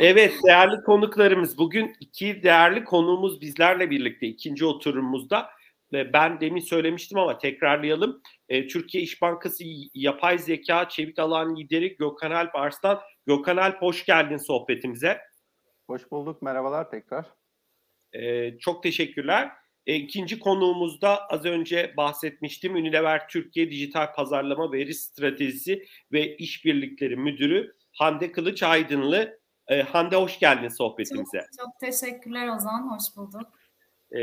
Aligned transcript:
Evet 0.00 0.34
değerli 0.46 0.82
konuklarımız 0.82 1.58
bugün 1.58 1.96
iki 2.00 2.42
değerli 2.42 2.84
konuğumuz 2.84 3.40
bizlerle 3.40 3.90
birlikte 3.90 4.26
ikinci 4.26 4.64
oturumumuzda 4.64 5.50
ben 5.92 6.40
demin 6.40 6.60
söylemiştim 6.60 7.18
ama 7.18 7.38
tekrarlayalım. 7.38 8.22
E, 8.48 8.66
Türkiye 8.66 9.02
İş 9.02 9.22
Bankası 9.22 9.64
Yapay 9.94 10.38
Zeka 10.38 10.88
Çevik 10.88 11.18
Alan 11.18 11.56
Lideri 11.56 11.96
Gökhan 11.96 12.30
Alp 12.30 12.56
Arslan. 12.56 13.00
Gökhan 13.26 13.56
Alp 13.56 13.82
hoş 13.82 14.04
geldin 14.04 14.36
sohbetimize. 14.36 15.20
Hoş 15.86 16.10
bulduk 16.10 16.42
merhabalar 16.42 16.90
tekrar. 16.90 17.26
E, 18.12 18.58
çok 18.58 18.82
teşekkürler. 18.82 19.50
E, 19.86 19.94
ikinci 19.94 20.38
konuğumuzda 20.38 21.26
az 21.28 21.44
önce 21.44 21.94
bahsetmiştim. 21.96 22.74
Unilever 22.74 23.28
Türkiye 23.28 23.70
Dijital 23.70 24.14
Pazarlama 24.14 24.72
Veri 24.72 24.94
Stratejisi 24.94 25.86
ve 26.12 26.36
İşbirlikleri 26.36 27.16
Müdürü 27.16 27.74
Hande 27.92 28.32
Kılıç 28.32 28.62
Aydınlı. 28.62 29.39
E, 29.70 29.82
Hande 29.82 30.16
hoş 30.16 30.38
geldin 30.38 30.68
sohbetimize. 30.68 31.38
Çok, 31.38 31.66
çok 31.66 31.80
teşekkürler 31.80 32.48
Ozan, 32.48 32.90
hoş 32.90 33.16
bulduk. 33.16 33.52
E, 34.12 34.20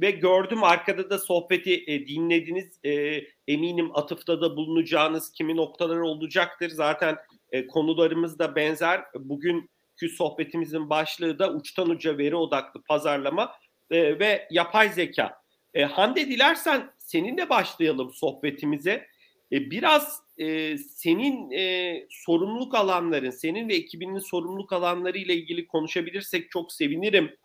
ve 0.00 0.10
gördüm 0.10 0.64
arkada 0.64 1.10
da 1.10 1.18
sohbeti 1.18 1.84
e, 1.86 2.06
dinlediniz. 2.06 2.78
E, 2.84 3.22
eminim 3.48 3.90
atıfta 3.96 4.40
da 4.40 4.56
bulunacağınız 4.56 5.32
kimi 5.32 5.56
noktalar 5.56 5.96
olacaktır. 5.96 6.70
Zaten 6.70 7.16
e, 7.52 7.66
konularımız 7.66 8.38
da 8.38 8.56
benzer. 8.56 9.04
Bugünkü 9.18 10.08
sohbetimizin 10.16 10.90
başlığı 10.90 11.38
da 11.38 11.52
uçtan 11.52 11.90
uca 11.90 12.18
veri 12.18 12.36
odaklı 12.36 12.82
pazarlama 12.82 13.52
e, 13.90 14.18
ve 14.18 14.48
yapay 14.50 14.88
zeka. 14.88 15.42
E, 15.74 15.84
Hande 15.84 16.28
dilersen 16.28 16.90
seninle 16.98 17.48
başlayalım 17.48 18.12
sohbetimize. 18.14 19.06
E, 19.52 19.70
biraz 19.70 20.22
e, 20.42 20.78
senin 20.78 21.50
e, 21.50 21.94
sorumluluk 22.10 22.74
alanların, 22.74 23.30
senin 23.30 23.68
ve 23.68 23.74
ekibinin 23.74 24.18
sorumluluk 24.18 24.72
alanları 24.72 25.18
ile 25.18 25.34
ilgili 25.34 25.66
konuşabilirsek 25.66 26.50
çok 26.50 26.72
sevinirim. 26.72 27.36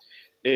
E, 0.44 0.52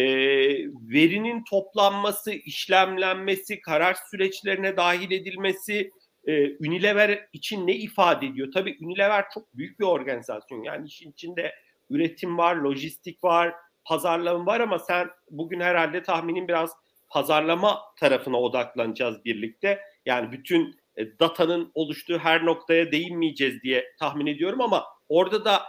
verinin 0.82 1.44
toplanması, 1.44 2.32
işlemlenmesi, 2.32 3.62
karar 3.62 3.98
süreçlerine 4.12 4.78
dahil 4.78 5.12
edilmesi, 5.12 5.92
e, 6.28 6.58
Unilever 6.58 7.28
için 7.34 7.68
ne 7.68 7.76
ifade 7.76 8.26
ediyor? 8.26 8.52
Tabii 8.54 8.78
Unilever 8.82 9.26
çok 9.34 9.54
büyük 9.54 9.80
bir 9.80 9.86
organizasyon. 9.86 10.64
Yani 10.64 10.88
işin 10.88 11.12
içinde 11.12 11.56
üretim 11.90 12.38
var, 12.38 12.56
lojistik 12.56 13.24
var, 13.24 13.54
pazarlama 13.86 14.46
var 14.46 14.60
ama 14.60 14.80
sen 14.80 15.10
bugün 15.30 15.60
herhalde 15.60 16.04
tahminin 16.04 16.48
biraz 16.48 16.72
pazarlama 17.10 17.82
tarafına 18.00 18.42
odaklanacağız 18.42 19.26
birlikte. 19.26 19.80
Yani 20.06 20.32
bütün 20.32 20.81
e, 20.98 21.20
datanın 21.20 21.72
oluştuğu 21.74 22.18
her 22.18 22.46
noktaya 22.46 22.92
değinmeyeceğiz 22.92 23.64
diye 23.64 23.86
tahmin 24.00 24.28
ediyorum 24.28 24.62
ama 24.62 24.86
orada 25.10 25.46
da 25.46 25.64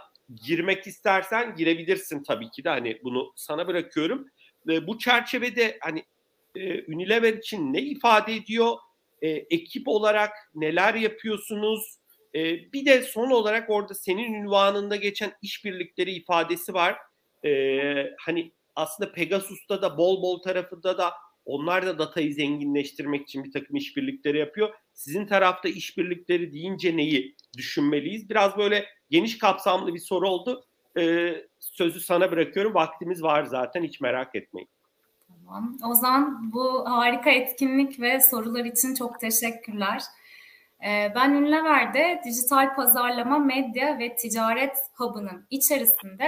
girmek 0.45 0.87
istersen 0.87 1.55
girebilirsin 1.55 2.23
tabii 2.23 2.49
ki 2.49 2.63
de 2.63 2.69
hani 2.69 2.99
bunu 3.03 3.33
sana 3.35 3.67
bırakıyorum. 3.67 4.27
Ve 4.67 4.87
bu 4.87 4.97
çerçevede 4.97 5.77
hani 5.81 6.03
e, 6.55 6.93
Unilever 6.93 7.33
için 7.33 7.73
ne 7.73 7.81
ifade 7.81 8.35
ediyor? 8.35 8.75
E, 9.21 9.29
ekip 9.29 9.87
olarak 9.87 10.31
neler 10.55 10.93
yapıyorsunuz? 10.93 11.97
E, 12.35 12.41
bir 12.73 12.85
de 12.85 13.01
son 13.01 13.31
olarak 13.31 13.69
orada 13.69 13.93
senin 13.93 14.33
ünvanında 14.33 14.95
geçen 14.95 15.33
işbirlikleri 15.41 16.11
ifadesi 16.11 16.73
var. 16.73 16.97
E, 17.45 17.51
hani 18.19 18.51
aslında 18.75 19.11
Pegasus'ta 19.11 19.81
da 19.81 19.97
bol 19.97 20.21
bol 20.21 20.41
tarafında 20.41 20.97
da 20.97 21.13
onlar 21.45 21.85
da 21.85 21.99
datayı 21.99 22.33
zenginleştirmek 22.33 23.21
için 23.21 23.43
bir 23.43 23.51
takım 23.51 23.75
işbirlikleri 23.75 24.37
yapıyor. 24.37 24.73
Sizin 24.93 25.25
tarafta 25.25 25.69
işbirlikleri 25.69 26.53
deyince 26.53 26.97
neyi 26.97 27.35
düşünmeliyiz? 27.57 28.29
Biraz 28.29 28.57
böyle 28.57 28.85
geniş 29.09 29.37
kapsamlı 29.37 29.93
bir 29.93 29.99
soru 29.99 30.29
oldu. 30.29 30.65
Ee, 30.97 31.45
sözü 31.59 31.99
sana 31.99 32.31
bırakıyorum. 32.31 32.73
Vaktimiz 32.73 33.23
var 33.23 33.43
zaten 33.43 33.83
hiç 33.83 34.01
merak 34.01 34.35
etmeyin. 34.35 34.69
Tamam. 35.27 35.77
Ozan 35.89 36.51
bu 36.53 36.89
harika 36.89 37.29
etkinlik 37.29 37.99
ve 37.99 38.19
sorular 38.21 38.65
için 38.65 38.95
çok 38.95 39.19
teşekkürler. 39.19 40.01
Ee, 40.85 41.11
ben 41.15 41.33
Ünlever'de 41.33 42.21
dijital 42.25 42.75
pazarlama, 42.75 43.39
medya 43.39 43.99
ve 43.99 44.15
ticaret 44.15 44.77
hub'ının 44.93 45.47
içerisinde 45.49 46.27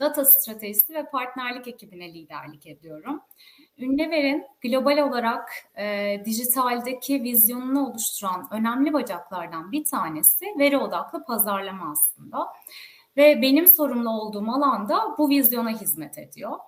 data 0.00 0.24
stratejisi 0.24 0.94
ve 0.94 1.10
partnerlik 1.10 1.68
ekibine 1.68 2.14
liderlik 2.14 2.66
ediyorum. 2.66 3.20
Ünlever'in 3.78 4.46
global 4.62 4.98
olarak 4.98 5.50
e, 5.76 6.16
dijitaldeki 6.24 7.22
vizyonunu 7.22 7.88
oluşturan 7.88 8.48
önemli 8.50 8.92
bacaklardan 8.92 9.72
bir 9.72 9.84
tanesi 9.84 10.46
veri 10.58 10.78
odaklı 10.78 11.24
pazarlama 11.24 11.92
aslında. 11.92 12.46
Ve 13.16 13.42
benim 13.42 13.68
sorumlu 13.68 14.10
olduğum 14.10 14.50
alanda 14.52 15.14
bu 15.18 15.30
vizyona 15.30 15.70
hizmet 15.70 16.18
ediyor. 16.18 16.58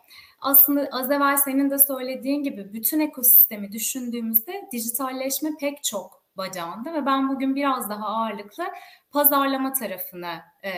Aslında 0.40 0.88
az 0.92 1.10
evvel 1.10 1.36
senin 1.36 1.70
de 1.70 1.78
söylediğin 1.78 2.42
gibi 2.42 2.72
bütün 2.72 3.00
ekosistemi 3.00 3.72
düşündüğümüzde 3.72 4.68
dijitalleşme 4.72 5.50
pek 5.60 5.84
çok 5.84 6.22
bacağında 6.36 6.94
ve 6.94 7.06
ben 7.06 7.28
bugün 7.28 7.54
biraz 7.54 7.90
daha 7.90 8.06
ağırlıklı 8.06 8.64
pazarlama 9.10 9.72
tarafını 9.72 10.34
e, 10.64 10.72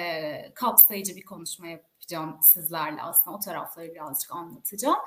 kapsayıcı 0.55 1.17
bir 1.17 1.25
konuşma 1.25 1.67
yapacağım 1.67 2.39
sizlerle 2.43 3.03
aslında 3.03 3.37
o 3.37 3.41
tarafları 3.41 3.95
birazcık 3.95 4.33
anlatacağım. 4.33 4.99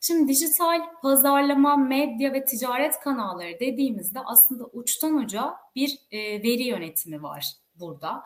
Şimdi 0.00 0.28
dijital 0.28 0.80
pazarlama, 1.02 1.76
medya 1.76 2.32
ve 2.32 2.44
ticaret 2.44 3.00
kanalları 3.00 3.60
dediğimizde 3.60 4.20
aslında 4.20 4.64
uçtan 4.72 5.14
uca 5.14 5.54
bir 5.74 5.98
e, 6.10 6.18
veri 6.42 6.62
yönetimi 6.62 7.22
var 7.22 7.52
burada. 7.74 8.24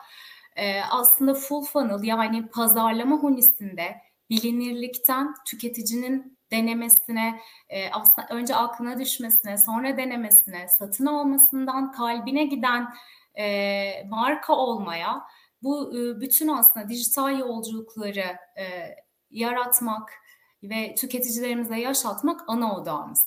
E, 0.56 0.80
aslında 0.82 1.34
full 1.34 1.62
funnel 1.64 2.02
yani 2.02 2.48
pazarlama 2.48 3.16
hunisinde 3.16 3.96
bilinirlikten 4.30 5.34
tüketicinin 5.46 6.38
denemesine, 6.50 7.40
e, 7.68 7.90
aslında 7.90 8.28
önce 8.30 8.56
aklına 8.56 8.98
düşmesine, 8.98 9.58
sonra 9.58 9.96
denemesine, 9.96 10.68
satın 10.68 11.06
almasından 11.06 11.92
kalbine 11.92 12.44
giden 12.44 12.88
e, 13.38 14.04
marka 14.08 14.52
olmaya, 14.56 15.22
bu 15.62 15.98
e, 15.98 16.20
bütün 16.20 16.48
aslında 16.48 16.88
dijital 16.88 17.38
yolculukları 17.38 18.36
e, 18.58 18.96
yaratmak, 19.30 20.21
ve 20.62 20.94
tüketicilerimize 20.94 21.80
yaşatmak 21.80 22.40
ana 22.46 22.76
odağımız. 22.76 23.20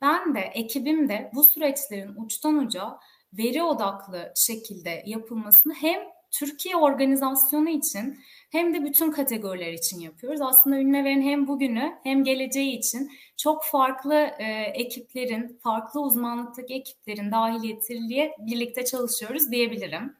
Ben 0.00 0.34
de 0.34 0.40
ekibim 0.40 1.08
de 1.08 1.30
bu 1.34 1.44
süreçlerin 1.44 2.14
uçtan 2.16 2.58
uca 2.58 2.98
veri 3.32 3.62
odaklı 3.62 4.32
şekilde 4.36 5.02
yapılmasını 5.06 5.74
hem 5.74 6.00
Türkiye 6.30 6.76
organizasyonu 6.76 7.68
için 7.68 8.18
hem 8.52 8.74
de 8.74 8.84
bütün 8.84 9.10
kategoriler 9.10 9.72
için 9.72 10.00
yapıyoruz. 10.00 10.40
Aslında 10.40 10.76
Ünlever'in 10.76 11.22
hem 11.22 11.48
bugünü 11.48 11.92
hem 12.02 12.24
geleceği 12.24 12.78
için 12.78 13.12
çok 13.36 13.64
farklı 13.64 14.14
e, 14.14 14.44
ekiplerin, 14.74 15.58
farklı 15.62 16.00
uzmanlıktaki 16.00 16.74
ekiplerin 16.74 17.32
dahiliyetiyle 17.32 18.32
birlikte 18.38 18.84
çalışıyoruz 18.84 19.50
diyebilirim. 19.50 20.16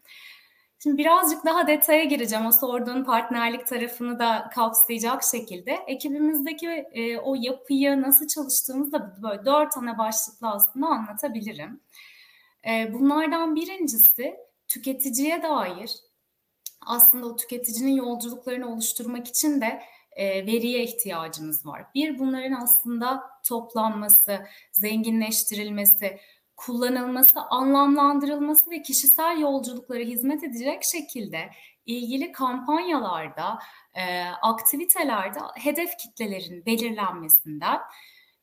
Şimdi 0.82 0.98
birazcık 0.98 1.44
daha 1.44 1.66
detaya 1.66 2.04
gireceğim 2.04 2.46
o 2.46 2.52
sorduğun 2.52 3.04
partnerlik 3.04 3.66
tarafını 3.66 4.18
da 4.18 4.50
kapsayacak 4.54 5.22
şekilde. 5.24 5.72
Ekibimizdeki 5.86 6.68
e, 6.68 7.18
o 7.18 7.34
yapıyı 7.34 8.02
nasıl 8.02 8.26
çalıştığımızı 8.26 8.92
da 8.92 9.16
böyle 9.22 9.44
dört 9.44 9.76
ana 9.76 9.98
başlıkla 9.98 10.54
aslında 10.54 10.86
anlatabilirim. 10.86 11.80
E, 12.68 12.92
bunlardan 12.92 13.56
birincisi 13.56 14.36
tüketiciye 14.68 15.42
dair 15.42 15.90
aslında 16.86 17.26
o 17.26 17.36
tüketicinin 17.36 17.92
yolculuklarını 17.92 18.72
oluşturmak 18.72 19.28
için 19.28 19.60
de 19.60 19.82
e, 20.12 20.46
veriye 20.46 20.82
ihtiyacımız 20.82 21.66
var. 21.66 21.86
Bir 21.94 22.18
bunların 22.18 22.52
aslında 22.52 23.22
toplanması, 23.48 24.46
zenginleştirilmesi, 24.72 26.18
kullanılması, 26.56 27.40
anlamlandırılması 27.40 28.70
ve 28.70 28.82
kişisel 28.82 29.40
yolculuklara 29.40 30.02
hizmet 30.02 30.44
edecek 30.44 30.82
şekilde 30.92 31.50
ilgili 31.86 32.32
kampanyalarda, 32.32 33.58
e, 33.94 34.24
aktivitelerde 34.42 35.38
hedef 35.54 35.98
kitlelerin 35.98 36.66
belirlenmesinden 36.66 37.80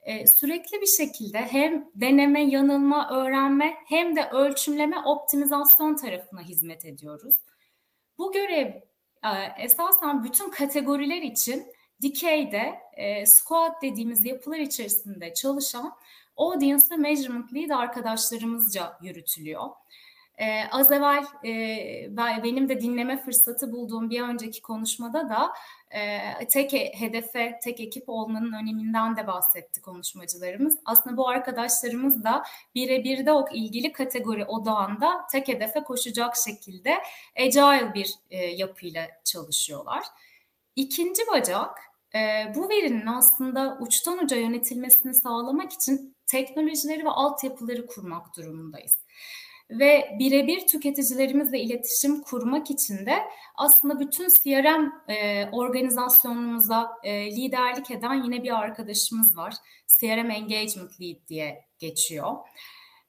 e, 0.04 0.28
sürekli 0.28 0.82
bir 0.82 0.88
şekilde 0.88 1.40
hem 1.40 1.86
deneme, 1.96 2.44
yanılma, 2.44 3.10
öğrenme 3.10 3.76
hem 3.88 4.16
de 4.16 4.30
ölçümleme, 4.30 5.00
optimizasyon 5.00 5.96
tarafına 5.96 6.42
hizmet 6.42 6.86
ediyoruz. 6.86 7.36
Bu 8.18 8.32
görev 8.32 8.68
e, 9.24 9.64
esasen 9.64 10.24
bütün 10.24 10.50
kategoriler 10.50 11.22
için 11.22 11.66
dikeyde 12.02 12.74
e, 12.94 13.26
squad 13.26 13.82
dediğimiz 13.82 14.26
yapılar 14.26 14.60
içerisinde 14.60 15.34
çalışan 15.34 15.94
Audience 16.38 16.96
Measurement 16.98 17.54
Lead 17.54 17.70
arkadaşlarımızca 17.70 18.98
yürütülüyor. 19.02 19.70
Ee, 20.38 20.64
az 20.72 20.92
evvel 20.92 21.24
e, 21.46 22.44
benim 22.44 22.70
de 22.70 22.82
dinleme 22.82 23.24
fırsatı 23.24 23.72
bulduğum 23.72 24.10
bir 24.10 24.22
önceki 24.22 24.62
konuşmada 24.62 25.30
da 25.30 25.54
e, 25.92 26.48
tek 26.48 26.74
hedefe, 26.74 27.60
tek 27.64 27.80
ekip 27.80 28.04
olmanın 28.08 28.54
öneminden 28.54 29.18
de 29.18 29.28
bahsetti 29.28 29.82
konuşmacılarımız. 29.82 30.80
Aslında 30.86 31.18
bu 31.18 31.30
arkadaşlarımız 31.30 32.24
da 32.24 32.44
birebir 32.76 33.26
de 33.26 33.32
o 33.32 33.46
ilgili 33.54 33.92
kategori 33.92 34.46
odağında 34.46 35.28
tek 35.32 35.48
hedefe 35.48 35.84
koşacak 35.84 36.34
şekilde 36.46 36.98
agile 37.40 37.94
bir 37.94 38.14
e, 38.30 38.38
yapıyla 38.38 39.08
çalışıyorlar. 39.24 40.04
İkinci 40.76 41.22
bacak 41.32 41.80
e, 42.16 42.20
bu 42.56 42.70
verinin 42.70 43.08
aslında 43.08 43.78
uçtan 43.82 44.24
uca 44.24 44.38
yönetilmesini 44.38 45.14
sağlamak 45.14 45.74
için 45.74 46.13
teknolojileri 46.34 47.06
ve 47.06 47.10
altyapıları 47.10 47.86
kurmak 47.86 48.38
durumundayız. 48.38 48.98
Ve 49.70 50.16
birebir 50.20 50.68
tüketicilerimizle 50.68 51.60
iletişim 51.60 52.22
kurmak 52.22 52.72
için 52.72 53.06
de 53.06 53.16
aslında 53.56 54.00
bütün 54.00 54.28
CRM 54.30 54.92
e, 55.08 55.50
organizasyonumuza 55.52 56.92
e, 57.04 57.32
liderlik 57.32 57.92
eden 57.92 58.24
yine 58.24 58.44
bir 58.44 58.60
arkadaşımız 58.60 59.38
var. 59.38 59.54
CRM 59.88 60.32
Engagement 60.32 61.02
Lead 61.02 61.28
diye 61.28 61.66
geçiyor. 61.80 62.34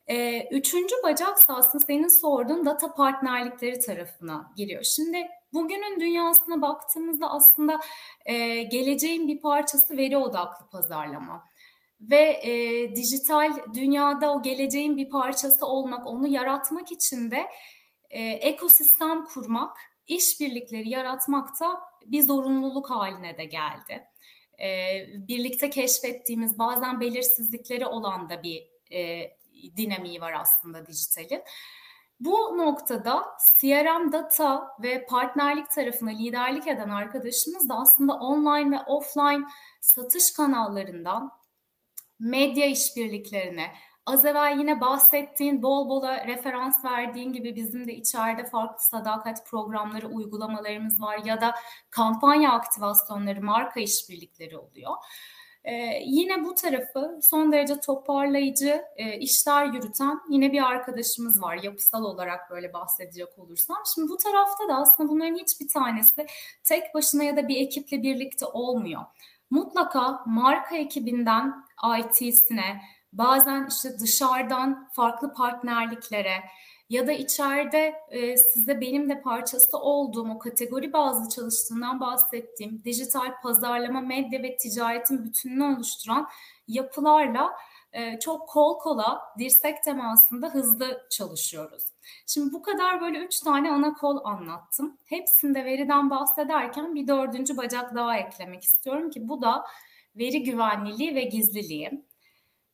E, 0.07 0.49
üçüncü 0.51 0.95
bacak 1.05 1.39
aslında 1.49 1.85
senin 1.87 2.21
sorduğun 2.21 2.67
data 2.67 2.95
partnerlikleri 2.95 3.81
tarafına 3.81 4.53
giriyor. 4.57 4.83
Şimdi 4.83 5.27
bugünün 5.53 6.01
dünyasına 6.01 6.63
baktığımızda 6.63 7.31
aslında 7.31 7.81
e, 8.27 8.63
geleceğin 8.63 9.29
bir 9.29 9.41
parçası 9.41 9.97
veri 9.97 10.17
odaklı 10.17 10.67
pazarlama 10.67 11.54
ve 12.11 12.41
e, 12.43 12.97
dijital 12.97 13.57
dünyada 13.75 14.33
o 14.35 14.43
geleceğin 14.43 14.97
bir 14.97 15.11
parçası 15.11 15.67
olmak, 15.67 16.07
onu 16.07 16.27
yaratmak 16.27 16.93
için 16.93 17.31
de 17.31 17.47
e, 18.11 18.23
ekosistem 18.23 19.25
kurmak, 19.25 19.77
işbirlikleri 20.07 20.89
yaratmak 20.89 21.61
da 21.61 21.81
bir 22.07 22.23
zorunluluk 22.23 22.91
haline 22.91 23.39
de 23.39 23.45
geldi. 23.45 24.05
E, 24.61 24.69
birlikte 25.29 25.71
keşfettiğimiz 25.71 26.59
bazen 26.59 27.01
belirsizlikleri 27.01 27.87
olan 27.87 28.31
da 28.31 28.43
bir 28.43 28.69
e, 28.93 29.31
dinamiği 29.77 30.21
var 30.21 30.33
aslında 30.33 30.87
dijitalin. 30.87 31.43
Bu 32.21 32.59
noktada 32.59 33.25
CRM 33.61 34.13
data 34.13 34.77
ve 34.83 35.07
partnerlik 35.07 35.71
tarafına 35.71 36.11
liderlik 36.11 36.67
eden 36.67 36.89
arkadaşımız 36.89 37.69
da 37.69 37.75
aslında 37.75 38.15
online 38.15 38.77
ve 38.77 38.81
offline 38.81 39.45
satış 39.81 40.33
kanallarından 40.33 41.44
medya 42.19 42.67
işbirliklerine, 42.67 43.73
az 44.07 44.25
evvel 44.25 44.59
yine 44.59 44.81
bahsettiğin 44.81 45.63
bol 45.63 45.89
bola 45.89 46.27
referans 46.27 46.85
verdiğin 46.85 47.33
gibi 47.33 47.57
bizim 47.57 47.89
de 47.89 47.95
içeride 47.95 48.45
farklı 48.45 48.85
sadakat 48.85 49.47
programları, 49.47 50.07
uygulamalarımız 50.07 51.01
var 51.01 51.21
ya 51.25 51.41
da 51.41 51.55
kampanya 51.91 52.53
aktivasyonları, 52.53 53.43
marka 53.43 53.81
işbirlikleri 53.81 54.59
oluyor. 54.59 54.93
Ee, 55.65 56.01
yine 56.05 56.45
bu 56.45 56.55
tarafı 56.55 57.19
son 57.23 57.53
derece 57.53 57.81
toparlayıcı 57.81 58.83
e, 58.97 59.19
işler 59.19 59.67
yürüten 59.67 60.21
yine 60.31 60.53
bir 60.53 60.63
arkadaşımız 60.63 61.43
var 61.43 61.57
yapısal 61.63 62.05
olarak 62.05 62.51
böyle 62.51 62.73
bahsedecek 62.73 63.39
olursam. 63.39 63.77
Şimdi 63.95 64.09
bu 64.09 64.17
tarafta 64.17 64.69
da 64.69 64.75
aslında 64.75 65.09
bunların 65.09 65.37
hiçbir 65.37 65.69
tanesi 65.69 66.27
tek 66.65 66.95
başına 66.95 67.25
ya 67.25 67.37
da 67.37 67.49
bir 67.49 67.57
ekiple 67.57 68.03
birlikte 68.03 68.47
olmuyor. 68.47 69.03
Mutlaka 69.51 70.23
marka 70.27 70.77
ekibinden 70.77 71.64
IT'sine, 71.99 72.81
bazen 73.13 73.69
işte 73.71 73.99
dışarıdan 73.99 74.89
farklı 74.93 75.35
partnerliklere, 75.35 76.43
ya 76.91 77.07
da 77.07 77.13
içeride 77.13 77.95
e, 78.11 78.37
size 78.37 78.81
benim 78.81 79.11
de 79.11 79.23
parçası 79.23 79.79
olduğum 79.79 80.31
o 80.31 80.39
kategori 80.39 80.93
bazlı 80.93 81.29
çalıştığından 81.29 82.01
bahsettiğim 82.01 82.85
dijital 82.85 83.41
pazarlama, 83.43 84.01
medya 84.01 84.43
ve 84.43 84.57
ticaretin 84.57 85.25
bütününü 85.25 85.65
oluşturan 85.65 86.29
yapılarla 86.69 87.53
e, 87.93 88.19
çok 88.19 88.49
kol 88.49 88.79
kola 88.79 89.21
dirsek 89.39 89.83
temasında 89.83 90.49
hızlı 90.49 91.07
çalışıyoruz. 91.11 91.85
Şimdi 92.27 92.53
bu 92.53 92.63
kadar 92.63 93.01
böyle 93.01 93.19
üç 93.19 93.41
tane 93.41 93.73
ana 93.73 93.95
kol 93.95 94.25
anlattım. 94.25 94.99
Hepsinde 95.05 95.65
veriden 95.65 96.11
bahsederken 96.11 96.95
bir 96.95 97.09
dördüncü 97.09 97.57
bacak 97.57 97.95
daha 97.95 98.17
eklemek 98.17 98.63
istiyorum 98.63 99.11
ki 99.11 99.29
bu 99.29 99.43
da 99.43 99.65
veri 100.17 100.43
güvenliliği 100.43 101.15
ve 101.15 101.23
gizliliği. 101.23 102.05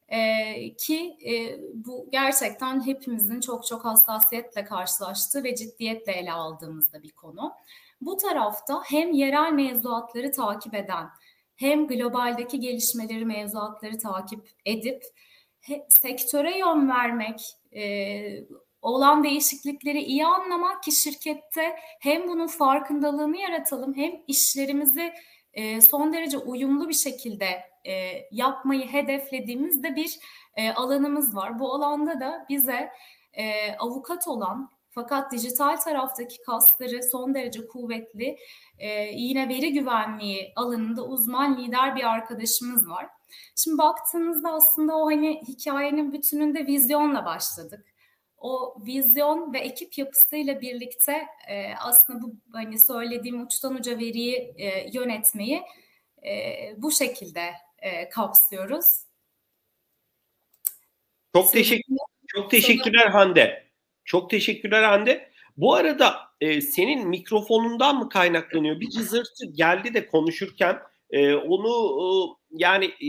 Ee, 0.09 0.77
ki 0.77 1.17
e, 1.27 1.61
bu 1.75 2.09
gerçekten 2.13 2.87
hepimizin 2.87 3.41
çok 3.41 3.67
çok 3.67 3.85
hassasiyetle 3.85 4.65
karşılaştığı 4.65 5.45
ve 5.45 5.55
ciddiyetle 5.55 6.13
ele 6.13 6.33
aldığımızda 6.33 7.03
bir 7.03 7.11
konu. 7.11 7.53
Bu 8.01 8.17
tarafta 8.17 8.83
hem 8.87 9.13
yerel 9.13 9.53
mevzuatları 9.53 10.33
takip 10.33 10.75
eden 10.75 11.07
hem 11.57 11.87
globaldeki 11.87 12.61
gelişmeleri, 12.61 13.25
mevzuatları 13.25 13.99
takip 13.99 14.49
edip 14.65 15.05
he, 15.61 15.87
sektöre 15.89 16.59
yön 16.59 16.89
vermek, 16.89 17.41
e, 17.75 18.45
olan 18.83 19.25
değişiklikleri 19.25 20.03
iyi 20.03 20.27
anlamak 20.27 20.83
ki 20.83 20.93
şirkette 20.93 21.77
hem 22.01 22.29
bunun 22.29 22.47
farkındalığını 22.47 23.37
yaratalım 23.37 23.95
hem 23.97 24.13
işlerimizi 24.27 25.13
e, 25.53 25.81
son 25.81 26.13
derece 26.13 26.39
uyumlu 26.39 26.89
bir 26.89 26.95
şekilde 26.95 27.63
e, 27.87 27.93
yapmayı 28.31 28.87
hedeflediğimizde 28.87 29.97
bir 29.97 30.19
e, 30.57 30.71
alanımız 30.71 31.37
var. 31.37 31.59
Bu 31.59 31.75
alanda 31.75 32.21
da 32.21 32.47
bize 32.49 32.91
e, 33.33 33.73
avukat 33.79 34.29
olan 34.29 34.71
fakat 34.91 35.33
dijital 35.33 35.77
taraftaki 35.77 36.43
kasları 36.43 37.03
son 37.03 37.35
derece 37.35 37.67
kuvvetli 37.67 38.39
e, 38.79 38.89
yine 39.15 39.49
veri 39.49 39.73
güvenliği 39.73 40.53
alanında 40.57 41.05
uzman 41.05 41.59
lider 41.59 41.97
bir 41.97 42.05
arkadaşımız 42.05 42.89
var. 42.89 43.07
Şimdi 43.57 43.79
baktığınızda 43.79 44.53
aslında 44.53 44.97
o 44.97 45.07
hani 45.07 45.43
hikayenin 45.49 46.13
bütününde 46.13 46.67
vizyonla 46.67 47.25
başladık 47.25 47.90
o 48.41 48.77
vizyon 48.87 49.53
ve 49.53 49.59
ekip 49.59 49.99
yapısıyla 49.99 50.61
birlikte 50.61 51.27
e, 51.49 51.75
aslında 51.75 52.23
bu 52.23 52.33
hani 52.53 52.79
söylediğim 52.79 53.43
uçtan 53.43 53.75
uca 53.75 53.99
veriyi 53.99 54.55
e, 54.57 54.91
yönetmeyi 54.93 55.63
e, 56.27 56.33
bu 56.77 56.93
şekilde 56.93 57.51
e, 57.79 58.09
kapsıyoruz. 58.09 58.87
Çok 61.35 61.53
teşekkür 61.53 61.97
çok 62.27 62.51
teşekkürler 62.51 63.07
Hande. 63.07 63.71
Çok 64.05 64.31
teşekkürler 64.31 64.83
Hande. 64.83 65.31
Bu 65.57 65.75
arada 65.75 66.17
e, 66.41 66.61
senin 66.61 67.09
mikrofonundan 67.09 67.99
mı 67.99 68.09
kaynaklanıyor? 68.09 68.81
Bir 68.81 68.91
cızırtı 68.91 69.47
geldi 69.53 69.95
de 69.95 70.07
konuşurken 70.07 70.79
e, 71.11 71.35
onu 71.35 71.69
e, 72.01 72.09
yani 72.51 72.85
e, 72.85 73.09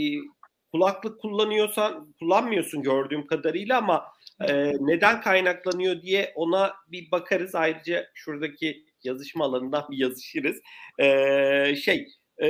kulaklık 0.71 1.21
kullanıyorsan 1.21 2.13
kullanmıyorsun 2.19 2.81
gördüğüm 2.81 3.27
kadarıyla 3.27 3.77
ama 3.77 4.05
e, 4.49 4.73
neden 4.79 5.21
kaynaklanıyor 5.21 6.01
diye 6.01 6.31
ona 6.35 6.73
bir 6.87 7.11
bakarız. 7.11 7.55
Ayrıca 7.55 8.05
şuradaki 8.13 8.85
yazışma 9.03 9.45
alanından 9.45 9.83
bir 9.91 9.97
yazışırız. 9.97 10.61
E, 10.99 11.75
şey 11.75 12.07
e, 12.41 12.47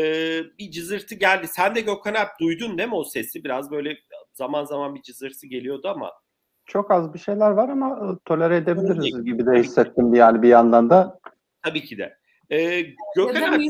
bir 0.59 0.71
cızırtı 0.71 1.15
geldi. 1.15 1.47
Sen 1.47 1.75
de 1.75 1.81
Gökhan 1.81 2.13
Alp 2.13 2.39
duydun 2.39 2.77
değil 2.77 2.89
mi 2.89 2.95
o 2.95 3.04
sesi? 3.04 3.44
Biraz 3.44 3.71
böyle 3.71 3.97
zaman 4.33 4.66
zaman 4.66 4.95
bir 4.95 5.01
cızırtı 5.01 5.47
geliyordu 5.47 5.87
ama. 5.87 6.11
Çok 6.66 6.92
az 6.92 7.13
bir 7.13 7.19
şeyler 7.19 7.51
var 7.51 7.69
ama 7.69 8.19
tolere 8.25 8.56
edebiliriz 8.56 9.11
Tabii 9.11 9.23
gibi 9.23 9.45
de 9.45 9.59
hissettim 9.59 10.13
yani 10.13 10.42
bir 10.42 10.47
yandan 10.47 10.89
da. 10.89 11.19
Tabii 11.63 11.83
ki 11.83 11.97
de. 11.97 12.18
Ee, 12.49 12.81
Gökhan 13.16 13.54
Alp, 13.54 13.61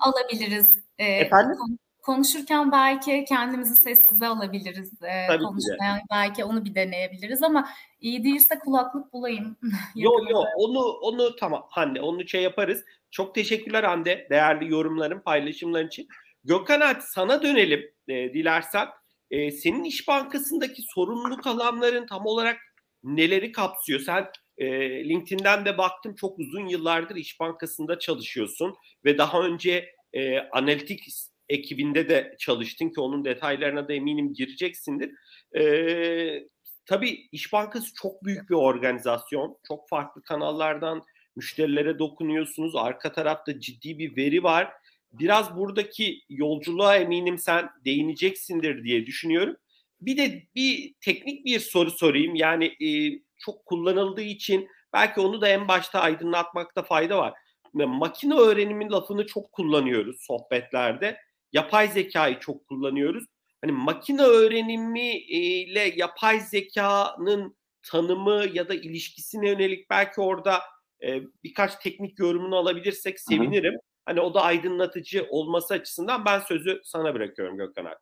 alabiliriz. 0.00 0.84
Ee, 0.98 1.04
Efendim? 1.04 1.56
Konuşurken 2.04 2.72
belki 2.72 3.24
kendimizi 3.28 3.74
sessize 3.74 4.26
alabiliriz 4.26 5.02
e, 5.02 5.26
Tabii 5.28 5.44
konuşmaya. 5.44 6.02
Belki 6.10 6.44
onu 6.44 6.64
bir 6.64 6.74
deneyebiliriz 6.74 7.42
ama 7.42 7.68
iyi 8.00 8.24
değilse 8.24 8.58
kulaklık 8.58 9.12
bulayım. 9.12 9.56
yok 9.94 10.30
yok 10.30 10.46
onu 10.56 10.80
onu 10.80 11.36
tamam 11.36 11.66
Hande 11.70 12.00
onu 12.00 12.28
şey 12.28 12.42
yaparız. 12.42 12.84
Çok 13.10 13.34
teşekkürler 13.34 13.84
Hande 13.84 14.26
değerli 14.30 14.72
yorumların 14.72 15.20
paylaşımların 15.20 15.86
için. 15.86 16.08
Gökhan 16.44 16.80
Alp 16.80 17.02
sana 17.02 17.42
dönelim 17.42 17.80
e, 18.08 18.14
dilersen. 18.34 18.88
E, 19.30 19.50
senin 19.50 19.84
İş 19.84 20.08
Bankası'ndaki 20.08 20.82
sorumluluk 20.82 21.46
alanların 21.46 22.06
tam 22.06 22.26
olarak 22.26 22.56
neleri 23.02 23.52
kapsıyor? 23.52 24.00
Sen 24.00 24.26
e, 24.58 24.68
LinkedIn'den 25.08 25.64
de 25.64 25.78
baktım 25.78 26.14
çok 26.14 26.38
uzun 26.38 26.66
yıllardır 26.66 27.16
İş 27.16 27.40
Bankası'nda 27.40 27.98
çalışıyorsun 27.98 28.74
ve 29.04 29.18
daha 29.18 29.40
önce 29.40 29.94
e, 30.12 30.38
analitik 30.38 31.06
ekibinde 31.54 32.08
de 32.08 32.36
çalıştın 32.38 32.88
ki 32.88 33.00
onun 33.00 33.24
detaylarına 33.24 33.88
da 33.88 33.92
eminim 33.92 34.34
gireceksindir. 34.34 35.10
Ee, 35.56 36.48
tabii 36.86 37.28
İş 37.32 37.52
Bankası 37.52 37.94
çok 37.94 38.24
büyük 38.24 38.50
bir 38.50 38.54
organizasyon. 38.54 39.56
Çok 39.68 39.88
farklı 39.88 40.22
kanallardan 40.22 41.02
müşterilere 41.36 41.98
dokunuyorsunuz. 41.98 42.76
Arka 42.76 43.12
tarafta 43.12 43.60
ciddi 43.60 43.98
bir 43.98 44.16
veri 44.16 44.42
var. 44.42 44.72
Biraz 45.12 45.56
buradaki 45.56 46.20
yolculuğa 46.28 46.96
eminim 46.96 47.38
sen 47.38 47.70
değineceksindir 47.84 48.84
diye 48.84 49.06
düşünüyorum. 49.06 49.56
Bir 50.00 50.16
de 50.16 50.42
bir 50.54 50.94
teknik 51.00 51.44
bir 51.44 51.60
soru 51.60 51.90
sorayım. 51.90 52.34
Yani 52.34 52.64
e, 52.66 53.20
çok 53.38 53.66
kullanıldığı 53.66 54.22
için 54.22 54.68
belki 54.92 55.20
onu 55.20 55.40
da 55.40 55.48
en 55.48 55.68
başta 55.68 56.00
aydınlatmakta 56.00 56.82
fayda 56.82 57.18
var. 57.18 57.34
Makine 57.74 58.34
öğrenimin 58.34 58.90
lafını 58.90 59.26
çok 59.26 59.52
kullanıyoruz 59.52 60.16
sohbetlerde 60.20 61.18
yapay 61.54 61.88
zekayı 61.88 62.38
çok 62.38 62.66
kullanıyoruz. 62.66 63.24
Hani 63.62 63.72
makine 63.72 64.22
öğrenimi 64.22 65.16
ile 65.18 65.92
yapay 65.96 66.40
zekanın 66.40 67.56
tanımı 67.82 68.44
ya 68.52 68.68
da 68.68 68.74
ilişkisine 68.74 69.48
yönelik 69.48 69.90
belki 69.90 70.20
orada 70.20 70.58
e, 71.02 71.22
birkaç 71.44 71.76
teknik 71.76 72.18
yorumunu 72.18 72.56
alabilirsek 72.56 73.20
sevinirim. 73.20 73.74
Hani 74.06 74.20
o 74.20 74.34
da 74.34 74.42
aydınlatıcı 74.42 75.26
olması 75.30 75.74
açısından 75.74 76.24
ben 76.24 76.38
sözü 76.38 76.80
sana 76.84 77.14
bırakıyorum 77.14 77.56
Gökhan 77.56 77.84
abi. 77.84 77.96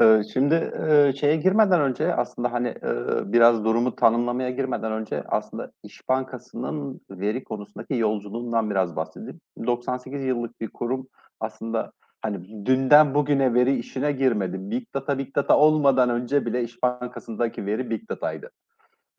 Ee, 0.00 0.22
şimdi 0.32 0.54
e, 0.88 1.12
şeye 1.12 1.36
girmeden 1.36 1.80
önce 1.80 2.14
aslında 2.14 2.52
hani 2.52 2.68
e, 2.68 2.92
biraz 3.32 3.64
durumu 3.64 3.96
tanımlamaya 3.96 4.50
girmeden 4.50 4.92
önce 4.92 5.24
aslında 5.28 5.72
İş 5.82 6.08
Bankası'nın 6.08 7.00
veri 7.10 7.44
konusundaki 7.44 7.94
yolculuğundan 7.94 8.70
biraz 8.70 8.96
bahsedeyim. 8.96 9.40
98 9.66 10.24
yıllık 10.24 10.60
bir 10.60 10.68
kurum 10.68 11.08
aslında 11.40 11.92
hani 12.26 12.66
dünden 12.66 13.14
bugüne 13.14 13.54
veri 13.54 13.78
işine 13.78 14.12
girmedi. 14.12 14.70
Big 14.70 14.94
Data 14.94 15.18
Big 15.18 15.36
Data 15.36 15.58
olmadan 15.58 16.10
önce 16.10 16.46
bile 16.46 16.62
İş 16.62 16.82
Bankası'ndaki 16.82 17.66
veri 17.66 17.90
Big 17.90 18.08
Data'ydı. 18.08 18.50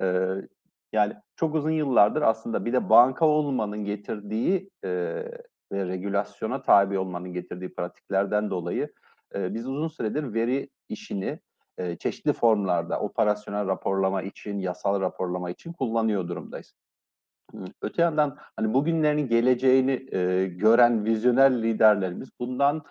Ee, 0.01 0.27
yani 0.93 1.13
çok 1.35 1.55
uzun 1.55 1.71
yıllardır 1.71 2.21
aslında 2.21 2.65
bir 2.65 2.73
de 2.73 2.89
banka 2.89 3.25
olmanın 3.25 3.85
getirdiği 3.85 4.69
e, 4.83 4.89
ve 5.71 5.87
regülasyona 5.87 6.61
tabi 6.61 6.99
olmanın 6.99 7.33
getirdiği 7.33 7.73
pratiklerden 7.73 8.49
dolayı 8.49 8.93
e, 9.35 9.53
biz 9.53 9.67
uzun 9.67 9.87
süredir 9.87 10.33
veri 10.33 10.69
işini 10.89 11.39
e, 11.77 11.95
çeşitli 11.95 12.33
formlarda 12.33 12.99
operasyonel 12.99 13.67
raporlama 13.67 14.21
için, 14.21 14.59
yasal 14.59 15.01
raporlama 15.01 15.49
için 15.49 15.73
kullanıyor 15.73 16.27
durumdayız. 16.27 16.73
Öte 17.81 18.01
yandan 18.01 18.37
hani 18.55 18.73
bugünlerin 18.73 19.27
geleceğini 19.27 20.15
e, 20.15 20.47
gören 20.47 21.05
vizyoner 21.05 21.51
liderlerimiz 21.51 22.29
bundan 22.39 22.83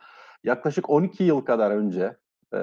yaklaşık 0.45 0.91
12 0.91 1.25
yıl 1.25 1.41
kadar 1.41 1.71
önce 1.71 2.17
e, 2.55 2.61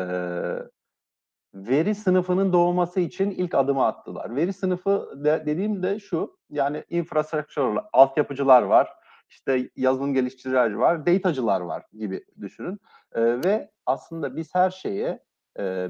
veri 1.53 1.95
sınıfının 1.95 2.53
doğması 2.53 2.99
için 2.99 3.31
ilk 3.31 3.55
adımı 3.55 3.85
attılar. 3.85 4.35
Veri 4.35 4.53
sınıfı 4.53 5.23
de, 5.23 5.43
dediğim 5.45 5.83
de 5.83 5.99
şu, 5.99 6.37
yani 6.49 6.83
infrastructure, 6.89 7.81
altyapıcılar 7.93 8.61
var, 8.61 8.89
işte 9.29 9.69
yazılım 9.75 10.13
geliştiriciler 10.13 10.73
var, 10.73 11.05
datacılar 11.05 11.61
var 11.61 11.83
gibi 11.93 12.25
düşünün. 12.41 12.79
E, 13.11 13.21
ve 13.21 13.71
aslında 13.85 14.35
biz 14.35 14.55
her 14.55 14.69
şeye 14.69 15.23
e, 15.59 15.89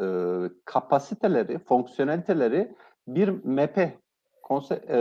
e, 0.00 0.06
kapasiteleri, 0.64 1.58
fonksiyoneliteleri 1.58 2.74
bir 3.08 3.28
map'e, 3.44 3.98
konse- 4.48 4.84
e, 4.88 4.98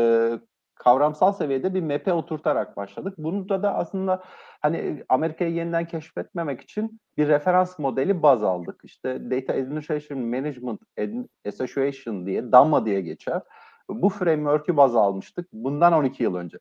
kavramsal 0.75 1.33
seviyede 1.33 1.73
bir 1.73 1.81
map'e 1.81 2.13
oturtarak 2.13 2.77
başladık. 2.77 3.13
Bunda 3.17 3.63
da 3.63 3.75
aslında 3.75 4.23
hani 4.61 5.03
Amerika'yı 5.09 5.53
yeniden 5.53 5.87
keşfetmemek 5.87 6.61
için 6.61 6.99
bir 7.17 7.27
referans 7.27 7.79
modeli 7.79 8.23
baz 8.23 8.43
aldık. 8.43 8.81
İşte 8.83 9.31
Data 9.31 9.53
Administration 9.53 10.19
Management 10.19 10.81
Association 11.47 12.25
diye, 12.25 12.51
DAMA 12.51 12.85
diye 12.85 13.01
geçer. 13.01 13.41
Bu 13.89 14.09
framework'ü 14.09 14.77
baz 14.77 14.95
almıştık 14.95 15.47
bundan 15.53 15.93
12 15.93 16.23
yıl 16.23 16.35
önce. 16.35 16.57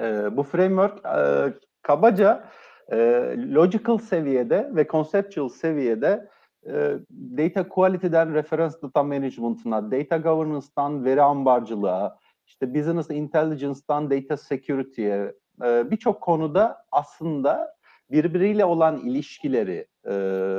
E, 0.00 0.36
bu 0.36 0.42
framework 0.42 1.06
e, 1.06 1.52
kabaca 1.82 2.44
e, 2.92 2.96
logical 3.36 3.98
seviyede 3.98 4.70
ve 4.74 4.86
conceptual 4.86 5.48
seviyede 5.48 6.28
e, 6.66 6.98
data 7.10 7.68
quality'den 7.68 8.34
reference 8.34 8.74
data 8.82 9.02
management'ına, 9.02 9.90
data 9.90 10.16
governance'dan 10.16 11.04
veri 11.04 11.22
ambarcılığa, 11.22 12.18
işte 12.46 12.74
business 12.74 13.10
intelligence'dan 13.10 14.10
data 14.10 14.36
security'ye 14.36 15.34
e, 15.64 15.90
birçok 15.90 16.20
konuda 16.20 16.84
aslında 16.92 17.74
birbiriyle 18.10 18.64
olan 18.64 18.96
ilişkileri 18.96 19.86
e, 20.04 20.14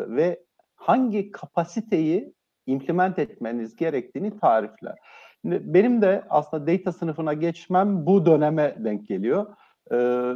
ve 0.07 0.43
hangi 0.75 1.31
kapasiteyi 1.31 2.33
implement 2.65 3.19
etmeniz 3.19 3.75
gerektiğini 3.75 4.39
tarifler. 4.39 4.95
Benim 5.45 6.01
de 6.01 6.24
aslında 6.29 6.67
data 6.67 6.91
sınıfına 6.91 7.33
geçmem 7.33 8.05
bu 8.05 8.25
döneme 8.25 8.75
denk 8.79 9.07
geliyor. 9.07 9.45
Ee, 9.91 10.31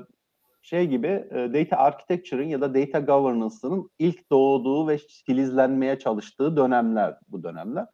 şey 0.69 0.87
gibi 0.87 1.07
e, 1.07 1.53
data 1.53 1.77
architecture'ın 1.77 2.47
ya 2.47 2.61
da 2.61 2.73
data 2.73 2.99
governance'ının 2.99 3.89
ilk 3.99 4.31
doğduğu 4.31 4.87
ve 4.87 4.97
filizlenmeye 4.97 5.99
çalıştığı 5.99 6.57
dönemler 6.57 7.17
bu 7.27 7.43
dönemler. 7.43 7.85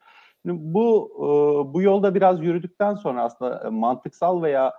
Bu 0.45 1.11
e, 1.17 1.27
bu 1.73 1.81
yolda 1.81 2.15
biraz 2.15 2.43
yürüdükten 2.43 2.95
sonra 2.95 3.23
aslında 3.23 3.71
mantıksal 3.71 4.41
veya 4.41 4.73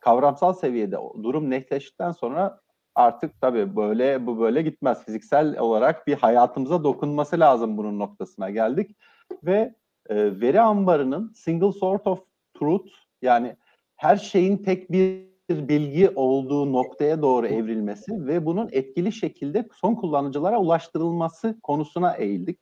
kavramsal 0.00 0.52
seviyede 0.52 0.96
durum 1.22 1.50
netleştikten 1.50 2.12
sonra 2.12 2.60
artık 2.94 3.40
tabii 3.40 3.76
böyle 3.76 4.26
bu 4.26 4.40
böyle 4.40 4.62
gitmez. 4.62 5.04
Fiziksel 5.04 5.58
olarak 5.58 6.06
bir 6.06 6.14
hayatımıza 6.14 6.84
dokunması 6.84 7.40
lazım 7.40 7.76
bunun 7.76 7.98
noktasına 7.98 8.50
geldik 8.50 8.96
ve 9.44 9.74
e, 10.08 10.40
veri 10.40 10.60
ambarının 10.60 11.32
single 11.34 11.72
sort 11.72 12.06
of 12.06 12.20
truth 12.54 12.90
yani 13.22 13.56
her 13.96 14.16
şeyin 14.16 14.56
tek 14.56 14.92
bir 14.92 15.29
bilgi 15.50 16.10
olduğu 16.14 16.72
noktaya 16.72 17.22
doğru 17.22 17.46
evrilmesi 17.46 18.26
ve 18.26 18.46
bunun 18.46 18.68
etkili 18.72 19.12
şekilde 19.12 19.68
son 19.74 19.94
kullanıcılara 19.94 20.58
ulaştırılması 20.58 21.60
konusuna 21.62 22.12
eğildik. 22.12 22.60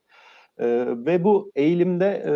E, 0.57 0.85
ve 0.87 1.23
bu 1.23 1.51
eğilimde 1.55 2.23
e, 2.27 2.33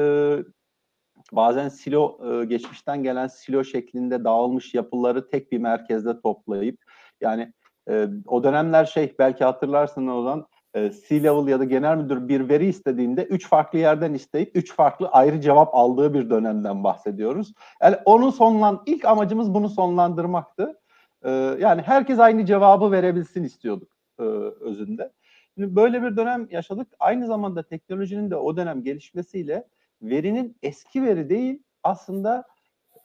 bazen 1.31 1.69
silo 1.69 2.19
e, 2.41 2.45
geçmişten 2.45 3.03
gelen 3.03 3.27
silo 3.27 3.63
şeklinde 3.63 4.23
dağılmış 4.23 4.73
yapıları 4.73 5.29
tek 5.29 5.51
bir 5.51 5.57
merkezde 5.57 6.21
toplayıp 6.21 6.79
yani 7.21 7.53
e, 7.89 8.07
o 8.27 8.43
dönemler 8.43 8.85
şey 8.85 9.15
belki 9.19 9.43
hatırlarsın 9.43 10.07
o 10.07 10.23
zaman 10.23 10.47
C-level 10.73 11.47
ya 11.47 11.59
da 11.59 11.63
genel 11.63 11.97
müdür 11.97 12.27
bir 12.27 12.49
veri 12.49 12.65
istediğinde 12.65 13.23
üç 13.23 13.47
farklı 13.47 13.79
yerden 13.79 14.13
isteyip 14.13 14.51
üç 14.55 14.73
farklı 14.73 15.07
ayrı 15.07 15.41
cevap 15.41 15.75
aldığı 15.75 16.13
bir 16.13 16.29
dönemden 16.29 16.83
bahsediyoruz. 16.83 17.53
Yani 17.81 17.95
onu 18.05 18.31
sonlan 18.31 18.83
ilk 18.85 19.05
amacımız 19.05 19.53
bunu 19.53 19.69
sonlandırmaktı. 19.69 20.79
E, 21.23 21.29
yani 21.59 21.81
herkes 21.81 22.19
aynı 22.19 22.45
cevabı 22.45 22.91
verebilsin 22.91 23.43
istiyorduk 23.43 23.91
e, 24.19 24.23
özünde. 24.61 25.11
Şimdi 25.55 25.75
böyle 25.75 26.03
bir 26.03 26.17
dönem 26.17 26.47
yaşadık. 26.51 26.87
Aynı 26.99 27.27
zamanda 27.27 27.63
teknolojinin 27.63 28.31
de 28.31 28.35
o 28.35 28.57
dönem 28.57 28.83
gelişmesiyle 28.83 29.67
verinin 30.01 30.57
eski 30.63 31.03
veri 31.03 31.29
değil 31.29 31.63
aslında 31.83 32.43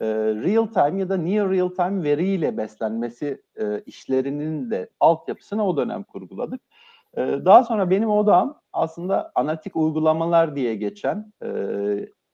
e, 0.01 0.05
real 0.15 0.65
time 0.65 0.99
ya 0.99 1.09
da 1.09 1.17
near 1.17 1.49
real 1.49 1.69
time 1.69 2.03
veriyle 2.03 2.57
beslenmesi 2.57 3.41
e, 3.55 3.81
işlerinin 3.85 4.71
de 4.71 4.89
altyapısını 4.99 5.67
o 5.67 5.77
dönem 5.77 6.03
kurguladık. 6.03 6.61
Ee, 7.17 7.21
daha 7.45 7.63
sonra 7.63 7.89
benim 7.89 8.09
odam 8.09 8.61
aslında 8.73 9.31
analitik 9.35 9.75
uygulamalar 9.75 10.55
diye 10.55 10.75
geçen 10.75 11.33
e, 11.43 11.47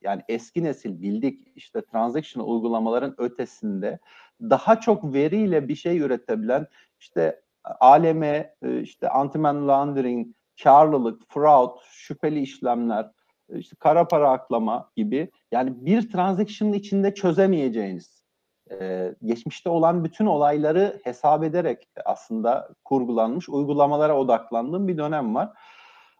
yani 0.02 0.22
eski 0.28 0.64
nesil 0.64 1.02
bildik 1.02 1.48
işte 1.56 1.82
transaction 1.86 2.44
uygulamaların 2.44 3.16
ötesinde 3.18 4.00
daha 4.42 4.80
çok 4.80 5.14
veriyle 5.14 5.68
bir 5.68 5.76
şey 5.76 6.00
üretebilen 6.00 6.68
işte 7.00 7.42
aleme 7.80 8.56
işte 8.82 9.08
anti-money 9.08 9.68
laundering, 9.68 10.28
karlılık, 10.64 11.22
fraud, 11.30 11.78
şüpheli 11.92 12.40
işlemler, 12.42 13.12
işte 13.50 13.76
kara 13.80 14.08
para 14.08 14.30
aklama 14.32 14.92
gibi 14.96 15.32
yani 15.52 15.86
bir 15.86 16.12
transaction'ın 16.12 16.74
içinde 16.74 17.14
çözemeyeceğiniz 17.14 18.25
e, 18.72 19.16
geçmişte 19.24 19.70
olan 19.70 20.04
bütün 20.04 20.26
olayları 20.26 21.00
hesap 21.04 21.44
ederek 21.44 21.88
aslında 22.06 22.70
kurgulanmış 22.84 23.50
uygulamalara 23.50 24.18
odaklandığım 24.18 24.88
bir 24.88 24.98
dönem 24.98 25.36
var. 25.36 25.50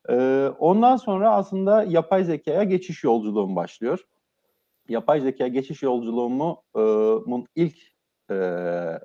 E, 0.10 0.48
ondan 0.60 0.98
sonra 0.98 1.36
aslında 1.36 1.84
yapay 1.84 2.24
zekaya 2.24 2.64
geçiş 2.64 3.04
yolculuğum 3.04 3.56
başlıyor. 3.56 4.00
Yapay 4.90 5.22
zeka 5.22 5.48
geçiş 5.48 5.84
yolculuğumun 5.84 7.46
ilk 7.56 7.78
e, 8.30 8.36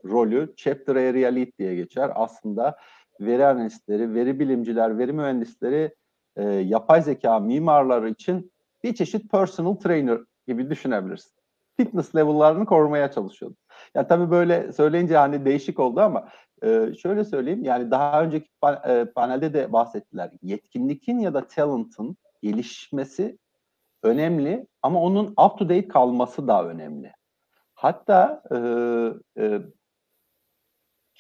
rolü 0.05 0.55
Chapter 0.57 0.97
Area 0.97 1.47
diye 1.59 1.75
geçer. 1.75 2.11
Aslında 2.15 2.77
veri 3.21 3.47
analistleri, 3.47 4.15
veri 4.15 4.41
bilimciler, 4.41 4.99
veri 4.99 5.13
mühendisleri, 5.13 5.95
e, 6.37 6.45
yapay 6.45 7.03
zeka 7.03 7.39
mimarları 7.39 8.11
için 8.11 8.53
bir 8.85 8.95
çeşit 8.95 9.31
personal 9.31 9.75
trainer 9.75 10.19
gibi 10.47 10.71
düşünebilirsin 10.71 11.40
fitness 11.85 12.15
level'larını 12.17 12.67
korumaya 12.67 13.11
çalışıyordu. 13.11 13.57
Ya 13.95 14.07
tabii 14.07 14.31
böyle 14.31 14.73
söyleyince 14.73 15.17
hani 15.17 15.45
değişik 15.45 15.79
oldu 15.81 16.01
ama 16.01 16.29
e, 16.63 16.95
şöyle 17.03 17.25
söyleyeyim 17.25 17.65
yani 17.65 17.91
daha 17.91 18.23
önceki 18.23 18.49
e, 18.89 19.05
panelde 19.05 19.55
de 19.55 19.73
bahsettiler. 19.73 20.31
Yetkinlikin 20.43 21.19
ya 21.19 21.35
da 21.35 21.47
talent'ın 21.47 22.17
gelişmesi 22.43 23.39
önemli 24.03 24.67
ama 24.83 25.03
onun 25.03 25.27
up 25.27 25.59
to 25.59 25.65
date 25.65 25.89
kalması 25.89 26.49
da 26.49 26.65
önemli. 26.69 27.13
Hatta 27.75 28.43
e, 28.51 28.57
e, 29.43 29.61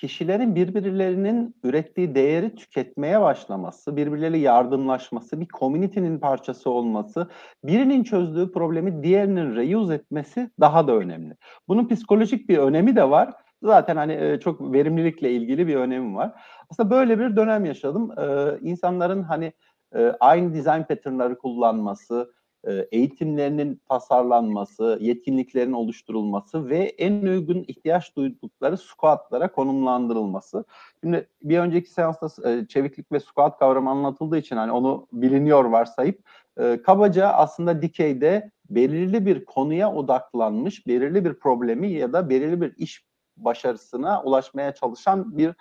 kişilerin 0.00 0.54
birbirlerinin 0.54 1.56
ürettiği 1.64 2.14
değeri 2.14 2.54
tüketmeye 2.54 3.20
başlaması, 3.20 3.96
birbirleriyle 3.96 4.38
yardımlaşması, 4.38 5.40
bir 5.40 5.46
community'nin 5.58 6.18
parçası 6.18 6.70
olması, 6.70 7.28
birinin 7.64 8.04
çözdüğü 8.04 8.52
problemi 8.52 9.02
diğerinin 9.02 9.56
reuse 9.56 9.94
etmesi 9.94 10.50
daha 10.60 10.86
da 10.86 10.92
önemli. 10.92 11.34
Bunun 11.68 11.88
psikolojik 11.88 12.48
bir 12.48 12.58
önemi 12.58 12.96
de 12.96 13.10
var. 13.10 13.32
Zaten 13.62 13.96
hani 13.96 14.12
e, 14.12 14.40
çok 14.40 14.72
verimlilikle 14.72 15.32
ilgili 15.32 15.66
bir 15.66 15.76
önemi 15.76 16.16
var. 16.16 16.32
Aslında 16.70 16.90
böyle 16.90 17.18
bir 17.18 17.36
dönem 17.36 17.64
yaşadım. 17.64 18.10
Ee, 18.18 18.58
insanların 18.60 19.22
hani 19.22 19.52
e, 19.94 20.12
aynı 20.20 20.54
design 20.54 20.82
pattern'ları 20.82 21.38
kullanması, 21.38 22.32
eğitimlerinin 22.68 23.80
tasarlanması, 23.88 24.98
yetkinliklerin 25.00 25.72
oluşturulması 25.72 26.68
ve 26.68 26.78
en 26.78 27.22
uygun 27.22 27.64
ihtiyaç 27.68 28.16
duydukları 28.16 28.76
squatlara 28.78 29.52
konumlandırılması. 29.52 30.64
Şimdi 31.00 31.28
bir 31.42 31.58
önceki 31.58 31.90
seansta 31.90 32.50
e, 32.50 32.66
çeviklik 32.66 33.12
ve 33.12 33.20
squat 33.20 33.58
kavramı 33.58 33.90
anlatıldığı 33.90 34.38
için 34.38 34.56
hani 34.56 34.72
onu 34.72 35.06
biliniyor 35.12 35.64
varsayıp 35.64 36.18
e, 36.60 36.82
kabaca 36.82 37.28
aslında 37.28 37.82
dikeyde 37.82 38.50
belirli 38.70 39.26
bir 39.26 39.44
konuya 39.44 39.92
odaklanmış, 39.92 40.86
belirli 40.86 41.24
bir 41.24 41.34
problemi 41.34 41.92
ya 41.92 42.12
da 42.12 42.30
belirli 42.30 42.60
bir 42.60 42.74
iş 42.76 43.04
başarısına 43.36 44.22
ulaşmaya 44.22 44.74
çalışan 44.74 45.38
bir 45.38 45.54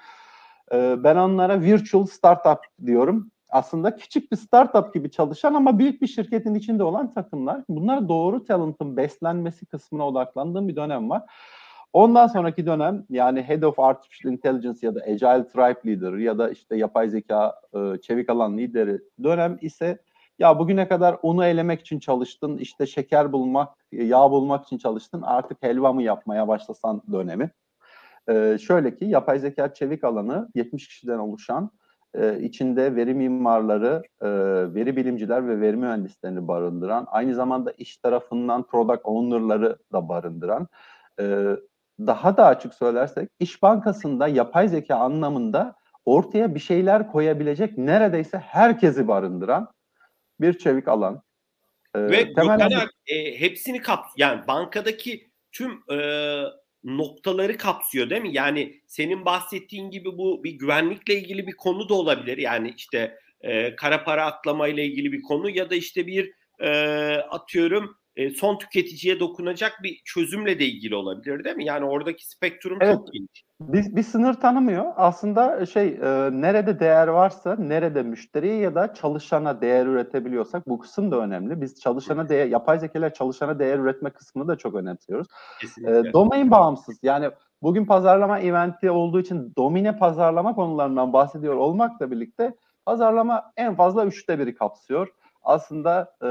ben 1.03 1.15
onlara 1.15 1.61
virtual 1.61 2.05
startup 2.05 2.59
diyorum 2.85 3.31
aslında 3.49 3.95
küçük 3.95 4.31
bir 4.31 4.37
startup 4.37 4.93
gibi 4.93 5.11
çalışan 5.11 5.53
ama 5.53 5.79
büyük 5.79 6.01
bir 6.01 6.07
şirketin 6.07 6.55
içinde 6.55 6.83
olan 6.83 7.13
takımlar. 7.13 7.63
Bunlar 7.69 8.09
doğru 8.09 8.45
talent'ın 8.45 8.97
beslenmesi 8.97 9.65
kısmına 9.65 10.07
odaklandığım 10.07 10.67
bir 10.67 10.75
dönem 10.75 11.09
var. 11.09 11.21
Ondan 11.93 12.27
sonraki 12.27 12.65
dönem 12.65 13.05
yani 13.09 13.41
Head 13.41 13.61
of 13.61 13.79
Artificial 13.79 14.33
Intelligence 14.33 14.87
ya 14.87 14.95
da 14.95 14.99
Agile 14.99 15.47
Tribe 15.47 15.79
Leader 15.85 16.17
ya 16.17 16.37
da 16.37 16.49
işte 16.49 16.77
yapay 16.77 17.09
zeka 17.09 17.61
e, 17.73 18.01
çevik 18.01 18.29
alan 18.29 18.57
lideri 18.57 18.99
dönem 19.23 19.57
ise 19.61 19.99
ya 20.39 20.59
bugüne 20.59 20.87
kadar 20.87 21.17
unu 21.23 21.45
elemek 21.45 21.81
için 21.81 21.99
çalıştın, 21.99 22.57
işte 22.57 22.85
şeker 22.85 23.31
bulmak, 23.31 23.69
yağ 23.91 24.31
bulmak 24.31 24.65
için 24.65 24.77
çalıştın, 24.77 25.21
artık 25.21 25.63
helva 25.63 25.93
mı 25.93 26.03
yapmaya 26.03 26.47
başlasan 26.47 27.01
dönemi. 27.11 27.51
Ee, 28.29 28.57
şöyle 28.61 28.95
ki 28.95 29.05
yapay 29.05 29.39
zeka 29.39 29.73
çevik 29.73 30.03
alanı 30.03 30.49
70 30.55 30.87
kişiden 30.87 31.17
oluşan 31.17 31.71
e, 32.13 32.39
içinde 32.39 32.95
veri 32.95 33.13
mimarları, 33.13 34.03
e, 34.21 34.29
veri 34.75 34.95
bilimciler 34.95 35.47
ve 35.47 35.61
veri 35.61 35.77
mühendislerini 35.77 36.47
barındıran, 36.47 37.07
aynı 37.09 37.35
zamanda 37.35 37.71
iş 37.71 37.97
tarafından 37.97 38.63
product 38.63 39.01
owner'ları 39.03 39.77
da 39.93 40.09
barındıran, 40.09 40.67
e, 41.19 41.45
daha 41.99 42.37
da 42.37 42.45
açık 42.45 42.73
söylersek 42.73 43.29
İş 43.39 43.61
Bankası'nda 43.61 44.27
yapay 44.27 44.67
zeka 44.67 44.95
anlamında 44.95 45.75
ortaya 46.05 46.55
bir 46.55 46.59
şeyler 46.59 47.11
koyabilecek 47.11 47.77
neredeyse 47.77 48.37
herkesi 48.37 49.07
barındıran 49.07 49.67
bir 50.41 50.57
çevik 50.57 50.87
alan. 50.87 51.21
E, 51.95 52.01
ve 52.01 52.33
temel... 52.33 52.87
e, 53.07 53.39
hepsini 53.39 53.81
kap 53.81 54.05
yani 54.17 54.47
bankadaki 54.47 55.29
tüm 55.51 55.71
e, 55.91 55.97
noktaları 56.83 57.57
kapsıyor 57.57 58.09
değil 58.09 58.21
mi? 58.21 58.33
Yani 58.33 58.81
senin 58.88 59.25
bahsettiğin 59.25 59.91
gibi 59.91 60.17
bu 60.17 60.43
bir 60.43 60.51
güvenlikle 60.51 61.19
ilgili 61.19 61.48
bir 61.48 61.55
konu 61.55 61.89
da 61.89 61.93
olabilir. 61.93 62.38
Yani 62.38 62.74
işte 62.77 63.17
e, 63.41 63.75
kara 63.75 64.03
para 64.03 64.25
aklama 64.25 64.67
ile 64.67 64.86
ilgili 64.86 65.12
bir 65.12 65.21
konu 65.21 65.50
ya 65.50 65.69
da 65.69 65.75
işte 65.75 66.07
bir 66.07 66.33
e, 66.59 66.69
atıyorum 67.29 67.98
e, 68.19 68.29
son 68.29 68.57
tüketiciye 68.57 69.19
dokunacak 69.19 69.79
bir 69.83 70.01
çözümle 70.05 70.59
de 70.59 70.65
ilgili 70.65 70.95
olabilir 70.95 71.43
değil 71.43 71.55
mi? 71.55 71.65
Yani 71.65 71.85
oradaki 71.85 72.29
spektrum 72.29 72.77
evet. 72.81 72.95
çok 72.95 73.13
geniş. 73.13 73.43
Bir, 73.61 73.95
bir 73.95 74.03
sınır 74.03 74.33
tanımıyor. 74.33 74.85
Aslında 74.95 75.65
şey 75.65 75.88
e, 75.88 76.29
nerede 76.31 76.79
değer 76.79 77.07
varsa, 77.07 77.55
nerede 77.55 78.03
müşteriye 78.03 78.55
ya 78.55 78.75
da 78.75 78.93
çalışana 78.93 79.61
değer 79.61 79.85
üretebiliyorsak 79.85 80.67
bu 80.67 80.79
kısım 80.79 81.11
da 81.11 81.17
önemli. 81.19 81.61
Biz 81.61 81.79
çalışana 81.81 82.29
değer, 82.29 82.47
yapay 82.47 82.79
zekalar 82.79 83.13
çalışana 83.13 83.59
değer 83.59 83.79
üretme 83.79 84.09
kısmını 84.09 84.47
da 84.47 84.55
çok 84.55 84.75
önemsiyoruz. 84.75 85.27
E, 85.88 86.13
domain 86.13 86.51
bağımsız. 86.51 86.99
Yani 87.03 87.29
bugün 87.61 87.85
pazarlama 87.85 88.39
eventi 88.39 88.91
olduğu 88.91 89.19
için 89.19 89.53
domine 89.57 89.97
pazarlama 89.97 90.55
konularından 90.55 91.13
bahsediyor 91.13 91.55
olmakla 91.55 92.11
birlikte 92.11 92.55
pazarlama 92.85 93.51
en 93.57 93.75
fazla 93.75 94.05
üçte 94.05 94.39
biri 94.39 94.55
kapsıyor 94.55 95.07
aslında 95.49 96.15
e, 96.23 96.29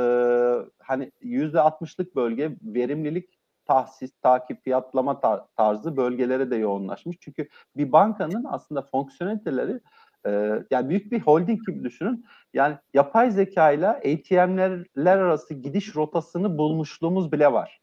hani 0.82 1.12
yüzde 1.20 1.60
altmışlık 1.60 2.16
bölge 2.16 2.56
verimlilik 2.62 3.38
tahsis, 3.66 4.10
takip, 4.22 4.64
fiyatlama 4.64 5.20
tarzı 5.56 5.96
bölgelere 5.96 6.50
de 6.50 6.56
yoğunlaşmış. 6.56 7.16
Çünkü 7.20 7.48
bir 7.76 7.92
bankanın 7.92 8.44
aslında 8.48 8.82
fonksiyoneliteleri 8.82 9.80
e, 10.26 10.62
yani 10.70 10.88
büyük 10.88 11.12
bir 11.12 11.20
holding 11.20 11.66
gibi 11.66 11.84
düşünün. 11.84 12.26
Yani 12.54 12.76
yapay 12.94 13.30
zeka 13.30 13.70
ile 13.70 13.88
ATM'ler 13.88 15.18
arası 15.18 15.54
gidiş 15.54 15.96
rotasını 15.96 16.58
bulmuşluğumuz 16.58 17.32
bile 17.32 17.52
var. 17.52 17.80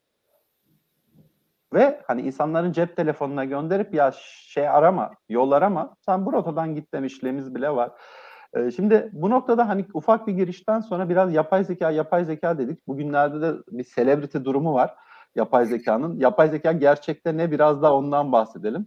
Ve 1.74 2.00
hani 2.06 2.22
insanların 2.22 2.72
cep 2.72 2.96
telefonuna 2.96 3.44
gönderip 3.44 3.94
ya 3.94 4.12
şey 4.46 4.68
arama, 4.68 5.10
yol 5.28 5.52
arama, 5.52 5.96
sen 6.00 6.26
bu 6.26 6.32
rotadan 6.32 6.74
git 6.74 6.92
demişliğimiz 6.94 7.54
bile 7.54 7.70
var. 7.70 7.90
Ee, 8.56 8.70
şimdi 8.70 9.10
bu 9.12 9.30
noktada 9.30 9.68
hani 9.68 9.86
ufak 9.94 10.26
bir 10.26 10.32
girişten 10.32 10.80
sonra 10.80 11.08
biraz 11.08 11.34
yapay 11.34 11.64
zeka, 11.64 11.90
yapay 11.90 12.24
zeka 12.24 12.58
dedik. 12.58 12.88
Bugünlerde 12.88 13.40
de 13.40 13.54
bir 13.70 13.84
celebrity 13.84 14.38
durumu 14.44 14.74
var 14.74 14.96
yapay 15.36 15.66
zekanın. 15.66 16.16
Yapay 16.18 16.48
zeka 16.48 16.72
gerçekte 16.72 17.36
ne 17.36 17.50
biraz 17.50 17.82
da 17.82 17.96
ondan 17.96 18.32
bahsedelim. 18.32 18.86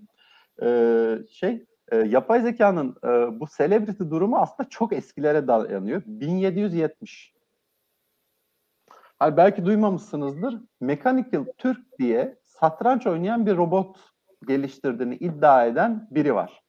Ee, 0.64 1.18
şey, 1.32 1.66
e, 1.92 1.98
yapay 1.98 2.42
zekanın 2.42 2.96
e, 3.04 3.40
bu 3.40 3.46
celebrity 3.58 4.04
durumu 4.04 4.38
aslında 4.38 4.70
çok 4.70 4.94
eskilere 4.94 5.48
dayanıyor. 5.48 6.02
1770. 6.06 7.34
Hani 9.20 9.38
belki 9.38 9.66
duymamışsınızdır. 9.66 10.62
Mechanical 10.82 11.46
Türk 11.58 12.00
diye 12.00 12.40
satranç 12.44 13.08
oynayan 13.08 13.46
bir 13.46 13.58
robot 13.58 13.98
geliştirdiğini 14.48 15.16
iddia 15.16 15.66
eden 15.66 16.08
biri 16.12 16.36
var. 16.36 16.64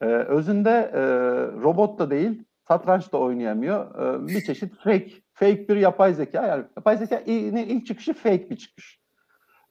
Ee, 0.00 0.06
özünde 0.06 0.90
e, 0.94 1.00
robot 1.62 1.98
da 1.98 2.10
değil, 2.10 2.44
satranç 2.68 3.12
da 3.12 3.18
oynayamıyor. 3.18 3.94
Ee, 3.94 4.26
bir 4.26 4.40
çeşit 4.40 4.74
fake, 4.76 5.10
fake 5.32 5.68
bir 5.68 5.76
yapay 5.76 6.14
zeka. 6.14 6.46
Yani 6.46 6.64
yapay 6.76 6.96
zekanın 6.96 7.56
ilk 7.56 7.86
çıkışı 7.86 8.14
fake 8.14 8.50
bir 8.50 8.56
çıkış. 8.56 9.00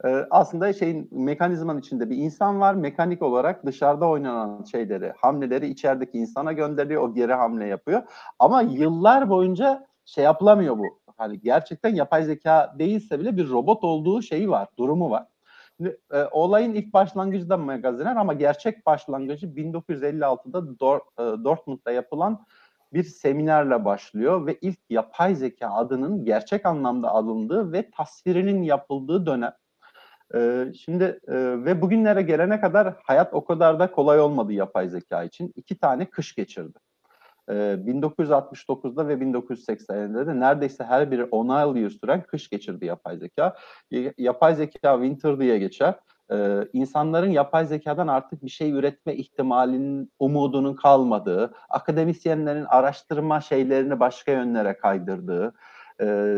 Ee, 0.06 0.26
aslında 0.30 0.74
şeyin 0.74 1.10
mekanizmanın 1.12 1.80
içinde 1.80 2.10
bir 2.10 2.18
insan 2.18 2.60
var. 2.60 2.74
Mekanik 2.74 3.22
olarak 3.22 3.66
dışarıda 3.66 4.10
oynanan 4.10 4.64
şeyleri, 4.64 5.14
hamleleri 5.18 5.68
içerideki 5.68 6.18
insana 6.18 6.54
gönderiyor. 6.54 7.02
O 7.02 7.14
geri 7.14 7.34
hamle 7.34 7.68
yapıyor. 7.68 8.04
Ama 8.40 8.62
yıllar 8.62 9.30
boyunca 9.30 9.88
şey 10.06 10.24
yapılamıyor 10.24 10.78
bu. 10.78 11.00
Hani 11.18 11.42
gerçekten 11.42 11.96
yapay 11.96 12.24
zeka 12.24 12.76
değilse 12.80 13.20
bile 13.20 13.38
bir 13.38 13.50
robot 13.50 13.84
olduğu 13.84 14.22
şeyi 14.22 14.50
var, 14.50 14.68
durumu 14.78 15.10
var. 15.10 15.26
E, 16.14 16.24
olayın 16.32 16.74
ilk 16.74 16.94
başlangıcı 16.94 17.50
da 17.50 17.58
magaziner 17.58 18.16
ama 18.16 18.34
gerçek 18.34 18.86
başlangıcı 18.86 19.48
1956'da 19.48 20.80
Dor, 20.80 21.00
e, 21.00 21.44
Dortmund'da 21.44 21.92
yapılan 21.92 22.46
bir 22.94 23.04
seminerle 23.04 23.86
başlıyor 23.86 24.46
ve 24.46 24.58
ilk 24.62 24.80
yapay 24.90 25.36
zeka 25.36 25.70
adının 25.70 26.26
gerçek 26.26 26.66
anlamda 26.66 27.10
alındığı 27.10 27.72
ve 27.72 27.92
tasvirinin 27.92 28.62
yapıldığı 28.62 29.26
dönem. 29.26 29.54
Ee, 30.36 30.72
şimdi 30.86 31.04
e, 31.28 31.36
ve 31.66 31.82
bugünlere 31.82 32.22
gelene 32.22 32.62
kadar 32.62 32.96
hayat 33.04 33.34
o 33.34 33.46
kadar 33.46 33.80
da 33.80 33.92
kolay 33.92 34.20
olmadı 34.20 34.54
yapay 34.54 34.90
zeka 34.90 35.24
için. 35.24 35.54
İki 35.56 35.80
tane 35.80 36.10
kış 36.10 36.36
geçirdi. 36.36 36.80
1969'da 37.48 39.08
ve 39.08 39.14
1980'de 39.14 40.28
de 40.28 40.40
neredeyse 40.40 40.84
her 40.84 41.12
biri 41.12 41.24
10 41.24 41.76
yıl 41.76 41.90
süren 41.90 42.24
kış 42.24 42.50
geçirdi 42.50 42.86
yapay 42.86 43.18
zeka. 43.18 43.56
Yapay 44.18 44.56
zeka 44.56 44.96
winter 44.96 45.40
diye 45.40 45.60
geçer. 45.60 45.96
Ee, 46.32 46.68
insanların 46.74 47.30
yapay 47.30 47.66
zekadan 47.66 48.08
artık 48.08 48.46
bir 48.46 48.50
şey 48.50 48.72
üretme 48.72 49.16
ihtimalinin, 49.16 50.12
umudunun 50.20 50.76
kalmadığı, 50.76 51.54
akademisyenlerin 51.70 52.66
araştırma 52.66 53.42
şeylerini 53.42 54.00
başka 54.00 54.32
yönlere 54.32 54.78
kaydırdığı, 54.78 55.56
e, 56.02 56.38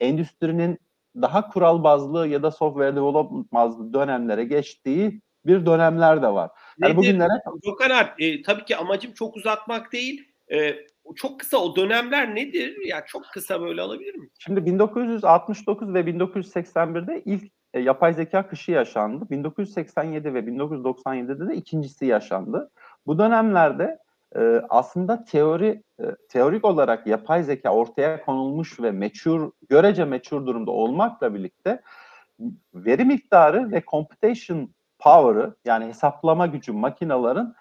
endüstrinin 0.00 0.78
daha 1.16 1.48
kural 1.48 1.84
bazlı 1.84 2.28
ya 2.28 2.42
da 2.42 2.50
software 2.50 2.96
development 2.96 3.52
bazlı 3.52 3.94
dönemlere 3.94 4.44
geçtiği 4.44 5.20
bir 5.46 5.66
dönemler 5.66 6.22
de 6.22 6.28
var. 6.28 6.50
Yani 6.78 6.96
bugünlere... 6.96 7.42
Gökhan 7.64 8.06
e, 8.18 8.42
tabii 8.42 8.64
ki 8.64 8.76
amacım 8.76 9.12
çok 9.12 9.36
uzatmak 9.36 9.92
değil. 9.92 10.27
E, 10.52 10.76
çok 11.16 11.40
kısa 11.40 11.58
o 11.58 11.76
dönemler 11.76 12.34
nedir? 12.34 12.68
Ya 12.68 12.96
yani 12.96 13.04
çok 13.06 13.24
kısa 13.32 13.60
böyle 13.60 13.82
alabilir 13.82 14.14
mi? 14.14 14.28
Şimdi 14.38 14.66
1969 14.66 15.94
ve 15.94 16.00
1981'de 16.00 17.22
ilk 17.24 17.52
e, 17.74 17.80
yapay 17.80 18.14
zeka 18.14 18.48
kışı 18.48 18.70
yaşandı. 18.70 19.26
1987 19.30 20.34
ve 20.34 20.38
1997'de 20.38 21.48
de 21.48 21.54
ikincisi 21.54 22.06
yaşandı. 22.06 22.70
Bu 23.06 23.18
dönemlerde 23.18 23.98
e, 24.36 24.62
aslında 24.68 25.24
teori 25.24 25.82
e, 26.00 26.04
teorik 26.28 26.64
olarak 26.64 27.06
yapay 27.06 27.42
zeka 27.42 27.74
ortaya 27.74 28.24
konulmuş 28.24 28.80
ve 28.80 28.90
meçhur, 28.90 29.50
görece 29.68 30.04
meçhur 30.04 30.46
durumda 30.46 30.70
olmakla 30.70 31.34
birlikte 31.34 31.82
veri 32.74 33.04
miktarı 33.04 33.70
ve 33.70 33.82
computation 33.86 34.70
power'ı 34.98 35.56
yani 35.64 35.86
hesaplama 35.86 36.46
gücü 36.46 36.72
makinaların 36.72 37.54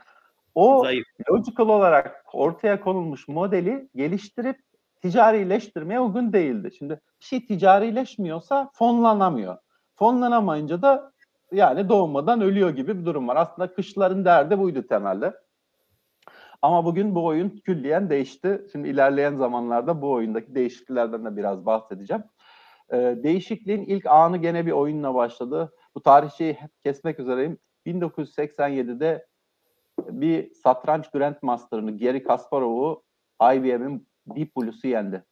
o 0.57 0.83
Zayıf. 0.83 1.05
logical 1.31 1.69
olarak 1.69 2.25
ortaya 2.33 2.81
konulmuş 2.81 3.27
modeli 3.27 3.89
geliştirip 3.95 4.57
ticarileştirmeye 5.01 5.99
uygun 5.99 6.33
değildi. 6.33 6.71
Şimdi 6.77 6.93
bir 6.93 7.25
şey 7.25 7.45
ticarileşmiyorsa 7.45 8.69
fonlanamıyor. 8.73 9.57
Fonlanamayınca 9.95 10.81
da 10.81 11.11
yani 11.51 11.89
doğmadan 11.89 12.41
ölüyor 12.41 12.69
gibi 12.69 12.99
bir 12.99 13.05
durum 13.05 13.27
var. 13.27 13.35
Aslında 13.35 13.73
kışların 13.73 14.25
derdi 14.25 14.59
buydu 14.59 14.87
temelde. 14.87 15.33
Ama 16.61 16.85
bugün 16.85 17.15
bu 17.15 17.25
oyun 17.25 17.49
külliyen 17.49 18.09
değişti. 18.09 18.65
Şimdi 18.71 18.89
ilerleyen 18.89 19.35
zamanlarda 19.35 20.01
bu 20.01 20.11
oyundaki 20.11 20.55
değişikliklerden 20.55 21.25
de 21.25 21.37
biraz 21.37 21.65
bahsedeceğim. 21.65 22.23
Ee, 22.93 23.15
değişikliğin 23.23 23.85
ilk 23.85 24.05
anı 24.05 24.37
gene 24.37 24.65
bir 24.65 24.71
oyunla 24.71 25.15
başladı. 25.15 25.73
Bu 25.95 26.01
tarihçeyi 26.01 26.53
hep 26.53 26.71
kesmek 26.83 27.19
üzereyim. 27.19 27.57
1987'de 27.85 29.25
bir 30.09 30.53
satranç 30.53 31.09
Grandmaster'ını 31.09 31.97
Gary 31.97 32.23
Kasparov'u 32.23 33.03
IBM'in 33.41 34.07
Deep 34.27 34.55
Blue'su 34.57 34.87
yendi. 34.87 35.23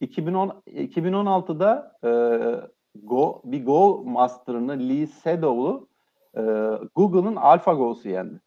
2010 0.00 0.62
2016'da 0.66 1.96
e, 2.04 2.10
Go 2.94 3.42
bir 3.44 3.64
Go 3.64 4.04
Master'ını 4.04 4.88
Lee 4.88 5.06
Sedol'u 5.06 5.88
e, 6.36 6.42
Google'ın 6.94 7.36
AlphaGo'su 7.36 8.08
yendi. 8.08 8.40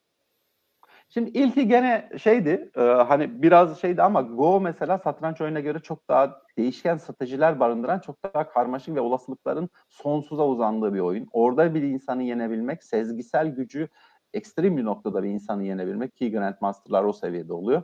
Şimdi 1.10 1.30
ilki 1.30 1.68
gene 1.68 2.10
şeydi 2.18 2.72
e, 2.76 2.82
hani 2.82 3.44
biraz 3.44 3.82
şeydi 3.82 4.02
ama 4.02 4.22
Go 4.22 4.60
mesela 4.62 4.98
satranç 4.98 5.42
oyununa 5.42 5.60
göre 5.60 5.80
çok 5.80 6.10
daha 6.10 6.42
değişken 6.58 6.98
stratejiler 6.98 7.60
barındıran 7.60 8.00
çok 8.00 8.24
daha 8.24 8.50
karmaşık 8.50 8.96
ve 8.96 9.02
olasılıkların 9.02 9.70
sonsuza 9.90 10.48
uzandığı 10.48 10.94
bir 10.94 11.00
oyun. 11.00 11.28
Orada 11.32 11.76
bir 11.76 11.82
insanı 11.82 12.24
yenebilmek, 12.24 12.84
sezgisel 12.84 13.48
gücü 13.48 13.88
ekstrem 14.34 14.78
bir 14.78 14.86
noktada 14.86 15.24
bir 15.24 15.30
insanı 15.30 15.64
yenebilmek 15.64 16.16
ki 16.16 16.32
Grandmaster'lar 16.32 17.04
o 17.04 17.14
seviyede 17.14 17.54
oluyor. 17.54 17.84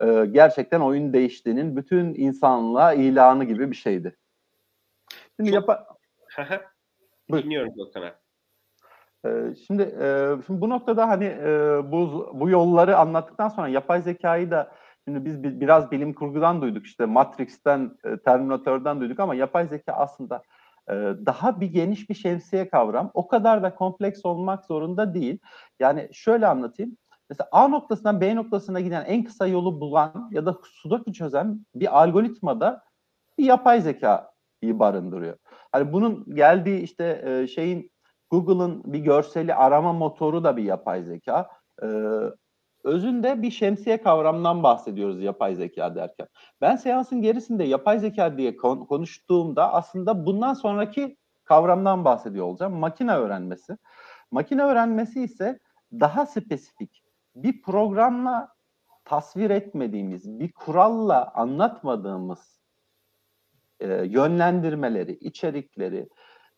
E, 0.00 0.26
gerçekten 0.26 0.80
oyun 0.80 1.12
değiştiğinin 1.12 1.76
bütün 1.76 2.14
insanlığa 2.14 2.92
ilanı 2.92 3.44
gibi 3.44 3.70
bir 3.70 3.76
şeydi. 3.76 4.16
Şimdi 5.36 5.50
çok... 5.50 5.54
yapa... 5.54 5.86
Dinliyorum 7.32 7.74
Gökhan 7.76 8.12
ee, 9.26 9.54
şimdi, 9.66 9.82
e, 9.82 10.36
şimdi 10.46 10.60
bu 10.60 10.70
noktada 10.70 11.08
hani 11.08 11.24
e, 11.24 11.80
bu 11.92 12.30
bu 12.34 12.50
yolları 12.50 12.96
anlattıktan 12.96 13.48
sonra 13.48 13.68
yapay 13.68 14.02
zekayı 14.02 14.50
da 14.50 14.72
şimdi 15.04 15.24
biz 15.24 15.42
biraz 15.42 15.90
bilim 15.90 16.14
kurgudan 16.14 16.62
duyduk 16.62 16.86
işte 16.86 17.04
Matrix'ten, 17.04 17.90
e, 18.04 18.16
Terminator'dan 18.16 19.00
duyduk 19.00 19.20
ama 19.20 19.34
yapay 19.34 19.66
zeka 19.66 19.92
aslında 19.92 20.42
daha 21.26 21.60
bir 21.60 21.66
geniş 21.66 22.10
bir 22.10 22.14
şemsiye 22.14 22.68
kavram. 22.68 23.10
O 23.14 23.28
kadar 23.28 23.62
da 23.62 23.74
kompleks 23.74 24.24
olmak 24.24 24.64
zorunda 24.64 25.14
değil. 25.14 25.38
Yani 25.80 26.08
şöyle 26.12 26.46
anlatayım. 26.46 26.96
Mesela 27.30 27.48
A 27.52 27.68
noktasından 27.68 28.20
B 28.20 28.36
noktasına 28.36 28.80
giden 28.80 29.04
en 29.04 29.24
kısa 29.24 29.46
yolu 29.46 29.80
bulan 29.80 30.28
ya 30.32 30.46
da 30.46 30.58
sudoku 30.64 31.12
çözen 31.12 31.66
bir 31.74 32.02
algoritmada 32.02 32.82
bir 33.38 33.44
yapay 33.44 33.80
zekayı 33.80 34.24
barındırıyor. 34.62 35.36
Hani 35.72 35.92
bunun 35.92 36.34
geldiği 36.34 36.80
işte 36.80 37.46
şeyin 37.54 37.92
Google'ın 38.30 38.82
bir 38.92 38.98
görseli 38.98 39.54
arama 39.54 39.92
motoru 39.92 40.44
da 40.44 40.56
bir 40.56 40.62
yapay 40.64 41.02
zeka. 41.02 41.48
Özünde 42.84 43.42
bir 43.42 43.50
şemsiye 43.50 44.02
kavramından 44.02 44.62
bahsediyoruz 44.62 45.22
yapay 45.22 45.54
zeka 45.54 45.94
derken. 45.94 46.26
Ben 46.60 46.76
seansın 46.76 47.22
gerisinde 47.22 47.64
yapay 47.64 47.98
zeka 47.98 48.38
diye 48.38 48.56
kon- 48.56 48.84
konuştuğumda 48.84 49.72
aslında 49.72 50.26
bundan 50.26 50.54
sonraki 50.54 51.16
kavramdan 51.44 52.04
bahsediyor 52.04 52.46
olacağım. 52.46 52.74
Makine 52.74 53.16
öğrenmesi. 53.16 53.76
Makine 54.30 54.62
öğrenmesi 54.62 55.22
ise 55.24 55.58
daha 55.92 56.26
spesifik 56.26 57.04
bir 57.36 57.62
programla 57.62 58.48
tasvir 59.04 59.50
etmediğimiz, 59.50 60.40
bir 60.40 60.52
kuralla 60.52 61.32
anlatmadığımız 61.34 62.60
e, 63.80 63.86
yönlendirmeleri, 64.04 65.12
içerikleri, 65.12 66.08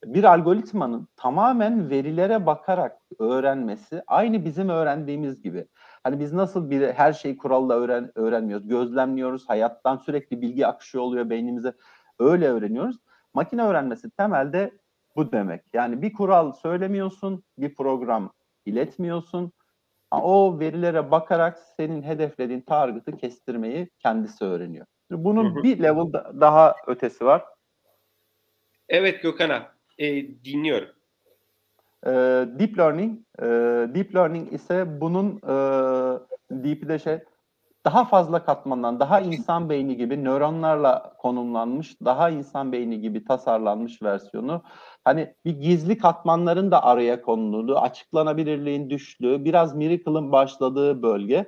bir 0.05 0.25
algoritmanın 0.25 1.09
tamamen 1.17 1.91
verilere 1.91 2.47
bakarak 2.47 3.01
öğrenmesi 3.19 4.03
aynı 4.07 4.45
bizim 4.45 4.69
öğrendiğimiz 4.69 5.43
gibi. 5.43 5.67
Hani 6.07 6.21
biz 6.21 6.33
nasıl 6.33 6.71
bir 6.71 6.89
her 6.89 7.13
şeyi 7.13 7.37
kuralla 7.37 7.75
öğren, 7.75 8.13
öğrenmiyoruz, 8.15 8.69
gözlemliyoruz, 8.69 9.49
hayattan 9.49 9.97
sürekli 9.97 10.43
bilgi 10.43 10.67
akışı 10.67 11.03
oluyor 11.03 11.31
beynimize. 11.31 11.73
Öyle 12.19 12.49
öğreniyoruz. 12.49 12.97
Makine 13.35 13.63
öğrenmesi 13.63 14.11
temelde 14.11 14.71
bu 15.17 15.33
demek. 15.33 15.63
Yani 15.73 16.03
bir 16.03 16.13
kural 16.13 16.53
söylemiyorsun, 16.53 17.45
bir 17.59 17.75
program 17.75 18.33
iletmiyorsun. 18.67 19.53
O 20.11 20.61
verilere 20.61 21.11
bakarak 21.11 21.59
senin 21.77 22.03
hedeflediğin 22.03 22.61
target'ı 22.61 23.17
kestirmeyi 23.17 23.91
kendisi 23.99 24.45
öğreniyor. 24.45 24.87
Bunun 25.11 25.63
bir 25.63 25.83
level 25.83 26.13
daha 26.41 26.75
ötesi 26.87 27.25
var. 27.25 27.45
Evet 28.89 29.23
Gökhan 29.23 29.63
e, 29.99 30.07
dinliyorum. 30.45 30.89
E, 32.07 32.11
deep 32.59 32.79
learning, 32.79 33.19
e, 33.39 33.45
deep 33.95 34.15
learning 34.15 34.53
ise 34.53 35.01
bunun 35.01 35.37
e, 35.37 35.55
deep 36.51 36.89
de 36.89 36.99
şey 36.99 37.19
daha 37.87 38.05
fazla 38.05 38.45
katmandan, 38.45 39.01
daha 39.01 39.21
insan 39.21 39.71
beyni 39.71 39.97
gibi 39.97 40.25
nöronlarla 40.25 41.15
konumlanmış, 41.19 42.01
daha 42.05 42.31
insan 42.31 42.73
beyni 42.73 43.01
gibi 43.01 43.25
tasarlanmış 43.25 44.03
versiyonu. 44.03 44.63
Hani 45.05 45.35
bir 45.45 45.61
gizli 45.61 45.99
katmanların 45.99 46.71
da 46.71 46.85
araya 46.85 47.23
konulduğu, 47.23 47.79
açıklanabilirliğin 47.79 48.91
düştüğü, 48.91 49.45
biraz 49.45 49.77
miracle'ın 49.77 50.33
başladığı 50.33 51.03
bölge. 51.03 51.47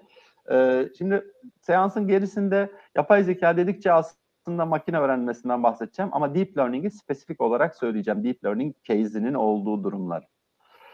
Ee, 0.50 0.88
şimdi 0.98 1.24
seansın 1.60 2.08
gerisinde 2.08 2.72
yapay 2.96 3.24
zeka 3.24 3.56
dedikçe 3.56 3.92
aslında 3.92 4.66
makine 4.66 4.98
öğrenmesinden 4.98 5.62
bahsedeceğim 5.62 6.10
ama 6.14 6.34
deep 6.34 6.58
learning'i 6.58 6.90
spesifik 6.90 7.40
olarak 7.40 7.76
söyleyeceğim. 7.76 8.24
Deep 8.24 8.44
learning 8.44 8.76
case'inin 8.84 9.34
olduğu 9.34 9.84
durumlar. 9.84 10.37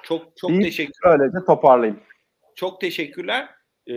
Çok 0.05 0.37
çok 0.37 0.51
Deyip 0.51 0.63
teşekkür. 0.63 0.93
Öylece 1.05 1.45
toparlayayım. 1.47 2.01
Çok 2.55 2.81
teşekkürler. 2.81 3.49
Ee, 3.87 3.95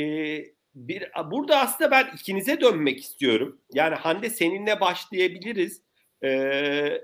e, 0.00 0.44
bir 0.74 1.10
burada 1.30 1.58
aslında 1.58 1.90
ben 1.90 2.06
ikinize 2.14 2.60
dönmek 2.60 3.00
istiyorum. 3.00 3.60
Yani 3.72 3.94
Hande 3.94 4.30
seninle 4.30 4.80
başlayabiliriz. 4.80 5.82
Ee, 6.22 6.28
e, 6.28 7.00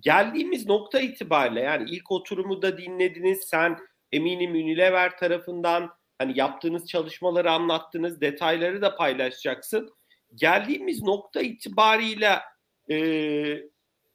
geldiğimiz 0.00 0.66
nokta 0.66 1.00
itibariyle 1.00 1.60
yani 1.60 1.90
ilk 1.90 2.12
oturumu 2.12 2.62
da 2.62 2.78
dinlediniz. 2.78 3.40
Sen 3.40 3.78
eminim 4.12 4.50
Unilever 4.50 5.18
tarafından 5.18 5.90
hani 6.18 6.38
yaptığınız 6.38 6.86
çalışmaları 6.86 7.50
anlattınız, 7.50 8.20
detayları 8.20 8.82
da 8.82 8.96
paylaşacaksın. 8.96 9.90
Geldiğimiz 10.34 11.02
nokta 11.02 11.40
itibarıyla 11.40 12.42
e, 12.90 12.96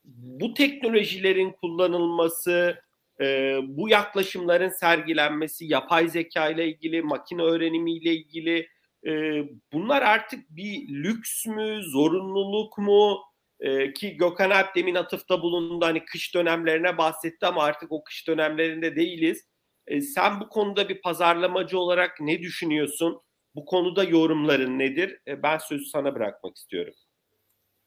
bu 0.06 0.54
teknolojilerin 0.54 1.52
kullanılması, 1.52 2.80
e, 3.20 3.58
bu 3.62 3.88
yaklaşımların 3.88 4.68
sergilenmesi, 4.68 5.66
yapay 5.66 6.08
zeka 6.08 6.48
ile 6.48 6.68
ilgili, 6.68 7.02
makine 7.02 7.42
öğrenimi 7.42 7.92
ile 7.92 8.12
ilgili 8.14 8.68
e, 9.06 9.10
bunlar 9.72 10.02
artık 10.02 10.50
bir 10.50 10.88
lüks 10.88 11.46
mü, 11.46 11.82
zorunluluk 11.82 12.78
mu? 12.78 13.18
E, 13.60 13.92
ki 13.92 14.16
Gökhan 14.16 14.50
Alp 14.50 14.74
demin 14.74 14.94
atıfta 14.94 15.42
bulundu 15.42 15.84
hani 15.86 16.04
kış 16.04 16.34
dönemlerine 16.34 16.98
bahsetti 16.98 17.46
ama 17.46 17.62
artık 17.62 17.92
o 17.92 18.04
kış 18.04 18.28
dönemlerinde 18.28 18.96
değiliz. 18.96 19.44
E, 19.86 20.00
sen 20.00 20.40
bu 20.40 20.48
konuda 20.48 20.88
bir 20.88 21.00
pazarlamacı 21.00 21.78
olarak 21.78 22.20
ne 22.20 22.42
düşünüyorsun? 22.42 23.20
Bu 23.54 23.64
konuda 23.64 24.04
yorumların 24.04 24.78
nedir? 24.78 25.18
E, 25.28 25.42
ben 25.42 25.58
sözü 25.58 25.84
sana 25.84 26.14
bırakmak 26.14 26.56
istiyorum. 26.56 26.94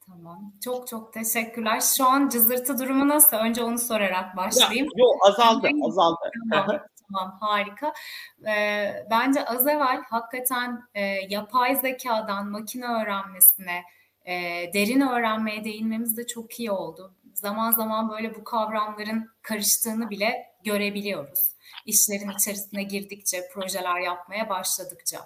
Tamam. 0.10 0.54
Çok 0.64 0.88
çok 0.88 1.14
teşekkürler. 1.14 1.82
Şu 1.98 2.06
an 2.06 2.30
cızırtı 2.30 2.80
durumu 2.80 3.08
nasıl? 3.08 3.38
Önce 3.38 3.64
onu 3.64 3.80
sorarak 3.80 4.38
başlayayım. 4.38 4.88
Yok 4.96 5.16
azaldı, 5.28 5.68
azaldı. 5.88 6.32
Tamam, 6.52 6.80
tamam 7.12 7.38
harika. 7.40 7.94
Ee, 8.48 9.06
bence 9.12 9.46
az 9.46 9.68
evvel 9.68 10.02
hakikaten 10.10 10.84
e, 10.94 11.02
yapay 11.30 11.76
zekadan 11.76 12.48
makine 12.48 12.86
öğrenmesine, 12.86 13.84
e, 14.26 14.34
derin 14.74 15.02
öğrenmeye 15.02 15.64
değinmemiz 15.64 16.18
de 16.18 16.28
çok 16.28 16.60
iyi 16.60 16.72
oldu. 16.72 17.14
Zaman 17.34 17.72
zaman 17.72 18.10
böyle 18.10 18.36
bu 18.36 18.44
kavramların 18.44 19.30
karıştığını 19.42 20.10
bile 20.10 20.54
görebiliyoruz 20.64 21.60
işlerin 21.86 22.30
içerisine 22.30 22.84
girdikçe, 22.84 23.50
projeler 23.54 24.00
yapmaya 24.00 24.50
başladıkça. 24.50 25.20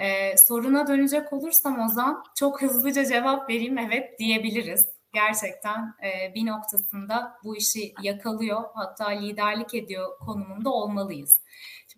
Ee, 0.00 0.36
soruna 0.36 0.86
dönecek 0.86 1.32
olursam 1.32 1.80
Ozan, 1.80 2.24
çok 2.34 2.62
hızlıca 2.62 3.04
cevap 3.04 3.50
vereyim 3.50 3.78
evet 3.78 4.18
diyebiliriz. 4.18 4.86
Gerçekten 5.12 5.94
e, 6.04 6.34
bir 6.34 6.46
noktasında 6.46 7.38
bu 7.44 7.56
işi 7.56 7.94
yakalıyor, 8.02 8.64
hatta 8.74 9.08
liderlik 9.08 9.74
ediyor 9.74 10.18
konumunda 10.18 10.70
olmalıyız. 10.70 11.42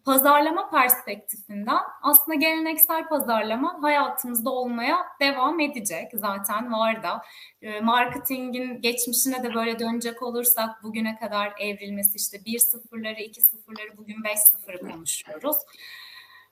Pazarlama 0.05 0.71
perspektifinden 0.71 1.81
aslında 2.03 2.35
geleneksel 2.35 3.09
pazarlama 3.09 3.83
hayatımızda 3.83 4.51
olmaya 4.51 4.99
devam 5.21 5.61
edecek. 5.61 6.11
Zaten 6.15 6.73
var 6.73 7.03
da. 7.03 7.23
E, 7.63 7.81
marketingin 7.81 8.81
geçmişine 8.81 9.43
de 9.43 9.55
böyle 9.55 9.79
dönecek 9.79 10.23
olursak 10.23 10.83
bugüne 10.83 11.19
kadar 11.19 11.53
evrilmesi 11.61 12.17
işte 12.17 12.45
bir 12.47 12.59
sıfırları, 12.59 13.21
iki 13.21 13.41
sıfırları 13.41 13.97
bugün 13.97 14.25
beş 14.25 14.39
sıfırı 14.39 14.79
konuşuyoruz. 14.79 15.57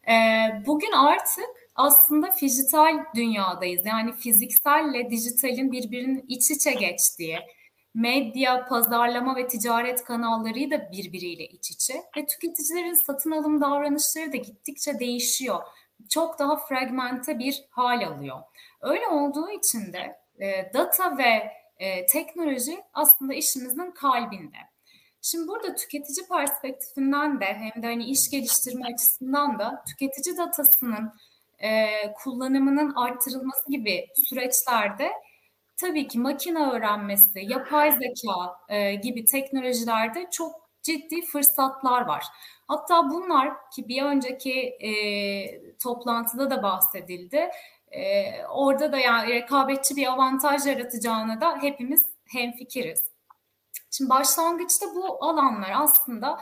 E, 0.08 0.12
bugün 0.66 0.92
artık 0.92 1.44
aslında 1.74 2.28
dijital 2.40 3.04
dünyadayız. 3.14 3.86
Yani 3.86 4.12
fizikselle 4.12 5.10
dijitalin 5.10 5.72
birbirinin 5.72 6.24
iç 6.28 6.50
içe 6.50 6.72
geçtiği, 6.72 7.38
medya, 7.94 8.66
pazarlama 8.66 9.36
ve 9.36 9.46
ticaret 9.46 10.04
kanalları 10.04 10.70
da 10.70 10.92
birbiriyle 10.92 11.46
iç 11.46 11.70
içe 11.70 11.94
ve 12.16 12.26
tüketicilerin 12.26 13.06
satın 13.06 13.30
alım 13.30 13.60
davranışları 13.60 14.32
da 14.32 14.36
gittikçe 14.36 14.98
değişiyor. 14.98 15.62
Çok 16.08 16.38
daha 16.38 16.56
fragmente 16.56 17.38
bir 17.38 17.64
hal 17.70 18.06
alıyor. 18.06 18.38
Öyle 18.80 19.06
olduğu 19.08 19.50
için 19.50 19.92
de 19.92 20.16
e, 20.44 20.72
data 20.74 21.18
ve 21.18 21.52
e, 21.78 22.06
teknoloji 22.06 22.78
aslında 22.94 23.34
işimizin 23.34 23.90
kalbinde. 23.90 24.56
Şimdi 25.22 25.48
burada 25.48 25.74
tüketici 25.74 26.28
perspektifinden 26.28 27.40
de 27.40 27.44
hem 27.44 27.82
de 27.82 27.86
hani 27.86 28.04
iş 28.04 28.30
geliştirme 28.30 28.86
açısından 28.94 29.58
da 29.58 29.84
tüketici 29.88 30.36
datasının 30.36 31.12
e, 31.58 31.86
kullanımının 32.12 32.94
arttırılması 32.94 33.70
gibi 33.70 34.06
süreçlerde 34.28 35.10
tabii 35.76 36.08
ki 36.08 36.18
makine 36.18 36.58
öğrenmesi, 36.58 37.40
yapay 37.42 37.90
zeka 37.90 38.58
e, 38.68 38.94
gibi 38.94 39.24
teknolojilerde 39.24 40.28
çok 40.30 40.70
ciddi 40.82 41.22
fırsatlar 41.22 42.06
var. 42.06 42.24
Hatta 42.68 43.10
bunlar 43.10 43.70
ki 43.70 43.88
bir 43.88 44.02
önceki 44.02 44.60
e, 44.60 44.90
toplantıda 45.78 46.50
da 46.50 46.62
bahsedildi. 46.62 47.50
E, 47.90 48.24
orada 48.46 48.92
da 48.92 48.98
yani 48.98 49.34
rekabetçi 49.34 49.96
bir 49.96 50.06
avantaj 50.06 50.66
yaratacağına 50.66 51.40
da 51.40 51.58
hepimiz 51.62 52.06
hemfikiriz. 52.32 53.09
Şimdi 53.90 54.10
başlangıçta 54.10 54.86
bu 54.94 55.24
alanlar 55.24 55.72
aslında 55.74 56.40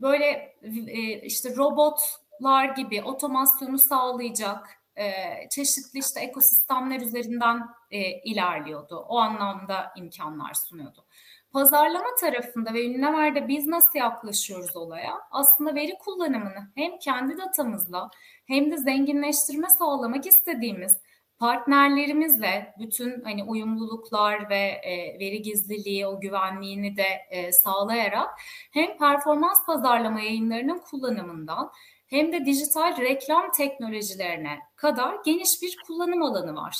böyle 0.00 0.56
e, 0.88 1.20
işte 1.20 1.56
robotlar 1.56 2.64
gibi 2.64 3.02
otomasyonu 3.02 3.78
sağlayacak 3.78 4.78
e, 4.96 5.12
çeşitli 5.50 5.98
işte 5.98 6.20
ekosistemler 6.20 7.00
üzerinden 7.00 7.68
e, 7.90 8.10
ilerliyordu. 8.10 8.96
O 9.08 9.18
anlamda 9.18 9.92
imkanlar 9.96 10.54
sunuyordu. 10.54 11.04
Pazarlama 11.52 12.14
tarafında 12.20 12.74
ve 12.74 12.86
ünlemerde 12.86 13.48
biz 13.48 13.66
nasıl 13.66 13.98
yaklaşıyoruz 13.98 14.76
olaya? 14.76 15.14
Aslında 15.30 15.74
veri 15.74 15.98
kullanımını 15.98 16.72
hem 16.74 16.98
kendi 16.98 17.38
datamızla 17.38 18.10
hem 18.46 18.70
de 18.70 18.76
zenginleştirme 18.76 19.68
sağlamak 19.68 20.26
istediğimiz 20.26 20.96
partnerlerimizle 21.38 22.74
bütün 22.78 23.20
hani 23.24 23.44
uyumluluklar 23.44 24.50
ve 24.50 24.80
e, 24.82 25.18
veri 25.20 25.42
gizliliği, 25.42 26.06
o 26.06 26.20
güvenliğini 26.20 26.96
de 26.96 27.06
e, 27.30 27.52
sağlayarak 27.52 28.30
hem 28.70 28.98
performans 28.98 29.66
pazarlama 29.66 30.20
yayınlarının 30.20 30.78
kullanımından 30.78 31.70
hem 32.06 32.32
de 32.32 32.44
dijital 32.44 32.96
reklam 33.00 33.50
teknolojilerine 33.50 34.58
kadar 34.76 35.16
geniş 35.24 35.62
bir 35.62 35.76
kullanım 35.86 36.22
alanı 36.22 36.54
var. 36.54 36.76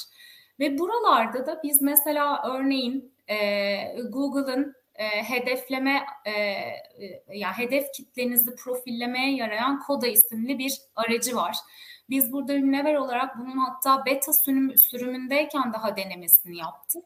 Ve 0.60 0.78
buralarda 0.78 1.46
da 1.46 1.60
biz 1.62 1.82
mesela 1.82 2.42
örneğin 2.54 3.12
e, 3.28 3.36
Google'ın 4.02 4.74
e, 4.94 5.04
hedefleme 5.04 6.06
e, 6.24 6.30
e, 6.30 6.76
yani 7.32 7.54
hedef 7.54 7.92
kitlenizi 7.92 8.56
profillemeye 8.56 9.34
yarayan 9.34 9.80
Koda 9.80 10.06
isimli 10.06 10.58
bir 10.58 10.72
aracı 10.96 11.36
var. 11.36 11.56
Biz 12.10 12.32
burada 12.32 12.54
Ünlever 12.54 12.94
olarak 12.94 13.38
bunun 13.38 13.58
hatta 13.58 14.06
beta 14.06 14.32
sürüm, 14.32 14.78
sürümündeyken 14.78 15.72
daha 15.72 15.96
denemesini 15.96 16.56
yaptık. 16.56 17.04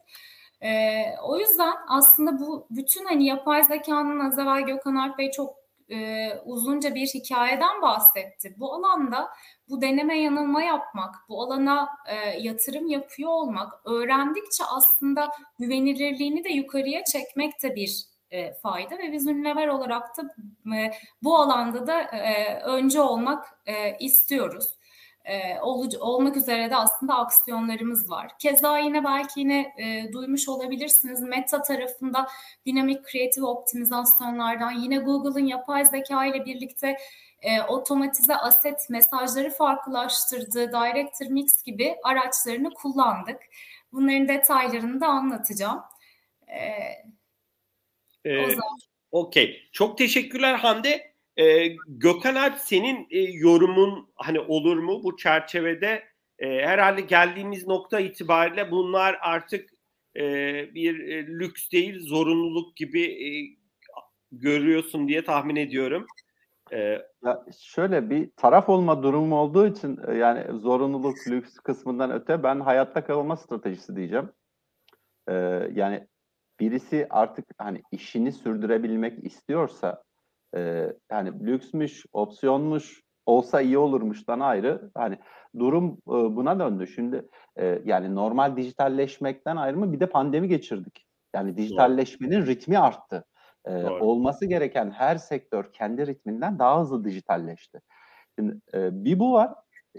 Ee, 0.61 1.03
o 1.23 1.39
yüzden 1.39 1.73
aslında 1.87 2.39
bu 2.39 2.67
bütün 2.69 3.05
hani 3.05 3.25
yapay 3.25 3.63
zekanın 3.63 4.19
az 4.19 4.39
evvel 4.39 4.61
Gökhan 4.61 4.95
Alp 4.95 5.17
Bey 5.17 5.31
çok 5.31 5.55
e, 5.91 6.29
uzunca 6.45 6.95
bir 6.95 7.07
hikayeden 7.07 7.81
bahsetti. 7.81 8.55
Bu 8.57 8.73
alanda 8.73 9.29
bu 9.69 9.81
deneme 9.81 10.19
yanılma 10.19 10.63
yapmak, 10.63 11.15
bu 11.29 11.43
alana 11.43 11.89
e, 12.07 12.15
yatırım 12.39 12.87
yapıyor 12.87 13.29
olmak, 13.29 13.73
öğrendikçe 13.85 14.63
aslında 14.65 15.31
güvenilirliğini 15.59 16.43
de 16.43 16.49
yukarıya 16.49 17.03
çekmek 17.03 17.63
de 17.63 17.75
bir 17.75 18.03
e, 18.31 18.53
fayda 18.53 18.97
ve 18.97 19.11
biz 19.11 19.27
Ünlever 19.27 19.67
olarak 19.67 20.17
da 20.17 20.23
e, 20.75 20.91
bu 21.23 21.37
alanda 21.37 21.87
da 21.87 22.01
e, 22.01 22.59
önce 22.59 23.01
olmak 23.01 23.45
e, 23.65 23.97
istiyoruz 23.97 24.77
e, 25.25 25.59
ol, 25.59 25.89
olmak 25.99 26.37
üzere 26.37 26.69
de 26.69 26.75
aslında 26.75 27.15
aksiyonlarımız 27.15 28.09
var. 28.09 28.31
Keza 28.39 28.77
yine 28.77 29.03
belki 29.03 29.39
yine 29.39 29.73
e, 29.77 30.13
duymuş 30.13 30.49
olabilirsiniz 30.49 31.21
Meta 31.21 31.61
tarafında 31.61 32.27
dinamik 32.65 33.03
kreatif 33.03 33.43
optimizasyonlardan 33.43 34.71
yine 34.71 34.97
Google'ın 34.97 35.45
yapay 35.45 35.85
zeka 35.85 36.25
ile 36.25 36.45
birlikte 36.45 36.97
e, 37.41 37.61
otomatize 37.61 38.35
aset 38.35 38.89
mesajları 38.89 39.49
farklılaştırdığı 39.49 40.67
Director 40.67 41.25
Mix 41.25 41.63
gibi 41.63 41.95
araçlarını 42.03 42.73
kullandık. 42.73 43.37
Bunların 43.91 44.27
detaylarını 44.27 45.01
da 45.01 45.07
anlatacağım. 45.07 45.81
Ee, 46.47 48.29
ee, 48.29 48.47
Okey. 49.11 49.69
Çok 49.71 49.97
teşekkürler 49.97 50.55
Hande. 50.55 51.12
E, 51.37 51.67
Gökhan 51.87 52.35
Alp 52.35 52.57
senin 52.57 53.07
e, 53.09 53.19
yorumun 53.19 54.09
hani 54.15 54.39
olur 54.39 54.77
mu 54.77 55.03
bu 55.03 55.17
çerçevede? 55.17 56.03
E, 56.39 56.47
herhalde 56.47 57.01
geldiğimiz 57.01 57.67
nokta 57.67 57.99
itibariyle 57.99 58.71
bunlar 58.71 59.17
artık 59.21 59.69
e, 60.15 60.23
bir 60.73 60.99
e, 60.99 61.27
lüks 61.27 61.71
değil 61.71 62.07
zorunluluk 62.07 62.75
gibi 62.75 63.03
e, 63.03 63.29
görüyorsun 64.31 65.07
diye 65.07 65.23
tahmin 65.23 65.55
ediyorum. 65.55 66.05
E, 66.71 66.77
ya 67.25 67.45
şöyle 67.59 68.09
bir 68.09 68.29
taraf 68.35 68.69
olma 68.69 69.03
durumu 69.03 69.35
olduğu 69.35 69.67
için 69.67 69.99
e, 70.07 70.17
yani 70.17 70.59
zorunluluk 70.59 71.17
lüks 71.27 71.55
kısmından 71.55 72.11
öte 72.11 72.43
ben 72.43 72.59
hayatta 72.59 73.05
kalma 73.05 73.37
stratejisi 73.37 73.95
diyeceğim. 73.95 74.29
E, 75.27 75.33
yani 75.73 76.07
birisi 76.59 77.07
artık 77.09 77.45
hani 77.57 77.81
işini 77.91 78.31
sürdürebilmek 78.31 79.25
istiyorsa 79.25 80.03
e, 80.55 80.93
yani 81.11 81.45
lüksmüş, 81.45 82.05
opsiyonmuş, 82.13 83.03
olsa 83.25 83.61
iyi 83.61 83.77
olurmuştan 83.77 84.39
ayrı. 84.39 84.91
Hani 84.95 85.17
durum 85.59 85.97
e, 86.07 86.11
buna 86.35 86.59
döndü. 86.59 86.87
Şimdi 86.87 87.29
e, 87.59 87.81
yani 87.85 88.15
normal 88.15 88.57
dijitalleşmekten 88.57 89.55
ayrı 89.55 89.77
mı 89.77 89.93
bir 89.93 89.99
de 89.99 90.05
pandemi 90.05 90.47
geçirdik. 90.47 91.05
Yani 91.35 91.57
dijitalleşmenin 91.57 92.41
Doğru. 92.41 92.47
ritmi 92.47 92.79
arttı. 92.79 93.25
E, 93.65 93.85
olması 93.85 94.45
gereken 94.45 94.91
her 94.91 95.15
sektör 95.15 95.73
kendi 95.73 96.07
ritminden 96.07 96.59
daha 96.59 96.81
hızlı 96.81 97.05
dijitalleşti. 97.05 97.79
Şimdi 98.39 98.57
e, 98.73 99.05
bir 99.05 99.19
bu 99.19 99.33
var. 99.33 99.53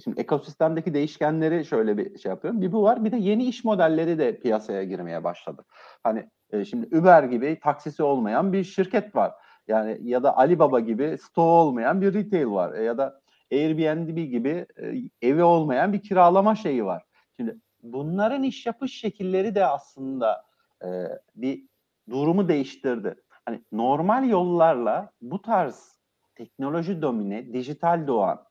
Şimdi 0.05 0.21
ekosistemdeki 0.21 0.95
değişkenleri 0.95 1.65
şöyle 1.65 1.99
bir 1.99 2.19
şey 2.19 2.31
yapıyorum. 2.31 2.61
Bir 2.61 2.73
bu 2.73 2.83
var. 2.83 3.05
Bir 3.05 3.13
de 3.13 3.17
yeni 3.17 3.45
iş 3.45 3.65
modelleri 3.65 4.19
de 4.19 4.39
piyasaya 4.41 4.85
girmeye 4.85 5.25
başladı. 5.25 5.65
Hani 6.03 6.29
e, 6.51 6.65
şimdi 6.65 6.99
Uber 6.99 7.23
gibi 7.23 7.59
taksisi 7.63 8.03
olmayan 8.03 8.53
bir 8.53 8.65
şirket 8.65 9.17
var 9.17 9.33
yani 9.69 9.99
ya 10.03 10.23
da 10.23 10.37
Alibaba 10.37 10.81
gibi 10.81 11.19
store 11.19 11.51
olmayan 11.51 12.01
bir 12.01 12.15
retail 12.15 12.47
var. 12.47 12.75
E, 12.75 12.83
ya 12.83 12.99
da 12.99 13.21
Airbnb 13.53 14.17
gibi 14.17 14.67
e, 14.83 14.95
evi 15.23 15.43
olmayan 15.43 15.93
bir 15.93 16.03
kiralama 16.03 16.55
şeyi 16.55 16.85
var. 16.85 17.03
Şimdi 17.37 17.57
bunların 17.83 18.43
iş 18.43 18.67
yapış 18.67 19.01
şekilleri 19.01 19.55
de 19.55 19.67
aslında 19.67 20.45
e, 20.85 20.89
bir 21.37 21.65
durumu 22.11 22.49
değiştirdi. 22.49 23.15
Hani 23.47 23.61
normal 23.73 24.29
yollarla 24.29 25.11
bu 25.21 25.43
tarz 25.43 25.99
teknoloji 26.35 27.03
domine, 27.03 27.53
dijital 27.53 28.07
doğan 28.07 28.45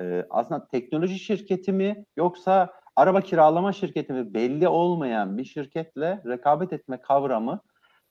e, 0.00 0.26
aslında 0.30 0.66
teknoloji 0.66 1.18
şirketi 1.18 1.72
mi 1.72 2.04
yoksa 2.16 2.72
araba 2.96 3.20
kiralama 3.20 3.72
şirketi 3.72 4.12
mi 4.12 4.34
belli 4.34 4.68
olmayan 4.68 5.38
bir 5.38 5.44
şirketle 5.44 6.22
rekabet 6.26 6.72
etme 6.72 7.00
kavramı 7.00 7.60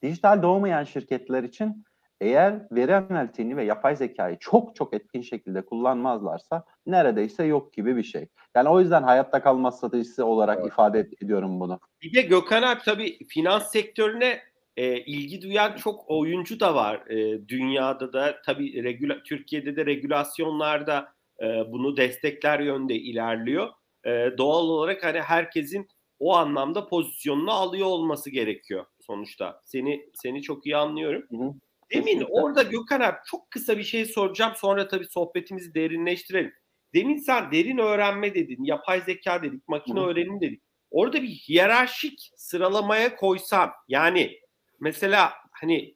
dijital 0.02 0.42
doğmayan 0.42 0.84
şirketler 0.84 1.44
için 1.44 1.86
eğer 2.22 2.60
veri 2.72 2.96
analitiğini 2.96 3.58
ve 3.58 3.64
yapay 3.66 3.96
zekayı 3.96 4.38
çok 4.40 4.76
çok 4.76 4.94
etkin 4.94 5.22
şekilde 5.22 5.62
kullanmazlarsa 5.62 6.64
neredeyse 6.86 7.44
yok 7.44 7.74
gibi 7.74 7.96
bir 7.96 8.04
şey. 8.04 8.28
Yani 8.56 8.70
o 8.70 8.80
yüzden 8.80 9.04
hayatta 9.04 9.42
kalma 9.42 9.72
stratejisi 9.72 10.24
olarak 10.24 10.58
evet. 10.60 10.68
ifade 10.68 11.10
ediyorum 11.24 11.60
bunu. 11.60 11.80
Bir 12.02 12.14
de 12.14 12.22
Gökhan 12.22 12.64
abi 12.64 12.82
tabii 12.86 13.18
finans 13.28 13.72
sektörüne 13.72 14.40
e, 14.78 14.98
ilgi 14.98 15.42
duyan 15.42 15.76
çok 15.76 16.10
oyuncu 16.10 16.60
da 16.60 16.76
var 16.76 17.10
e, 17.10 17.48
dünyada 17.48 18.14
da 18.14 18.42
tabii 18.46 18.84
regüla 18.84 19.24
Türkiye'de 19.24 19.76
de 19.76 19.86
regülasyonlarda 19.86 21.14
e, 21.42 21.46
bunu 21.72 21.98
destekler 21.98 22.60
yönde 22.60 22.96
ilerliyor. 22.96 23.68
E, 24.06 24.38
doğal 24.38 24.64
olarak 24.64 25.04
hani 25.04 25.22
herkesin 25.22 25.88
o 26.20 26.36
anlamda 26.36 26.88
pozisyonunu 26.88 27.52
alıyor 27.52 27.88
olması 27.88 28.30
gerekiyor 28.30 28.86
sonuçta. 29.00 29.62
Seni 29.66 30.10
seni 30.14 30.42
çok 30.42 30.66
iyi 30.66 30.78
anlıyorum. 30.78 31.24
Hı 31.30 31.38
hı. 31.38 31.54
Demin 31.94 32.26
orada 32.30 32.64
Gökhan 32.64 33.02
abi 33.02 33.18
çok 33.26 33.52
kısa 33.52 33.78
bir 33.78 33.84
şey 33.84 34.06
soracağım. 34.06 34.54
Sonra 34.56 34.88
tabii 34.88 35.06
sohbetimizi 35.06 35.74
derinleştirelim. 35.74 36.54
Demin 36.94 37.18
sen 37.18 37.52
derin 37.52 37.78
öğrenme 37.78 38.36
dedin, 38.36 38.64
yapay 38.64 39.02
zeka 39.02 39.44
dedik, 39.44 39.68
makine 39.68 40.00
Hı. 40.00 40.04
öğrenim 40.04 40.42
dedik. 40.42 40.62
Orada 40.92 41.22
bir 41.22 41.28
hiyerarşik 41.28 42.32
sıralamaya 42.36 43.16
koysam 43.16 43.72
yani 43.88 44.40
mesela 44.80 45.34
hani 45.52 45.96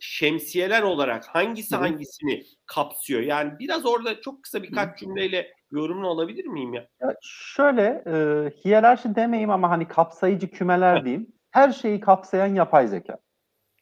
şemsiyeler 0.00 0.82
olarak 0.82 1.26
hangisi 1.26 1.76
hangisini 1.76 2.44
kapsıyor? 2.66 3.20
Yani 3.20 3.58
biraz 3.58 3.86
orada 3.86 4.20
çok 4.20 4.42
kısa 4.42 4.62
birkaç 4.62 4.98
cümleyle 4.98 5.52
yorumun 5.70 6.04
olabilir 6.04 6.44
miyim 6.44 6.74
ya? 6.74 6.88
ya 7.00 7.14
şöyle 7.22 8.04
e, 8.06 8.14
hiyerarşi 8.64 9.14
demeyeyim 9.14 9.50
ama 9.50 9.70
hani 9.70 9.88
kapsayıcı 9.88 10.50
kümeler 10.50 11.04
diyeyim. 11.04 11.32
Her 11.50 11.72
şeyi 11.72 12.00
kapsayan 12.00 12.54
yapay 12.54 12.86
zeka. 12.86 13.18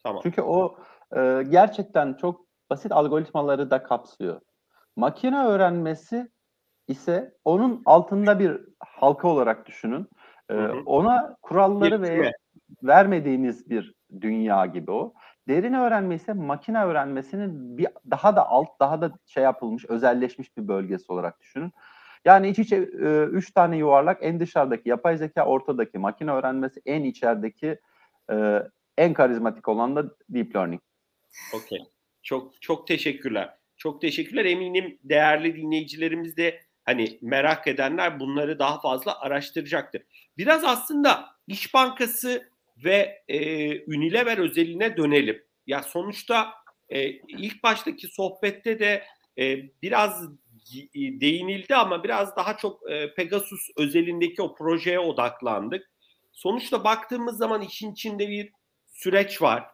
Tamam. 0.02 0.20
Çünkü 0.22 0.42
o 0.42 0.78
e, 1.16 1.42
gerçekten 1.48 2.14
çok 2.14 2.46
basit 2.70 2.92
algoritmaları 2.92 3.70
da 3.70 3.82
kapsıyor. 3.82 4.40
Makine 4.96 5.44
öğrenmesi 5.44 6.30
ise 6.88 7.34
onun 7.44 7.82
altında 7.86 8.38
bir 8.38 8.60
halka 8.80 9.28
olarak 9.28 9.66
düşünün. 9.66 10.08
Ee, 10.50 10.68
ona 10.86 11.36
kuralları 11.42 12.02
ve 12.02 12.32
vermediğiniz 12.82 13.70
bir 13.70 13.94
dünya 14.20 14.66
gibi 14.66 14.90
o. 14.90 15.14
Derin 15.48 15.74
öğrenme 15.74 16.14
ise 16.14 16.32
makine 16.32 16.84
öğrenmesinin 16.84 17.78
bir 17.78 17.88
daha 18.10 18.36
da 18.36 18.48
alt, 18.48 18.80
daha 18.80 19.00
da 19.00 19.12
şey 19.26 19.42
yapılmış, 19.42 19.84
özelleşmiş 19.84 20.56
bir 20.56 20.68
bölgesi 20.68 21.12
olarak 21.12 21.40
düşünün. 21.40 21.72
Yani 22.24 22.48
iç 22.48 22.58
içe 22.58 22.76
e, 22.76 23.24
üç 23.24 23.52
tane 23.52 23.76
yuvarlak, 23.76 24.18
en 24.20 24.40
dışarıdaki 24.40 24.88
yapay 24.88 25.16
zeka, 25.16 25.46
ortadaki 25.46 25.98
makine 25.98 26.30
öğrenmesi, 26.32 26.80
en 26.86 27.04
içerideki 27.04 27.80
e, 28.32 28.62
en 28.98 29.12
karizmatik 29.12 29.68
olan 29.68 29.96
da 29.96 30.04
deep 30.28 30.56
learning. 30.56 30.82
Okey. 31.54 31.78
Çok 32.22 32.62
çok 32.62 32.86
teşekkürler. 32.86 33.54
Çok 33.76 34.00
teşekkürler. 34.00 34.44
Eminim 34.44 34.98
değerli 35.04 35.56
dinleyicilerimiz 35.56 36.36
de 36.36 36.60
hani 36.84 37.18
merak 37.22 37.66
edenler 37.66 38.20
bunları 38.20 38.58
daha 38.58 38.80
fazla 38.80 39.20
araştıracaktır. 39.20 40.02
Biraz 40.38 40.64
aslında 40.64 41.26
İş 41.46 41.74
Bankası 41.74 42.50
ve 42.84 43.22
e, 43.28 43.38
Unilever 43.84 44.38
özeline 44.38 44.96
dönelim. 44.96 45.42
Ya 45.66 45.82
sonuçta 45.82 46.52
e, 46.88 47.08
ilk 47.10 47.62
baştaki 47.62 48.06
sohbette 48.06 48.78
de 48.78 49.04
e, 49.38 49.56
biraz 49.82 50.28
değinildi 50.94 51.74
ama 51.74 52.04
biraz 52.04 52.36
daha 52.36 52.56
çok 52.56 52.90
e, 52.90 53.14
Pegasus 53.14 53.60
özelindeki 53.76 54.42
o 54.42 54.54
projeye 54.54 54.98
odaklandık. 55.00 55.90
Sonuçta 56.32 56.84
baktığımız 56.84 57.38
zaman 57.38 57.62
işin 57.62 57.92
içinde 57.92 58.28
bir 58.28 58.52
süreç 58.86 59.42
var. 59.42 59.64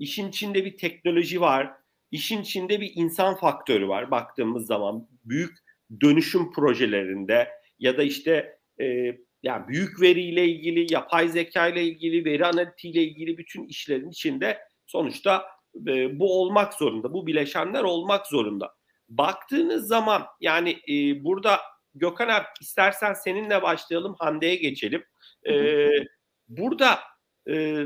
İşin 0.00 0.28
içinde 0.28 0.64
bir 0.64 0.76
teknoloji 0.76 1.40
var. 1.40 1.72
İşin 2.10 2.42
içinde 2.42 2.80
bir 2.80 2.92
insan 2.94 3.34
faktörü 3.34 3.88
var 3.88 4.10
baktığımız 4.10 4.66
zaman. 4.66 5.08
Büyük 5.24 5.58
dönüşüm 6.00 6.52
projelerinde 6.52 7.48
ya 7.78 7.98
da 7.98 8.02
işte 8.02 8.58
e, 8.80 9.16
yani 9.42 9.68
büyük 9.68 10.00
veriyle 10.00 10.48
ilgili, 10.48 10.92
yapay 10.92 11.28
zeka 11.28 11.68
ile 11.68 11.84
ilgili, 11.84 12.24
veri 12.24 12.46
analitiğiyle 12.46 13.02
ilgili 13.02 13.38
bütün 13.38 13.64
işlerin 13.64 14.10
içinde 14.10 14.58
sonuçta 14.86 15.46
e, 15.86 16.18
bu 16.18 16.40
olmak 16.40 16.74
zorunda. 16.74 17.12
Bu 17.12 17.26
bileşenler 17.26 17.82
olmak 17.82 18.26
zorunda. 18.26 18.74
Baktığınız 19.08 19.88
zaman 19.88 20.26
yani 20.40 20.78
e, 20.88 21.24
burada 21.24 21.60
Gökhan 21.94 22.28
abi 22.28 22.46
istersen 22.60 23.12
seninle 23.12 23.62
başlayalım 23.62 24.14
Hande'ye 24.18 24.56
geçelim. 24.56 25.04
E, 25.48 25.86
burada 26.48 26.98
e, 27.50 27.84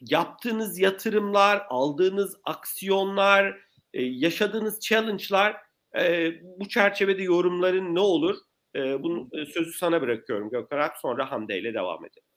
yaptığınız 0.00 0.78
yatırımlar, 0.78 1.66
aldığınız 1.68 2.36
aksiyonlar, 2.44 3.56
e, 3.94 4.02
yaşadığınız 4.02 4.80
challenge'lar 4.80 5.56
e, 5.98 6.32
bu 6.42 6.68
çerçevede 6.68 7.22
yorumların 7.22 7.94
ne 7.94 8.00
olur? 8.00 8.36
E, 8.76 9.02
bunun 9.02 9.30
sözü 9.44 9.72
sana 9.72 10.02
bırakıyorum 10.02 10.50
Gökhan 10.50 10.90
sonra 11.02 11.32
Hande 11.32 11.58
ile 11.58 11.74
devam 11.74 12.04
edelim. 12.04 12.28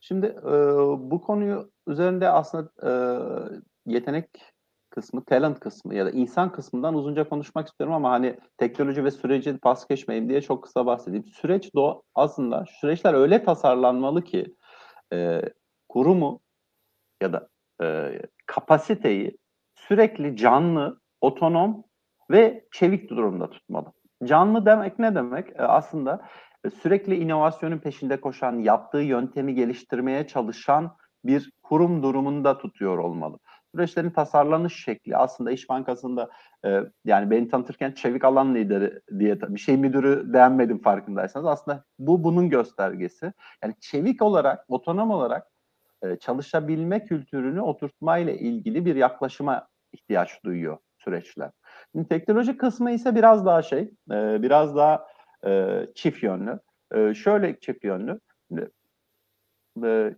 Şimdi 0.00 0.26
e, 0.26 0.52
bu 1.10 1.20
konuyu 1.20 1.70
üzerinde 1.86 2.28
aslında 2.28 2.70
e, 2.82 2.92
yetenek 3.86 4.26
kısmı, 4.90 5.24
talent 5.24 5.60
kısmı 5.60 5.94
ya 5.94 6.06
da 6.06 6.10
insan 6.10 6.52
kısmından 6.52 6.94
uzunca 6.94 7.28
konuşmak 7.28 7.68
istiyorum 7.68 7.94
ama 7.94 8.10
hani 8.10 8.38
teknoloji 8.58 9.04
ve 9.04 9.10
süreci 9.10 9.58
pas 9.58 9.88
geçmeyeyim 9.88 10.28
diye 10.28 10.42
çok 10.42 10.64
kısa 10.64 10.86
bahsedeyim. 10.86 11.26
Süreç 11.28 11.74
de 11.74 11.80
aslında 12.14 12.64
süreçler 12.80 13.14
öyle 13.14 13.44
tasarlanmalı 13.44 14.24
ki 14.24 14.54
e, 15.12 15.42
kurumu 15.88 16.40
ya 17.22 17.32
da 17.32 17.48
e, 17.82 18.18
kapasiteyi 18.46 19.38
sürekli 19.74 20.36
canlı, 20.36 21.00
otonom 21.20 21.84
ve 22.30 22.64
çevik 22.72 23.10
durumda 23.10 23.50
tutmalı. 23.50 23.92
Canlı 24.24 24.66
demek 24.66 24.98
ne 24.98 25.14
demek? 25.14 25.48
E, 25.48 25.62
aslında 25.62 26.28
e, 26.64 26.70
sürekli 26.70 27.16
inovasyonun 27.16 27.78
peşinde 27.78 28.20
koşan, 28.20 28.58
yaptığı 28.58 28.98
yöntemi 28.98 29.54
geliştirmeye 29.54 30.26
çalışan 30.26 30.96
bir 31.24 31.52
kurum 31.62 32.02
durumunda 32.02 32.58
tutuyor 32.58 32.98
olmalı. 32.98 33.38
Süreçlerin 33.74 34.10
tasarlanış 34.10 34.84
şekli 34.84 35.16
aslında 35.16 35.50
İş 35.50 35.68
Bankası'nda 35.68 36.30
e, 36.66 36.80
yani 37.04 37.30
beni 37.30 37.48
tanıtırken 37.48 37.92
çevik 37.92 38.24
alan 38.24 38.54
lideri 38.54 39.00
diye 39.18 39.40
bir 39.40 39.60
şey 39.60 39.76
müdürü 39.76 40.32
beğenmedim 40.32 40.82
farkındaysanız. 40.82 41.46
Aslında 41.46 41.84
bu 41.98 42.24
bunun 42.24 42.50
göstergesi. 42.50 43.32
Yani 43.62 43.74
çevik 43.80 44.22
olarak, 44.22 44.64
otonom 44.68 45.10
olarak 45.10 45.51
e, 46.02 46.16
çalışabilme 46.16 47.04
kültürünü 47.04 47.60
oturtmayla 47.60 48.32
ilgili 48.32 48.84
bir 48.84 48.96
yaklaşıma 48.96 49.68
ihtiyaç 49.92 50.44
duyuyor 50.44 50.78
süreçler. 50.98 51.50
Şimdi 51.92 52.08
teknoloji 52.08 52.56
kısmı 52.56 52.90
ise 52.90 53.14
biraz 53.14 53.46
daha 53.46 53.62
şey, 53.62 53.80
e, 54.10 54.42
biraz 54.42 54.76
daha 54.76 55.06
e, 55.46 55.80
çift 55.94 56.22
yönlü. 56.22 56.60
E, 56.94 57.14
şöyle 57.14 57.60
çift 57.60 57.84
yönlü. 57.84 58.20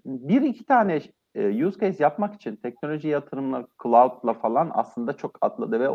Bir 0.06 0.42
iki 0.42 0.64
tane 0.64 1.00
e, 1.34 1.64
use 1.64 1.80
case 1.80 2.02
yapmak 2.02 2.34
için 2.34 2.56
teknoloji 2.56 3.08
yatırımla, 3.08 3.66
cloud'la 3.82 4.34
falan 4.34 4.70
aslında 4.74 5.12
çok 5.12 5.38
atladı 5.40 5.80
ve 5.80 5.88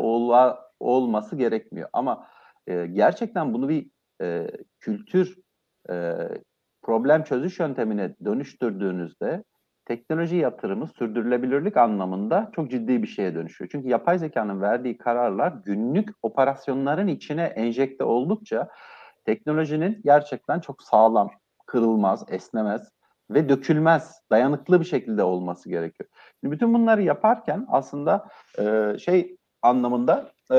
olması 0.80 1.36
gerekmiyor. 1.36 1.88
Ama 1.92 2.26
gerçekten 2.92 3.54
bunu 3.54 3.68
bir 3.68 3.90
kültür 4.80 5.36
e, 5.90 6.14
problem 6.82 7.24
çözüş 7.24 7.60
yöntemine 7.60 8.14
dönüştürdüğünüzde 8.24 9.44
teknoloji 9.90 10.36
yatırımı 10.36 10.88
sürdürülebilirlik 10.88 11.76
anlamında 11.76 12.50
çok 12.56 12.70
ciddi 12.70 13.02
bir 13.02 13.08
şeye 13.08 13.34
dönüşüyor. 13.34 13.68
Çünkü 13.72 13.88
yapay 13.88 14.18
zekanın 14.18 14.60
verdiği 14.60 14.98
kararlar 14.98 15.52
günlük 15.64 16.08
operasyonların 16.22 17.06
içine 17.06 17.42
enjekte 17.42 18.04
oldukça 18.04 18.68
teknolojinin 19.24 20.00
gerçekten 20.04 20.60
çok 20.60 20.82
sağlam, 20.82 21.30
kırılmaz, 21.66 22.24
esnemez 22.28 22.88
ve 23.30 23.48
dökülmez, 23.48 24.22
dayanıklı 24.30 24.80
bir 24.80 24.84
şekilde 24.84 25.22
olması 25.22 25.68
gerekiyor. 25.68 26.10
Şimdi 26.40 26.54
bütün 26.54 26.74
bunları 26.74 27.02
yaparken 27.02 27.66
aslında 27.68 28.28
e, 28.58 28.94
şey 28.98 29.36
anlamında 29.62 30.32
e, 30.52 30.58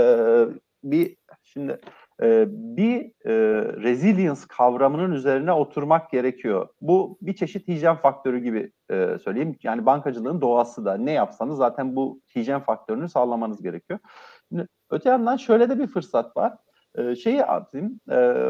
bir 0.84 1.17
şimdi 1.44 1.80
e, 2.21 2.45
bir 2.49 3.05
e, 3.25 3.34
resilience 3.81 4.41
kavramının 4.49 5.12
üzerine 5.12 5.53
oturmak 5.53 6.12
gerekiyor. 6.12 6.67
Bu 6.81 7.17
bir 7.21 7.36
çeşit 7.36 7.67
hijyen 7.67 7.95
faktörü 7.95 8.39
gibi 8.39 8.71
e, 8.91 9.17
söyleyeyim. 9.23 9.55
Yani 9.63 9.86
bankacılığın 9.86 10.41
doğası 10.41 10.86
da 10.86 10.97
ne 10.97 11.12
yapsanız 11.12 11.57
zaten 11.57 11.95
bu 11.95 12.21
hijyen 12.36 12.62
faktörünü 12.62 13.10
sağlamanız 13.10 13.62
gerekiyor. 13.62 13.99
Şimdi, 14.49 14.67
öte 14.89 15.10
yandan 15.10 15.38
şöyle 15.38 15.69
de 15.69 15.79
bir 15.79 15.88
fırsat 15.88 16.38
var. 16.38 16.57
E, 16.95 17.15
şeyi 17.15 17.45
atayım. 17.45 17.99
E, 18.12 18.47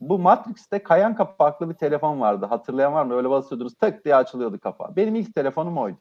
bu 0.00 0.18
Matrix'te 0.18 0.82
kayan 0.82 1.14
kapaklı 1.14 1.70
bir 1.70 1.74
telefon 1.74 2.20
vardı. 2.20 2.46
Hatırlayan 2.46 2.92
var 2.92 3.04
mı? 3.04 3.14
Öyle 3.14 3.30
basıyordunuz 3.30 3.74
tık 3.74 4.04
diye 4.04 4.14
açılıyordu 4.14 4.60
kapağı. 4.60 4.96
Benim 4.96 5.14
ilk 5.14 5.34
telefonum 5.34 5.78
oydu. 5.78 5.98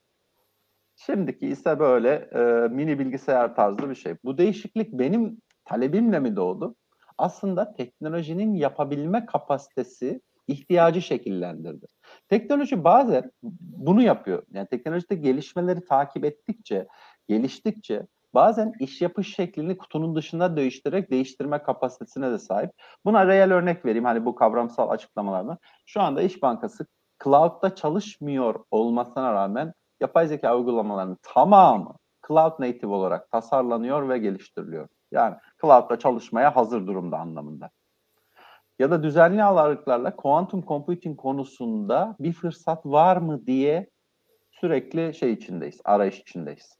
Şimdiki 0.96 1.48
ise 1.48 1.80
böyle 1.80 2.10
e, 2.14 2.68
mini 2.68 3.00
bilgisayar 3.00 3.56
tarzı 3.56 3.90
bir 3.90 3.96
şey. 3.96 4.16
Bu 4.24 4.38
değişiklik 4.38 4.94
benim 4.94 5.42
talebimle 5.68 6.20
mi 6.20 6.36
doğdu? 6.36 6.76
Aslında 7.18 7.74
teknolojinin 7.74 8.54
yapabilme 8.54 9.26
kapasitesi 9.26 10.22
ihtiyacı 10.48 11.02
şekillendirdi. 11.02 11.86
Teknoloji 12.30 12.84
bazen 12.84 13.32
bunu 13.62 14.02
yapıyor. 14.02 14.44
Yani 14.52 14.68
teknolojide 14.68 15.16
gelişmeleri 15.16 15.86
takip 15.86 16.26
ettikçe, 16.26 16.88
geliştikçe 17.28 18.08
bazen 18.34 18.74
iş 18.80 19.02
yapış 19.02 19.36
şeklini 19.36 19.78
kutunun 19.78 20.16
dışında 20.16 20.58
değiştirerek 20.58 21.12
değiştirme 21.12 21.64
kapasitesine 21.64 22.32
de 22.32 22.38
sahip. 22.40 22.72
Buna 23.06 23.28
reel 23.28 23.54
örnek 23.54 23.86
vereyim 23.86 24.06
hani 24.06 24.26
bu 24.26 24.36
kavramsal 24.36 24.90
açıklamalardan. 24.90 25.58
Şu 25.86 26.02
anda 26.02 26.22
İş 26.22 26.42
Bankası 26.42 26.86
cloud'da 27.24 27.76
çalışmıyor 27.76 28.64
olmasına 28.72 29.34
rağmen 29.34 29.74
yapay 30.02 30.28
zeka 30.28 30.58
uygulamalarının 30.58 31.18
tamamı 31.22 31.96
cloud 32.28 32.54
native 32.60 32.94
olarak 32.94 33.32
tasarlanıyor 33.32 34.10
ve 34.10 34.18
geliştiriliyor. 34.18 34.88
Yani 35.12 35.36
cloud'da 35.62 36.00
çalışmaya 36.00 36.56
hazır 36.56 36.88
durumda 36.88 37.18
anlamında. 37.18 37.70
Ya 38.80 38.92
da 38.92 39.04
düzenli 39.04 39.44
ağırlıklarla 39.44 40.16
quantum 40.16 40.62
computing 40.62 41.20
konusunda 41.20 42.16
bir 42.20 42.34
fırsat 42.34 42.86
var 42.86 43.18
mı 43.18 43.48
diye 43.48 43.90
sürekli 44.52 45.14
şey 45.14 45.34
içindeyiz, 45.34 45.82
arayış 45.86 46.20
içindeyiz. 46.20 46.78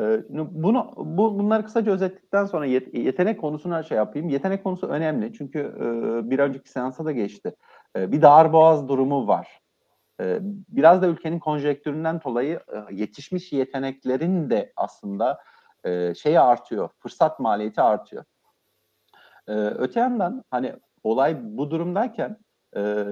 Ee, 0.00 0.22
bunu 0.28 0.92
bu, 0.96 1.38
bunları 1.38 1.64
kısaca 1.64 1.92
özetledikten 1.92 2.44
sonra 2.44 2.66
yet, 2.66 2.94
yetenek 2.94 3.40
konusuna 3.40 3.82
şey 3.82 3.96
yapayım. 3.96 4.28
Yetenek 4.28 4.64
konusu 4.64 4.86
önemli 4.86 5.32
çünkü 5.32 5.58
e, 5.58 6.30
bir 6.30 6.38
önceki 6.38 6.70
seansa 6.70 7.04
da 7.04 7.12
geçti. 7.12 7.54
E, 7.96 8.12
bir 8.12 8.22
darboğaz 8.22 8.88
durumu 8.88 9.26
var. 9.26 9.60
E, 10.20 10.38
biraz 10.68 11.02
da 11.02 11.06
ülkenin 11.06 11.38
konjektüründen 11.38 12.20
dolayı 12.24 12.60
e, 12.72 12.94
yetişmiş 12.94 13.52
yeteneklerin 13.52 14.50
de 14.50 14.72
aslında 14.76 15.38
e, 15.86 16.14
şeyi 16.14 16.40
artıyor, 16.40 16.88
fırsat 16.98 17.40
maliyeti 17.40 17.80
artıyor. 17.80 18.24
E, 19.48 19.52
öte 19.52 20.00
yandan 20.00 20.44
hani 20.50 20.74
olay 21.02 21.38
bu 21.42 21.70
durumdayken 21.70 22.36
e, 22.76 23.06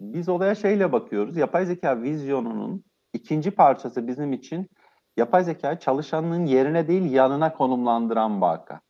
biz 0.00 0.28
olaya 0.28 0.54
şeyle 0.54 0.92
bakıyoruz, 0.92 1.36
yapay 1.36 1.66
zeka 1.66 2.02
vizyonunun 2.02 2.84
ikinci 3.12 3.50
parçası 3.50 4.06
bizim 4.06 4.32
için 4.32 4.68
yapay 5.16 5.44
zeka 5.44 5.78
çalışanın 5.78 6.46
yerine 6.46 6.88
değil 6.88 7.12
yanına 7.12 7.52
konumlandıran 7.52 8.40
vaka. 8.40 8.80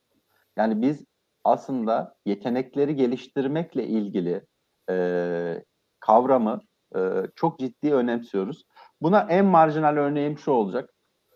Yani 0.56 0.82
biz 0.82 1.04
aslında 1.44 2.14
yetenekleri 2.26 2.96
geliştirmekle 2.96 3.86
ilgili 3.86 4.46
e, 4.90 5.64
kavramı 6.00 6.60
e, 6.96 7.00
çok 7.34 7.58
ciddi 7.58 7.94
önemsiyoruz. 7.94 8.64
Buna 9.02 9.20
en 9.20 9.44
marjinal 9.44 9.96
örneğim 9.96 10.38
şu 10.38 10.50
olacak. 10.50 10.91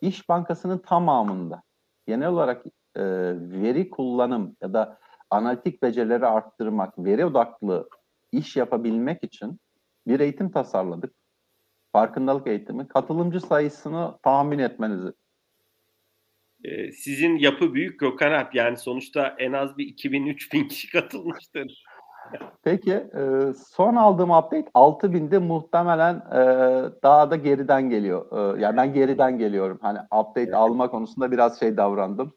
İş 0.06 0.28
Bankası'nın 0.28 0.78
tamamında 0.78 1.62
genel 2.06 2.28
olarak 2.28 2.66
e, 2.96 3.02
veri 3.62 3.90
kullanım 3.90 4.56
ya 4.62 4.72
da 4.72 4.98
analitik 5.30 5.82
becerileri 5.82 6.26
arttırmak, 6.26 6.98
veri 6.98 7.24
odaklı 7.24 7.88
iş 8.32 8.56
yapabilmek 8.56 9.24
için 9.24 9.60
bir 10.06 10.20
eğitim 10.20 10.50
tasarladık. 10.50 11.14
Farkındalık 11.92 12.46
eğitimi. 12.46 12.88
Katılımcı 12.88 13.40
sayısını 13.40 14.18
tahmin 14.22 14.58
etmenizi 14.58 15.12
ee, 16.64 16.92
sizin 16.92 17.36
yapı 17.36 17.74
büyük 17.74 18.00
Gökhan 18.00 18.32
Alp. 18.32 18.54
Yani 18.54 18.76
sonuçta 18.76 19.36
en 19.38 19.52
az 19.52 19.78
bir 19.78 19.96
2000-3000 19.96 20.68
kişi 20.68 20.90
katılmıştır. 20.90 21.84
Peki 22.62 22.92
e, 22.92 23.52
son 23.68 23.96
aldığım 23.96 24.30
update 24.30 24.70
6000'de 24.74 25.38
muhtemelen 25.38 26.14
e, 26.14 26.40
daha 27.02 27.30
da 27.30 27.36
geriden 27.36 27.90
geliyor. 27.90 28.56
E, 28.56 28.60
yani 28.60 28.76
ben 28.76 28.94
geriden 28.94 29.38
geliyorum. 29.38 29.78
Hani 29.82 29.98
update 29.98 30.40
evet. 30.40 30.54
alma 30.54 30.90
konusunda 30.90 31.32
biraz 31.32 31.60
şey 31.60 31.76
davrandım. 31.76 32.32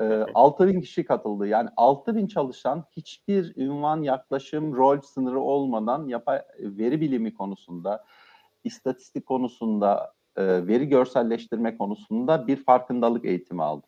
E, 0.00 0.04
6000 0.34 0.80
kişi 0.80 1.04
katıldı. 1.04 1.46
Yani 1.46 1.68
6000 1.76 2.26
çalışan 2.26 2.84
hiçbir 2.90 3.56
ünvan, 3.56 4.02
yaklaşım, 4.02 4.76
rol 4.76 5.00
sınırı 5.00 5.40
olmadan 5.40 6.06
yapay 6.06 6.42
veri 6.58 7.00
bilimi 7.00 7.34
konusunda, 7.34 8.04
istatistik 8.64 9.26
konusunda, 9.26 10.12
e, 10.36 10.66
veri 10.66 10.88
görselleştirme 10.88 11.76
konusunda 11.76 12.46
bir 12.46 12.64
farkındalık 12.64 13.24
eğitimi 13.24 13.62
aldı. 13.62 13.86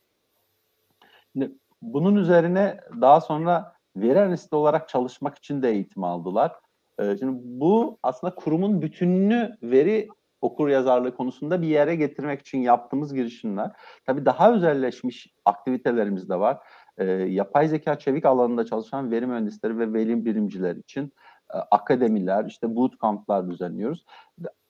Şimdi 1.33 1.53
bunun 1.83 2.17
üzerine 2.17 2.81
daha 3.01 3.21
sonra 3.21 3.72
veri 3.97 4.21
analisti 4.21 4.57
olarak 4.57 4.89
çalışmak 4.89 5.39
için 5.39 5.63
de 5.63 5.71
eğitim 5.71 6.05
aldılar. 6.05 6.53
E, 6.99 7.17
şimdi 7.17 7.41
bu 7.43 7.99
aslında 8.03 8.35
kurumun 8.35 8.83
bütününü 8.83 9.57
veri 9.63 10.09
okur 10.41 10.69
yazarlığı 10.69 11.17
konusunda 11.17 11.63
bir 11.63 11.67
yere 11.67 11.95
getirmek 11.95 12.41
için 12.41 12.59
yaptığımız 12.59 13.15
girişimler. 13.15 13.71
Tabii 14.07 14.25
daha 14.25 14.53
özelleşmiş 14.53 15.35
aktivitelerimiz 15.45 16.29
de 16.29 16.41
var. 16.41 16.59
E, 16.99 17.05
yapay 17.13 17.69
zeka 17.69 17.99
çevik 17.99 18.25
alanında 18.25 18.67
çalışan 18.67 19.11
veri 19.11 19.27
mühendisleri 19.27 19.79
ve 19.79 19.93
veri 19.93 20.25
bilimciler 20.25 20.77
için 20.77 21.13
e, 21.55 21.57
akademiler, 21.71 22.45
işte 22.45 22.77
bootcamp'lar 22.77 23.51
düzenliyoruz. 23.51 24.05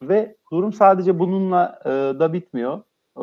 Ve 0.03 0.37
durum 0.53 0.73
sadece 0.73 1.19
bununla 1.19 1.81
e, 1.85 1.91
da 1.91 2.33
bitmiyor. 2.33 2.83
E, 3.19 3.23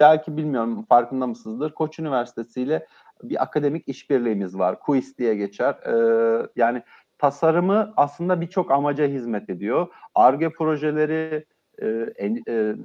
belki 0.00 0.36
bilmiyorum 0.36 0.84
farkında 0.88 1.26
mısınızdır. 1.26 1.74
Koç 1.74 1.98
Üniversitesi 1.98 2.62
ile 2.62 2.86
bir 3.22 3.42
akademik 3.42 3.88
işbirliğimiz 3.88 4.58
var. 4.58 4.80
QUIS 4.80 5.18
diye 5.18 5.34
geçer. 5.34 5.74
E, 5.74 6.48
yani 6.56 6.82
tasarımı 7.18 7.92
aslında 7.96 8.40
birçok 8.40 8.70
amaca 8.70 9.06
hizmet 9.06 9.50
ediyor. 9.50 9.88
ARGE 10.14 10.50
projeleri 10.50 11.44
e, 11.82 11.86
en, 12.16 12.42
e, 12.48 12.76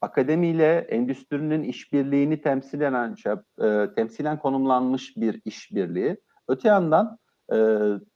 akademiyle 0.00 0.78
endüstrinin 0.78 1.62
işbirliğini 1.62 2.40
temsil 2.40 2.80
eden 2.80 3.14
şey, 3.14 3.32
e, 3.62 3.88
temsilen 3.96 4.38
konumlanmış 4.38 5.16
bir 5.16 5.40
işbirliği. 5.44 6.16
Öte 6.48 6.68
yandan 6.68 7.18
e, 7.52 7.56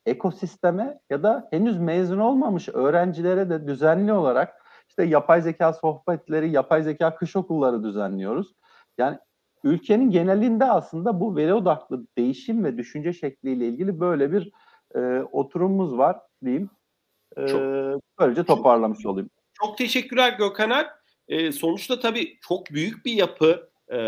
ekosisteme 0.07 1.01
ya 1.11 1.23
da 1.23 1.49
henüz 1.51 1.79
mezun 1.79 2.19
olmamış 2.19 2.69
öğrencilere 2.69 3.51
de 3.51 3.67
düzenli 3.67 4.13
olarak 4.13 4.63
işte 4.89 5.05
yapay 5.05 5.43
zeka 5.43 5.73
sohbetleri, 5.73 6.51
yapay 6.51 6.83
zeka 6.83 7.15
kış 7.15 7.37
okulları 7.37 7.85
düzenliyoruz. 7.85 8.55
Yani 8.99 9.19
ülkenin 9.65 10.11
genelinde 10.11 10.65
aslında 10.65 11.21
bu 11.21 11.37
veri 11.37 11.55
odaklı 11.55 12.07
değişim 12.19 12.65
ve 12.65 12.79
düşünce 12.79 13.13
şekliyle 13.13 13.69
ilgili 13.69 14.01
böyle 14.01 14.33
bir 14.33 14.53
e, 14.95 15.23
oturumumuz 15.33 15.99
var 15.99 16.17
diyeyim. 16.45 16.71
E, 17.37 17.47
çok, 17.47 17.61
böylece 18.19 18.45
toparlamış 18.45 19.07
olayım. 19.07 19.31
Çok 19.53 19.79
teşekkürler 19.79 20.37
Gökhan 20.39 20.71
Alp. 20.71 20.89
E, 21.29 21.53
sonuçta 21.53 22.01
tabii 22.01 22.39
çok 22.49 22.71
büyük 22.71 23.05
bir 23.05 23.13
yapı 23.13 23.71
e, 23.93 23.99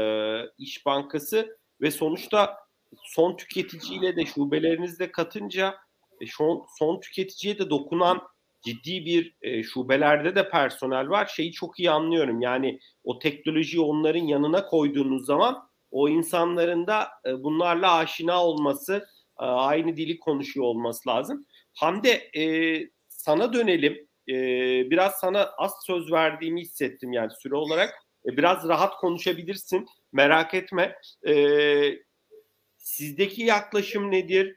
İş 0.58 0.86
Bankası 0.86 1.58
ve 1.80 1.90
sonuçta 1.90 2.56
son 3.02 3.36
tüketiciyle 3.36 4.16
de 4.16 4.24
şubelerinizde 4.24 5.12
katınca 5.12 5.74
e, 6.20 6.26
son, 6.26 6.66
son 6.78 7.00
tüketiciye 7.00 7.58
de 7.58 7.70
dokunan 7.70 8.22
ciddi 8.62 9.04
bir 9.04 9.34
e, 9.42 9.62
şubelerde 9.62 10.34
de 10.34 10.50
personel 10.50 11.08
var. 11.08 11.26
Şeyi 11.26 11.52
çok 11.52 11.78
iyi 11.78 11.90
anlıyorum. 11.90 12.40
Yani 12.40 12.80
o 13.04 13.18
teknolojiyi 13.18 13.82
onların 13.82 14.24
yanına 14.24 14.66
koyduğunuz 14.66 15.26
zaman 15.26 15.68
o 15.90 16.08
insanların 16.08 16.86
da 16.86 17.08
e, 17.26 17.42
bunlarla 17.42 17.94
aşina 17.94 18.44
olması, 18.44 19.06
e, 19.40 19.44
aynı 19.44 19.96
dili 19.96 20.18
konuşuyor 20.18 20.66
olması 20.66 21.08
lazım. 21.08 21.46
Hande 21.74 22.10
e, 22.36 22.44
sana 23.08 23.52
dönelim. 23.52 24.08
E, 24.28 24.34
biraz 24.90 25.14
sana 25.14 25.50
az 25.58 25.72
söz 25.86 26.12
verdiğimi 26.12 26.60
hissettim 26.60 27.12
yani 27.12 27.30
süre 27.42 27.54
olarak. 27.54 27.94
E, 28.26 28.36
biraz 28.36 28.68
rahat 28.68 28.96
konuşabilirsin. 28.96 29.86
Merak 30.12 30.54
etme. 30.54 30.96
E, 31.28 31.34
Sizdeki 32.82 33.42
yaklaşım 33.42 34.10
nedir? 34.10 34.56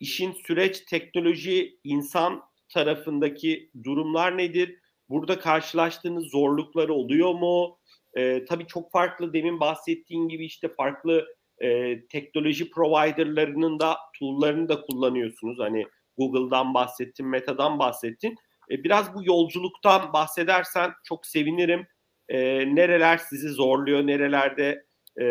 İşin 0.00 0.32
süreç, 0.32 0.80
teknoloji, 0.80 1.78
insan 1.84 2.42
tarafındaki 2.70 3.70
durumlar 3.84 4.38
nedir? 4.38 4.78
Burada 5.08 5.38
karşılaştığınız 5.38 6.30
zorluklar 6.30 6.88
oluyor 6.88 7.34
mu? 7.34 7.78
Ee, 8.16 8.44
tabii 8.44 8.66
çok 8.66 8.92
farklı 8.92 9.32
demin 9.32 9.60
bahsettiğim 9.60 10.28
gibi 10.28 10.44
işte 10.44 10.68
farklı 10.68 11.26
e, 11.58 12.00
teknoloji 12.06 12.70
providerlarının 12.70 13.80
da 13.80 13.96
tool'larını 14.18 14.68
da 14.68 14.80
kullanıyorsunuz. 14.80 15.58
Hani 15.58 15.86
Google'dan 16.18 16.74
bahsettin, 16.74 17.26
Meta'dan 17.26 17.78
bahsettin. 17.78 18.34
E, 18.70 18.84
biraz 18.84 19.14
bu 19.14 19.24
yolculuktan 19.24 20.12
bahsedersen 20.12 20.92
çok 21.04 21.26
sevinirim. 21.26 21.86
E, 22.28 22.38
nereler 22.74 23.18
sizi 23.18 23.48
zorluyor, 23.48 24.06
nerelerde 24.06 24.84
e, 25.20 25.24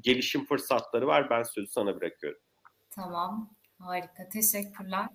gelişim 0.00 0.46
fırsatları 0.46 1.06
var. 1.06 1.30
Ben 1.30 1.42
sözü 1.42 1.66
sana 1.66 2.00
bırakıyorum. 2.00 2.40
Tamam. 2.90 3.55
Harika, 3.78 4.28
teşekkürler. 4.28 5.06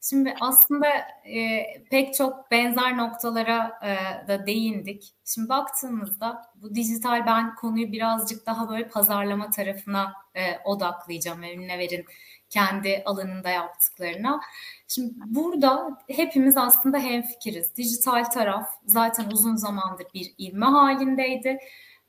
Şimdi 0.00 0.34
aslında 0.40 0.86
e, 1.24 1.64
pek 1.90 2.14
çok 2.14 2.50
benzer 2.50 2.96
noktalara 2.96 3.78
e, 3.82 4.28
da 4.28 4.46
değindik. 4.46 5.14
Şimdi 5.24 5.48
baktığımızda 5.48 6.42
bu 6.54 6.74
dijital 6.74 7.26
ben 7.26 7.54
konuyu 7.54 7.92
birazcık 7.92 8.46
daha 8.46 8.68
böyle 8.68 8.88
pazarlama 8.88 9.50
tarafına 9.50 10.12
e, 10.34 10.58
odaklayacağım 10.64 11.42
ve 11.42 11.54
Ünlever'in 11.54 12.04
kendi 12.50 13.02
alanında 13.06 13.48
yaptıklarına. 13.48 14.40
Şimdi 14.88 15.14
burada 15.26 15.98
hepimiz 16.08 16.56
aslında 16.56 16.98
hemfikiriz. 16.98 17.76
Dijital 17.76 18.24
taraf 18.24 18.68
zaten 18.86 19.30
uzun 19.30 19.56
zamandır 19.56 20.06
bir 20.14 20.34
ilme 20.38 20.66
halindeydi 20.66 21.58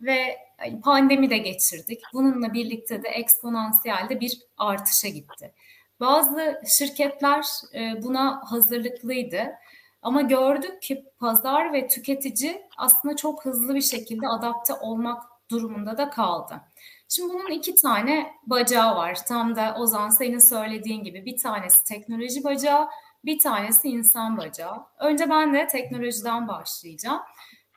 ve 0.01 0.37
pandemi 0.83 1.29
de 1.29 1.37
geçirdik. 1.37 2.01
Bununla 2.13 2.53
birlikte 2.53 3.03
de 3.03 3.07
eksponansiyelde 3.07 4.19
bir 4.19 4.39
artışa 4.57 5.07
gitti. 5.07 5.53
Bazı 5.99 6.61
şirketler 6.77 7.45
e, 7.75 8.03
buna 8.03 8.41
hazırlıklıydı. 8.51 9.51
Ama 10.01 10.21
gördük 10.21 10.81
ki 10.81 11.05
pazar 11.19 11.73
ve 11.73 11.87
tüketici 11.87 12.61
aslında 12.77 13.15
çok 13.15 13.45
hızlı 13.45 13.75
bir 13.75 13.81
şekilde 13.81 14.27
adapte 14.27 14.73
olmak 14.73 15.23
durumunda 15.51 15.97
da 15.97 16.09
kaldı. 16.09 16.61
Şimdi 17.09 17.33
bunun 17.33 17.51
iki 17.51 17.75
tane 17.75 18.33
bacağı 18.43 18.95
var. 18.95 19.17
Tam 19.27 19.55
da 19.55 19.75
Ozan 19.79 20.09
senin 20.09 20.39
söylediğin 20.39 21.03
gibi 21.03 21.25
bir 21.25 21.37
tanesi 21.37 21.83
teknoloji 21.83 22.43
bacağı, 22.43 22.87
bir 23.25 23.39
tanesi 23.39 23.89
insan 23.89 24.37
bacağı. 24.37 24.75
Önce 24.99 25.29
ben 25.29 25.53
de 25.53 25.67
teknolojiden 25.67 26.47
başlayacağım. 26.47 27.21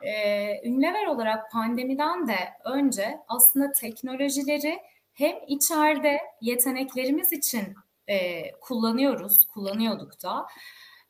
Ee, 0.01 0.69
Ünlever 0.69 1.05
olarak 1.05 1.51
pandemiden 1.51 2.27
de 2.27 2.37
önce 2.65 3.19
aslında 3.27 3.71
teknolojileri 3.71 4.79
hem 5.13 5.35
içeride 5.47 6.21
yeteneklerimiz 6.41 7.33
için 7.33 7.75
e, 8.07 8.51
kullanıyoruz, 8.51 9.47
kullanıyorduk 9.53 10.23
da 10.23 10.47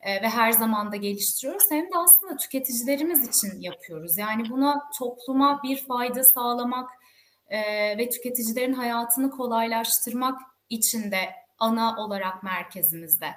e, 0.02 0.22
ve 0.22 0.30
her 0.30 0.52
zaman 0.52 0.92
da 0.92 0.96
geliştiriyoruz. 0.96 1.72
Hem 1.72 1.86
de 1.86 1.98
aslında 1.98 2.38
tüketicilerimiz 2.38 3.28
için 3.28 3.62
yapıyoruz. 3.62 4.18
Yani 4.18 4.50
buna 4.50 4.90
topluma 5.00 5.64
bir 5.64 5.86
fayda 5.86 6.24
sağlamak 6.24 6.90
e, 7.48 7.60
ve 7.98 8.10
tüketicilerin 8.10 8.74
hayatını 8.74 9.32
kolaylaştırmak 9.32 10.42
için 10.70 11.12
de 11.12 11.30
ana 11.60 11.96
olarak 11.98 12.44
merkezimizde. 12.44 13.28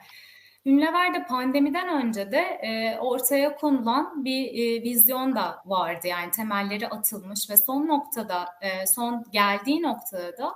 Ünlever'de 0.66 1.24
pandemiden 1.26 1.88
önce 1.88 2.32
de 2.32 2.38
e, 2.40 2.98
ortaya 2.98 3.56
konulan 3.56 4.24
bir 4.24 4.46
e, 4.46 4.82
vizyon 4.82 5.36
da 5.36 5.62
vardı. 5.66 6.06
Yani 6.06 6.30
temelleri 6.30 6.88
atılmış 6.88 7.50
ve 7.50 7.56
son 7.56 7.86
noktada, 7.86 8.48
e, 8.60 8.86
son 8.86 9.24
geldiği 9.32 9.82
noktada 9.82 10.38
da 10.38 10.54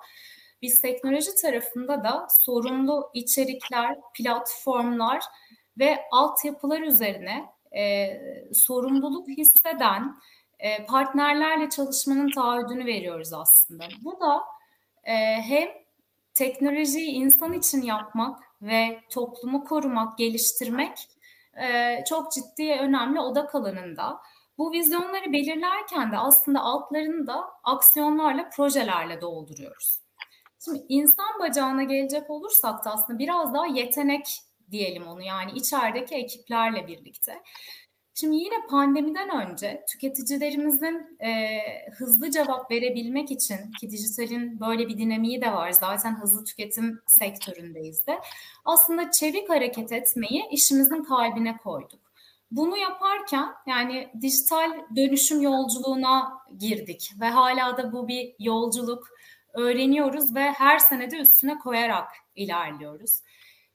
biz 0.62 0.80
teknoloji 0.80 1.34
tarafında 1.42 2.04
da 2.04 2.26
sorumlu 2.30 3.10
içerikler, 3.14 3.96
platformlar 4.14 5.24
ve 5.78 6.04
altyapılar 6.12 6.80
üzerine 6.80 7.44
e, 7.76 8.08
sorumluluk 8.54 9.28
hisseden 9.28 10.16
e, 10.58 10.86
partnerlerle 10.86 11.70
çalışmanın 11.70 12.30
taahhüdünü 12.30 12.86
veriyoruz 12.86 13.32
aslında. 13.32 13.84
Bu 14.04 14.20
da 14.20 14.40
e, 15.04 15.14
hem 15.42 15.68
teknolojiyi 16.34 17.10
insan 17.10 17.52
için 17.52 17.82
yapmak 17.82 18.40
ve 18.62 19.00
toplumu 19.10 19.64
korumak, 19.64 20.18
geliştirmek 20.18 20.98
e, 21.62 21.98
çok 22.08 22.32
ciddi 22.32 22.72
önemli 22.72 23.20
odak 23.20 23.54
alanında. 23.54 24.20
Bu 24.58 24.72
vizyonları 24.72 25.32
belirlerken 25.32 26.12
de 26.12 26.18
aslında 26.18 26.60
altlarını 26.60 27.26
da 27.26 27.50
aksiyonlarla, 27.64 28.48
projelerle 28.56 29.20
dolduruyoruz. 29.20 30.00
Şimdi 30.64 30.84
insan 30.88 31.40
bacağına 31.40 31.82
gelecek 31.82 32.30
olursak 32.30 32.84
da 32.84 32.90
aslında 32.92 33.18
biraz 33.18 33.54
daha 33.54 33.66
yetenek 33.66 34.26
diyelim 34.70 35.06
onu 35.06 35.22
yani 35.22 35.52
içerideki 35.52 36.14
ekiplerle 36.14 36.86
birlikte. 36.86 37.42
Şimdi 38.14 38.36
yine 38.36 38.66
pandemiden 38.70 39.30
önce 39.30 39.84
tüketicilerimizin 39.88 41.18
e, 41.20 41.60
hızlı 41.92 42.30
cevap 42.30 42.70
verebilmek 42.70 43.30
için 43.30 43.72
ki 43.80 43.90
dijitalin 43.90 44.60
böyle 44.60 44.88
bir 44.88 44.98
dinamiği 44.98 45.42
de 45.42 45.52
var 45.52 45.70
zaten 45.70 46.20
hızlı 46.20 46.44
tüketim 46.44 47.00
sektöründeyiz 47.06 48.06
de 48.06 48.20
aslında 48.64 49.10
çevik 49.10 49.50
hareket 49.50 49.92
etmeyi 49.92 50.48
işimizin 50.50 51.02
kalbine 51.02 51.56
koyduk. 51.56 52.00
Bunu 52.50 52.76
yaparken 52.76 53.48
yani 53.66 54.08
dijital 54.20 54.70
dönüşüm 54.96 55.40
yolculuğuna 55.40 56.32
girdik 56.58 57.12
ve 57.20 57.26
hala 57.26 57.76
da 57.76 57.92
bu 57.92 58.08
bir 58.08 58.34
yolculuk 58.38 59.08
öğreniyoruz 59.54 60.34
ve 60.34 60.52
her 60.52 60.78
senede 60.78 61.16
üstüne 61.16 61.58
koyarak 61.58 62.08
ilerliyoruz. 62.34 63.20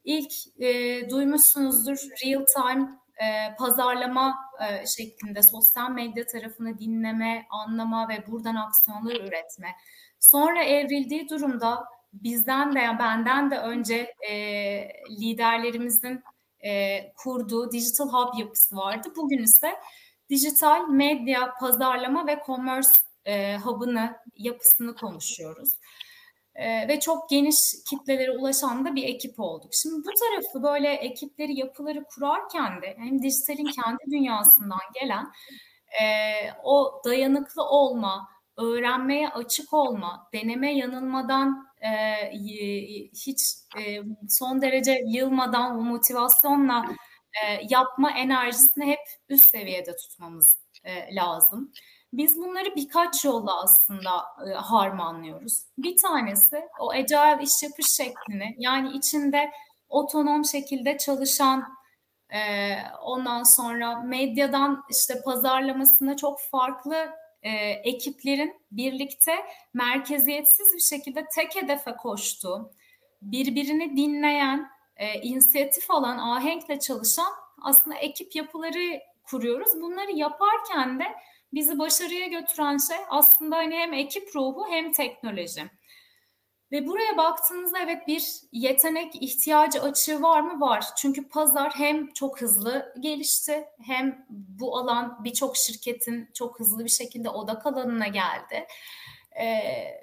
İlk 0.03 0.31
e, 0.59 1.09
duymuşsunuzdur 1.09 1.97
real 2.25 2.45
time 2.55 2.89
e, 3.17 3.55
pazarlama 3.55 4.35
e, 4.61 4.85
şeklinde 4.85 5.43
sosyal 5.43 5.91
medya 5.91 6.25
tarafını 6.25 6.79
dinleme, 6.79 7.45
anlama 7.49 8.09
ve 8.09 8.27
buradan 8.27 8.55
aksiyonlar 8.55 9.15
üretme. 9.15 9.67
Sonra 10.19 10.63
evrildiği 10.63 11.29
durumda 11.29 11.85
bizden 12.13 12.75
de 12.75 12.99
benden 12.99 13.51
de 13.51 13.57
önce 13.57 14.13
e, 14.29 14.33
liderlerimizin 15.09 16.23
e, 16.65 16.99
kurduğu 17.13 17.71
digital 17.71 18.09
hub 18.09 18.39
yapısı 18.39 18.77
vardı. 18.77 19.07
Bugün 19.15 19.43
ise 19.43 19.75
dijital 20.29 20.87
medya, 20.89 21.53
pazarlama 21.59 22.27
ve 22.27 22.43
commerce 22.45 22.89
e, 23.25 23.57
hub'ını, 23.57 24.17
yapısını 24.35 24.95
konuşuyoruz. 24.95 25.69
E, 26.55 26.87
ve 26.87 26.99
çok 26.99 27.29
geniş 27.29 27.55
kitlelere 27.89 28.31
ulaşan 28.31 28.85
da 28.85 28.95
bir 28.95 29.03
ekip 29.03 29.39
olduk. 29.39 29.71
Şimdi 29.73 29.95
bu 29.95 30.09
tarafı 30.19 30.63
böyle 30.63 30.93
ekipleri, 30.93 31.59
yapıları 31.59 32.03
kurarken 32.03 32.81
de 32.81 32.95
hem 32.97 33.23
dijitalin 33.23 33.65
kendi 33.65 34.11
dünyasından 34.11 34.79
gelen 35.01 35.25
e, 36.01 36.05
o 36.63 37.01
dayanıklı 37.05 37.63
olma, 37.63 38.29
öğrenmeye 38.57 39.29
açık 39.29 39.73
olma, 39.73 40.29
deneme 40.33 40.77
yanılmadan 40.77 41.67
e, 41.81 42.31
hiç 43.25 43.39
e, 43.79 44.01
son 44.29 44.61
derece 44.61 45.03
yılmadan, 45.07 45.83
motivasyonla 45.83 46.85
e, 47.43 47.61
yapma 47.69 48.11
enerjisini 48.11 48.85
hep 48.85 48.99
üst 49.29 49.45
seviyede 49.45 49.95
tutmamız 49.95 50.57
e, 50.83 51.15
lazım. 51.15 51.71
Biz 52.13 52.37
bunları 52.37 52.75
birkaç 52.75 53.25
yolla 53.25 53.63
aslında 53.63 54.25
e, 54.47 54.53
harmanlıyoruz. 54.53 55.63
Bir 55.77 55.97
tanesi 55.97 56.61
o 56.79 56.91
agile 56.91 57.43
iş 57.43 57.63
yapış 57.63 57.85
şeklini 57.97 58.55
yani 58.57 58.97
içinde 58.97 59.51
otonom 59.89 60.45
şekilde 60.45 60.97
çalışan 60.97 61.63
e, 62.29 62.39
ondan 63.01 63.43
sonra 63.43 63.99
medyadan 63.99 64.83
işte 64.89 65.21
pazarlamasına 65.25 66.17
çok 66.17 66.41
farklı 66.41 67.09
e, 67.41 67.49
ekiplerin 67.69 68.53
birlikte 68.71 69.35
merkeziyetsiz 69.73 70.73
bir 70.73 70.97
şekilde 70.97 71.25
tek 71.35 71.55
hedefe 71.55 71.95
koştuğu, 71.95 72.71
birbirini 73.21 73.97
dinleyen, 73.97 74.69
e, 74.97 75.21
inisiyatif 75.21 75.91
alan, 75.91 76.17
ahenkle 76.17 76.79
çalışan 76.79 77.33
aslında 77.61 77.97
ekip 77.97 78.35
yapıları 78.35 78.99
kuruyoruz. 79.23 79.81
Bunları 79.81 80.11
yaparken 80.11 80.99
de 80.99 81.03
bizi 81.55 81.79
başarıya 81.79 82.27
götüren 82.27 82.77
şey 82.77 82.97
aslında 83.09 83.55
hani 83.55 83.75
hem 83.75 83.93
ekip 83.93 84.35
ruhu 84.35 84.67
hem 84.69 84.91
teknoloji. 84.91 85.63
Ve 86.71 86.87
buraya 86.87 87.17
baktığınızda 87.17 87.79
evet 87.79 88.07
bir 88.07 88.23
yetenek 88.51 89.23
ihtiyacı 89.23 89.81
açığı 89.81 90.21
var 90.21 90.41
mı? 90.41 90.61
Var. 90.61 90.85
Çünkü 90.97 91.27
pazar 91.27 91.73
hem 91.75 92.13
çok 92.13 92.41
hızlı 92.41 92.93
gelişti 92.99 93.65
hem 93.85 94.25
bu 94.29 94.77
alan 94.77 95.23
birçok 95.23 95.57
şirketin 95.57 96.29
çok 96.33 96.59
hızlı 96.59 96.85
bir 96.85 96.89
şekilde 96.89 97.29
odak 97.29 97.65
alanına 97.65 98.07
geldi. 98.07 98.67
Ee, 99.39 99.45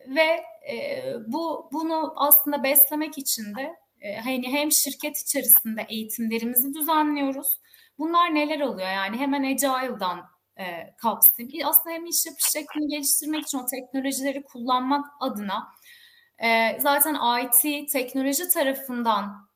ve 0.08 0.44
e, 0.72 1.04
bu 1.26 1.68
bunu 1.72 2.12
aslında 2.16 2.62
beslemek 2.62 3.18
için 3.18 3.54
de 3.54 3.76
e, 4.00 4.16
hani 4.16 4.52
hem 4.52 4.72
şirket 4.72 5.18
içerisinde 5.18 5.86
eğitimlerimizi 5.88 6.74
düzenliyoruz. 6.74 7.60
Bunlar 7.98 8.34
neler 8.34 8.60
oluyor? 8.60 8.88
Yani 8.88 9.16
hemen 9.16 9.42
Agile'dan 9.42 10.32
e, 10.58 10.94
kapsayayım. 10.96 11.68
Aslında 11.68 11.94
hem 11.94 12.06
iş 12.06 12.26
yapış 12.26 12.44
şeklini 12.52 12.88
geliştirmek 12.88 13.42
için 13.42 13.58
o 13.58 13.66
teknolojileri 13.66 14.42
kullanmak 14.42 15.06
adına 15.20 15.68
e, 16.38 16.80
zaten 16.80 17.16
IT 17.42 17.92
teknoloji 17.92 18.48
tarafından 18.48 19.48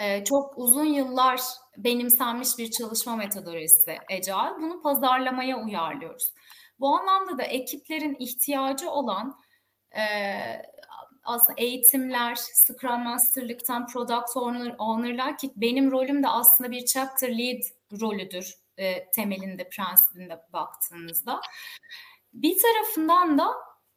e, 0.00 0.24
çok 0.24 0.58
uzun 0.58 0.84
yıllar 0.84 1.40
benimsenmiş 1.76 2.58
bir 2.58 2.70
çalışma 2.70 3.16
metodolojisi 3.16 3.98
Agile. 4.10 4.62
Bunu 4.62 4.82
pazarlamaya 4.82 5.64
uyarlıyoruz. 5.64 6.32
Bu 6.80 6.98
anlamda 6.98 7.38
da 7.38 7.42
ekiplerin 7.42 8.16
ihtiyacı 8.18 8.90
olan 8.90 9.40
e, 9.96 10.02
aslında 11.24 11.60
eğitimler, 11.60 12.34
Scrum 12.34 13.02
Master'lıktan 13.02 13.86
Product 13.86 14.36
Owner, 14.36 14.74
Owner'lar 14.78 15.38
ki 15.38 15.50
benim 15.56 15.90
rolüm 15.90 16.22
de 16.22 16.28
aslında 16.28 16.70
bir 16.70 16.86
Chapter 16.86 17.38
Lead 17.38 17.62
rolüdür 18.00 18.54
e, 18.80 19.10
temelinde, 19.10 19.68
prensibinde 19.68 20.40
baktığınızda. 20.52 21.40
Bir 22.32 22.56
tarafından 22.58 23.38
da 23.38 23.46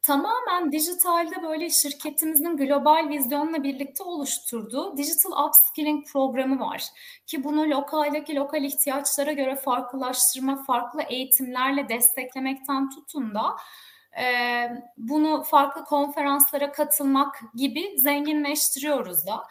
tamamen 0.02 0.72
dijitalde 0.72 1.42
böyle 1.42 1.70
şirketimizin 1.70 2.56
global 2.56 3.08
vizyonla 3.08 3.62
birlikte 3.62 4.02
oluşturduğu 4.02 4.96
Digital 4.96 5.46
Upskilling 5.46 6.06
programı 6.12 6.60
var. 6.60 6.82
Ki 7.26 7.44
bunu 7.44 7.70
lokaldeki 7.70 8.36
lokal 8.36 8.64
ihtiyaçlara 8.64 9.32
göre 9.32 9.56
farklılaştırma, 9.56 10.64
farklı 10.64 11.02
eğitimlerle 11.02 11.88
desteklemekten 11.88 12.90
tutun 12.90 13.34
da 13.34 13.56
e, 14.22 14.26
bunu 14.96 15.42
farklı 15.42 15.84
konferanslara 15.84 16.72
katılmak 16.72 17.40
gibi 17.54 17.98
zenginleştiriyoruz 17.98 19.26
da. 19.26 19.44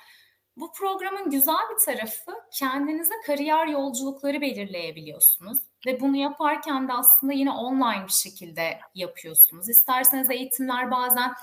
Bu 0.57 0.71
programın 0.71 1.29
güzel 1.29 1.55
bir 1.71 1.85
tarafı 1.85 2.31
kendinize 2.51 3.13
kariyer 3.25 3.67
yolculukları 3.67 4.41
belirleyebiliyorsunuz. 4.41 5.57
Ve 5.85 5.99
bunu 5.99 6.17
yaparken 6.17 6.87
de 6.87 6.93
aslında 6.93 7.33
yine 7.33 7.51
online 7.51 8.07
bir 8.07 8.29
şekilde 8.29 8.79
yapıyorsunuz. 8.95 9.69
İsterseniz 9.69 10.29
eğitimler 10.29 10.91
bazen 10.91 11.33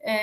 e, 0.00 0.14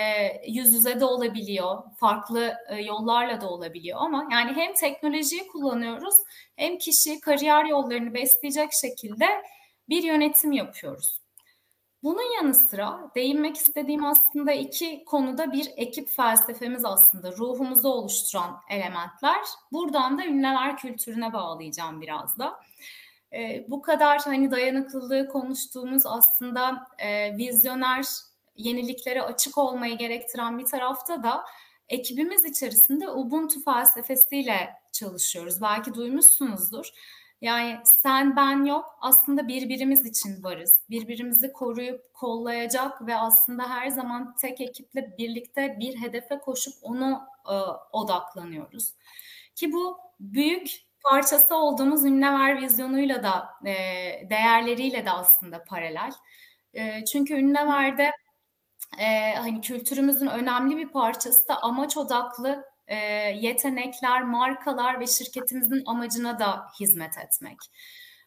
yüz 0.47 0.73
yüze 0.73 0.99
de 0.99 1.05
olabiliyor, 1.05 1.83
farklı 1.99 2.53
e, 2.69 2.81
yollarla 2.81 3.41
da 3.41 3.49
olabiliyor 3.49 3.97
ama 4.01 4.27
yani 4.31 4.53
hem 4.55 4.73
teknolojiyi 4.73 5.47
kullanıyoruz 5.47 6.15
hem 6.55 6.77
kişi 6.77 7.19
kariyer 7.21 7.65
yollarını 7.65 8.13
besleyecek 8.13 8.69
şekilde 8.81 9.25
bir 9.89 10.03
yönetim 10.03 10.51
yapıyoruz. 10.51 11.26
Bunun 12.03 12.35
yanı 12.35 12.53
sıra 12.53 13.11
değinmek 13.15 13.57
istediğim 13.57 14.05
aslında 14.05 14.51
iki 14.51 15.05
konuda 15.05 15.51
bir 15.51 15.71
ekip 15.77 16.09
felsefemiz 16.09 16.85
aslında 16.85 17.31
ruhumuzu 17.31 17.89
oluşturan 17.89 18.57
elementler. 18.69 19.41
Buradan 19.71 20.17
da 20.17 20.25
ünlüler 20.25 20.77
kültürüne 20.77 21.33
bağlayacağım 21.33 22.01
biraz 22.01 22.37
da. 22.37 22.59
E, 23.33 23.65
bu 23.67 23.81
kadar 23.81 24.19
hani 24.19 24.51
dayanıklılığı 24.51 25.27
konuştuğumuz 25.27 26.05
aslında 26.05 26.87
e, 26.99 27.37
vizyoner, 27.37 28.05
yeniliklere 28.55 29.21
açık 29.21 29.57
olmayı 29.57 29.97
gerektiren 29.97 30.59
bir 30.59 30.65
tarafta 30.65 31.23
da 31.23 31.45
ekibimiz 31.89 32.45
içerisinde 32.45 33.09
Ubuntu 33.09 33.63
felsefesiyle 33.63 34.69
çalışıyoruz. 34.91 35.61
Belki 35.61 35.93
duymuşsunuzdur. 35.93 36.89
Yani 37.41 37.79
sen 37.83 38.35
ben 38.35 38.65
yok 38.65 38.97
aslında 39.01 39.47
birbirimiz 39.47 40.05
için 40.05 40.43
varız. 40.43 40.81
Birbirimizi 40.89 41.53
koruyup 41.53 42.13
kollayacak 42.13 43.07
ve 43.07 43.15
aslında 43.15 43.69
her 43.69 43.89
zaman 43.89 44.35
tek 44.35 44.61
ekiple 44.61 45.17
birlikte 45.17 45.77
bir 45.79 46.01
hedefe 46.01 46.39
koşup 46.39 46.73
onu 46.81 47.21
e, 47.49 47.55
odaklanıyoruz. 47.91 48.93
Ki 49.55 49.73
bu 49.73 49.97
büyük 50.19 50.69
parçası 51.03 51.55
olduğumuz 51.55 52.05
Ünlever 52.05 52.61
vizyonuyla 52.61 53.23
da 53.23 53.49
e, 53.65 53.73
değerleriyle 54.29 55.05
de 55.05 55.11
aslında 55.11 55.63
paralel. 55.63 56.11
E, 56.73 57.05
çünkü 57.05 57.33
Ünlever'de 57.33 58.11
e, 58.99 59.35
hani 59.35 59.61
kültürümüzün 59.61 60.27
önemli 60.27 60.77
bir 60.77 60.89
parçası 60.89 61.47
da 61.47 61.61
amaç 61.61 61.97
odaklı 61.97 62.65
e, 62.87 62.95
yetenekler, 63.41 64.23
markalar 64.23 64.99
ve 64.99 65.07
şirketimizin 65.07 65.83
amacına 65.85 66.39
da 66.39 66.67
hizmet 66.79 67.17
etmek. 67.17 67.57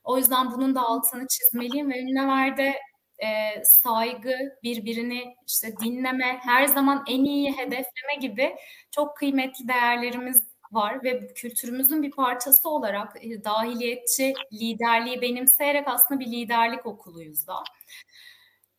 O 0.05 0.19
yüzden 0.19 0.53
bunun 0.53 0.75
da 0.75 0.83
altını 0.83 1.27
çizmeliyim 1.27 1.91
ve 1.91 2.01
Ünlever'de 2.01 2.81
e, 3.19 3.65
saygı, 3.65 4.37
birbirini 4.63 5.35
işte 5.47 5.73
dinleme, 5.85 6.39
her 6.43 6.67
zaman 6.67 7.05
en 7.09 7.25
iyi 7.25 7.53
hedefleme 7.53 8.15
gibi 8.21 8.57
çok 8.91 9.17
kıymetli 9.17 9.69
değerlerimiz 9.69 10.43
var 10.73 11.05
ve 11.05 11.27
kültürümüzün 11.35 12.03
bir 12.03 12.11
parçası 12.11 12.69
olarak 12.69 13.25
e, 13.25 13.45
dahiliyetçi 13.45 14.35
liderliği 14.53 15.23
benimseyerek 15.23 15.89
aslında 15.89 16.21
bir 16.21 16.27
liderlik 16.27 16.87
okuluyuz 16.87 17.47
da. 17.47 17.63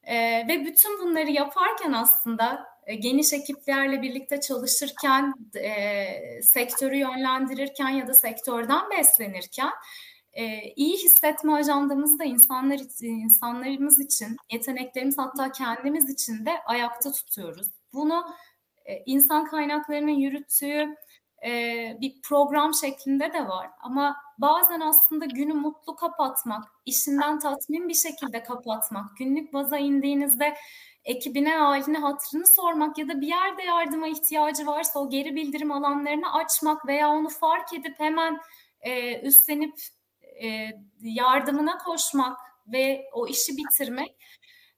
E, 0.04 0.48
ve 0.48 0.66
bütün 0.66 1.02
bunları 1.02 1.32
yaparken 1.32 1.92
aslında 1.92 2.66
geniş 2.88 3.34
ekiplerle 3.34 4.02
birlikte 4.02 4.40
çalışırken, 4.40 5.34
e, 5.56 6.42
sektörü 6.42 6.98
yönlendirirken 6.98 7.90
ya 7.90 8.08
da 8.08 8.14
sektörden 8.14 8.90
beslenirken 8.90 9.72
e, 10.34 10.74
iyi 10.76 10.98
hissetme 10.98 11.54
ajandamızı 11.54 12.20
da 12.20 12.24
insanlar 12.24 12.80
insanlarımız 13.02 14.00
için, 14.00 14.38
yeteneklerimiz 14.52 15.18
hatta 15.18 15.52
kendimiz 15.52 16.10
için 16.10 16.46
de 16.46 16.52
ayakta 16.66 17.12
tutuyoruz. 17.12 17.68
Bunu 17.94 18.26
e, 18.86 19.04
insan 19.06 19.46
kaynaklarının 19.46 20.12
yürüttüğü 20.12 20.96
e, 21.46 21.98
bir 22.02 22.22
program 22.22 22.74
şeklinde 22.74 23.34
de 23.34 23.48
var. 23.48 23.70
Ama 23.82 24.16
bazen 24.38 24.80
aslında 24.80 25.26
günü 25.26 25.54
mutlu 25.54 25.96
kapatmak, 25.96 26.64
işinden 26.86 27.40
tatmin 27.40 27.90
bir 27.90 27.94
şekilde 27.94 28.44
kapatmak, 28.44 29.18
günlük 29.18 29.54
baza 29.54 29.78
indiğinizde 29.78 30.54
ekibine 31.04 31.56
halini 31.58 31.98
hatırını 31.98 32.48
sormak 32.48 32.98
ya 32.98 33.08
da 33.08 33.22
bir 33.22 33.28
yerde 33.28 33.64
yardıma 33.64 34.08
ihtiyacı 34.08 34.68
varsa 34.68 35.00
o 35.00 35.10
geri 35.10 35.36
bildirim 35.36 35.72
alanlarını 35.72 36.34
açmak 36.34 36.88
veya 36.88 37.10
onu 37.10 37.30
fark 37.30 37.74
edip 37.74 38.00
hemen 38.00 38.40
e, 38.82 39.22
üstlenip 39.22 39.74
e, 40.44 40.68
yardımına 41.02 41.78
koşmak 41.78 42.38
ve 42.68 43.06
o 43.14 43.28
işi 43.28 43.58
bitirmek 43.58 44.16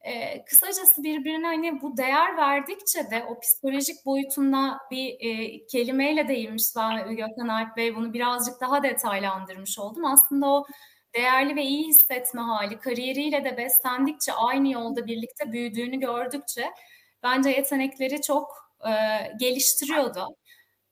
e, 0.03 0.45
kısacası 0.45 1.03
birbirine 1.03 1.45
hani 1.47 1.81
bu 1.81 1.97
değer 1.97 2.37
verdikçe 2.37 3.11
de 3.11 3.25
o 3.29 3.39
psikolojik 3.39 4.05
boyutunda 4.05 4.79
bir 4.91 5.15
e, 5.19 5.65
kelimeyle 5.65 6.27
değinmişler 6.27 7.05
Gökhan 7.05 7.47
Alp 7.47 7.77
Bey 7.77 7.95
bunu 7.95 8.13
birazcık 8.13 8.61
daha 8.61 8.83
detaylandırmış 8.83 9.79
oldum. 9.79 10.05
Aslında 10.05 10.47
o 10.47 10.65
değerli 11.15 11.55
ve 11.55 11.63
iyi 11.63 11.87
hissetme 11.87 12.41
hali 12.41 12.79
kariyeriyle 12.79 13.43
de 13.43 13.57
beslendikçe 13.57 14.33
aynı 14.33 14.71
yolda 14.71 15.07
birlikte 15.07 15.51
büyüdüğünü 15.51 15.99
gördükçe 15.99 16.69
bence 17.23 17.49
yetenekleri 17.49 18.21
çok 18.21 18.51
e, 18.87 18.91
geliştiriyordu. 19.39 20.27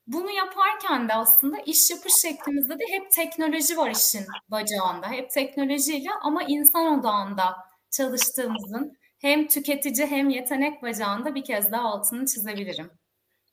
Bunu 0.08 0.32
yaparken 0.32 1.10
de 1.10 1.14
aslında 1.14 1.58
iş 1.66 1.92
yapış 1.92 2.14
şeklimizde 2.22 2.74
de 2.74 2.84
hep 2.90 3.12
teknoloji 3.12 3.78
var 3.78 3.92
işin 3.92 4.26
bacağında. 4.48 5.12
Hep 5.12 5.32
teknolojiyle 5.32 6.10
ama 6.22 6.44
insan 6.44 7.00
odağında 7.00 7.56
çalıştığımızın 7.92 8.98
hem 9.20 9.48
tüketici 9.48 10.08
hem 10.08 10.30
yetenek 10.30 10.84
bacağında 10.84 11.36
bir 11.36 11.44
kez 11.44 11.72
daha 11.72 11.84
altını 11.84 12.26
çizebilirim. 12.26 12.92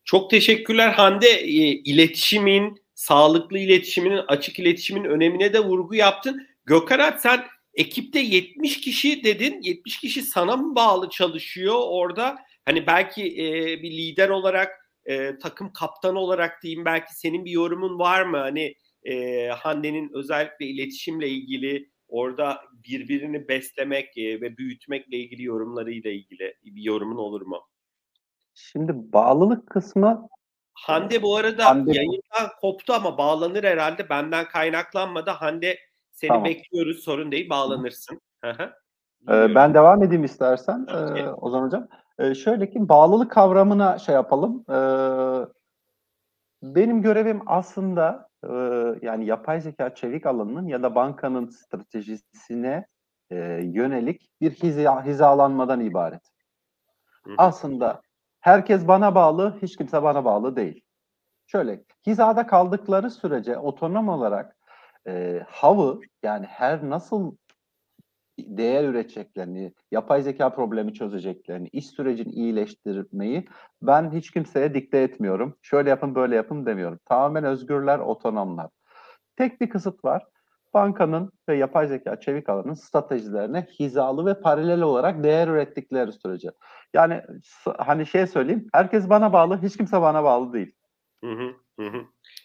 Çok 0.04 0.30
teşekkürler 0.30 0.92
Hande. 0.92 1.42
İletişimin, 1.42 2.82
sağlıklı 2.94 3.58
iletişimin, 3.58 4.16
açık 4.28 4.58
iletişimin 4.58 5.04
önemine 5.04 5.52
de 5.52 5.60
vurgu 5.60 5.94
yaptın. 5.94 6.46
Gökhan 6.68 7.16
sen 7.18 7.44
ekipte 7.74 8.18
70 8.20 8.80
kişi 8.80 9.24
dedin. 9.24 9.62
70 9.62 10.00
kişi 10.00 10.22
sana 10.22 10.56
mı 10.56 10.74
bağlı 10.74 11.10
çalışıyor 11.10 11.74
orada? 11.78 12.38
Hani 12.64 12.86
belki 12.86 13.22
e, 13.22 13.82
bir 13.82 13.90
lider 13.90 14.28
olarak 14.28 14.70
e, 15.04 15.38
takım 15.38 15.72
kaptanı 15.72 16.18
olarak 16.18 16.62
diyeyim 16.62 16.84
belki 16.84 17.14
senin 17.14 17.44
bir 17.44 17.50
yorumun 17.50 17.98
var 17.98 18.22
mı? 18.22 18.36
Hani 18.38 18.74
e, 19.04 19.46
Hande'nin 19.48 20.10
özellikle 20.14 20.66
iletişimle 20.66 21.28
ilgili 21.28 21.90
orada 22.08 22.60
birbirini 22.72 23.48
beslemek 23.48 24.18
e, 24.18 24.40
ve 24.40 24.56
büyütmekle 24.56 25.16
ilgili 25.16 25.42
yorumlarıyla 25.42 26.10
ilgili 26.10 26.54
bir 26.64 26.82
yorumun 26.82 27.16
olur 27.16 27.42
mu? 27.42 27.68
Şimdi 28.54 28.92
bağlılık 28.94 29.70
kısmı 29.70 30.28
Hande 30.74 31.22
bu 31.22 31.36
arada 31.36 31.64
Hande... 31.64 31.96
yayından 31.96 32.50
koptu 32.60 32.92
ama 32.92 33.18
bağlanır 33.18 33.64
herhalde. 33.64 34.08
Benden 34.08 34.48
kaynaklanmadı. 34.48 35.30
Hande 35.30 35.78
seni 36.20 36.28
tamam. 36.28 36.44
bekliyoruz. 36.44 36.98
Sorun 36.98 37.32
değil. 37.32 37.50
Bağlanırsın. 37.50 38.20
ee, 39.28 39.54
ben 39.54 39.74
devam 39.74 40.02
edeyim 40.02 40.24
istersen 40.24 40.86
ee, 40.88 41.28
Ozan 41.30 41.62
Hocam. 41.62 41.88
Ee, 42.18 42.34
şöyle 42.34 42.70
ki 42.70 42.88
bağlılık 42.88 43.30
kavramına 43.30 43.98
şey 43.98 44.14
yapalım. 44.14 44.64
Ee, 44.70 45.46
benim 46.62 47.02
görevim 47.02 47.40
aslında 47.46 48.28
e, 48.44 48.52
yani 49.02 49.26
yapay 49.26 49.60
zeka 49.60 49.94
çevik 49.94 50.26
alanının 50.26 50.66
ya 50.66 50.82
da 50.82 50.94
bankanın 50.94 51.46
stratejisine 51.46 52.86
e, 53.30 53.36
yönelik 53.62 54.30
bir 54.40 54.50
hiza, 54.50 55.04
hizalanmadan 55.04 55.80
ibaret. 55.80 56.22
Hı. 57.24 57.32
Aslında 57.38 58.02
herkes 58.40 58.88
bana 58.88 59.14
bağlı, 59.14 59.58
hiç 59.62 59.76
kimse 59.76 60.02
bana 60.02 60.24
bağlı 60.24 60.56
değil. 60.56 60.82
Şöyle, 61.46 61.84
hizada 62.06 62.46
kaldıkları 62.46 63.10
sürece 63.10 63.58
otonom 63.58 64.08
olarak 64.08 64.57
e, 65.08 65.42
havı 65.48 66.00
yani 66.22 66.46
her 66.46 66.90
nasıl 66.90 67.36
değer 68.38 68.84
üreteceklerini, 68.84 69.72
yapay 69.90 70.22
zeka 70.22 70.54
problemi 70.54 70.94
çözeceklerini, 70.94 71.68
iş 71.68 71.86
sürecini 71.86 72.32
iyileştirmeyi 72.32 73.48
ben 73.82 74.12
hiç 74.12 74.30
kimseye 74.30 74.74
dikte 74.74 74.98
etmiyorum. 74.98 75.56
Şöyle 75.62 75.90
yapın, 75.90 76.14
böyle 76.14 76.36
yapın 76.36 76.66
demiyorum. 76.66 77.00
Tamamen 77.04 77.44
özgürler, 77.44 77.98
otonomlar. 77.98 78.68
Tek 79.36 79.60
bir 79.60 79.70
kısıt 79.70 80.04
var. 80.04 80.26
Bankanın 80.74 81.32
ve 81.48 81.56
yapay 81.56 81.88
zeka 81.88 82.20
çevik 82.20 82.48
alanın 82.48 82.74
stratejilerine 82.74 83.66
hizalı 83.80 84.26
ve 84.26 84.40
paralel 84.40 84.80
olarak 84.80 85.22
değer 85.24 85.48
ürettikleri 85.48 86.12
sürece. 86.12 86.50
Yani 86.94 87.22
hani 87.78 88.06
şey 88.06 88.26
söyleyeyim, 88.26 88.66
herkes 88.72 89.10
bana 89.10 89.32
bağlı, 89.32 89.62
hiç 89.62 89.76
kimse 89.76 90.00
bana 90.00 90.24
bağlı 90.24 90.52
değil. 90.52 90.72
Hı 91.24 91.30
hı, 91.30 91.54
hı. 91.80 92.04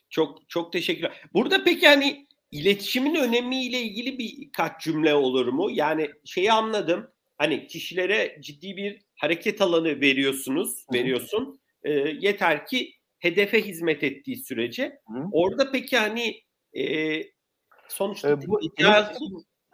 Çok 0.10 0.50
çok 0.50 0.74
teşekkürler. 0.74 1.22
Burada 1.34 1.64
peki 1.64 1.88
hani 1.88 2.28
iletişimin 2.54 3.16
önemiyle 3.16 3.82
ilgili 3.82 4.20
birkaç 4.20 4.82
cümle 4.82 5.14
olur 5.14 5.48
mu? 5.48 5.70
Yani 5.72 6.10
şeyi 6.26 6.52
anladım. 6.52 7.12
Hani 7.38 7.68
kişilere 7.68 8.38
ciddi 8.42 8.78
bir 8.78 9.02
hareket 9.16 9.62
alanı 9.62 10.02
veriyorsunuz, 10.02 10.86
veriyorsun. 10.94 11.60
E, 11.84 11.92
yeter 12.20 12.66
ki 12.66 12.94
hedefe 13.20 13.62
hizmet 13.62 14.04
ettiği 14.04 14.38
sürece. 14.38 15.00
Hı. 15.08 15.24
Orada 15.32 15.72
peki 15.72 15.98
hani 15.98 16.44
e, 16.74 17.22
sonuçta 17.88 18.30
e, 18.30 18.48
bu, 18.48 18.62
icaz, 18.62 19.18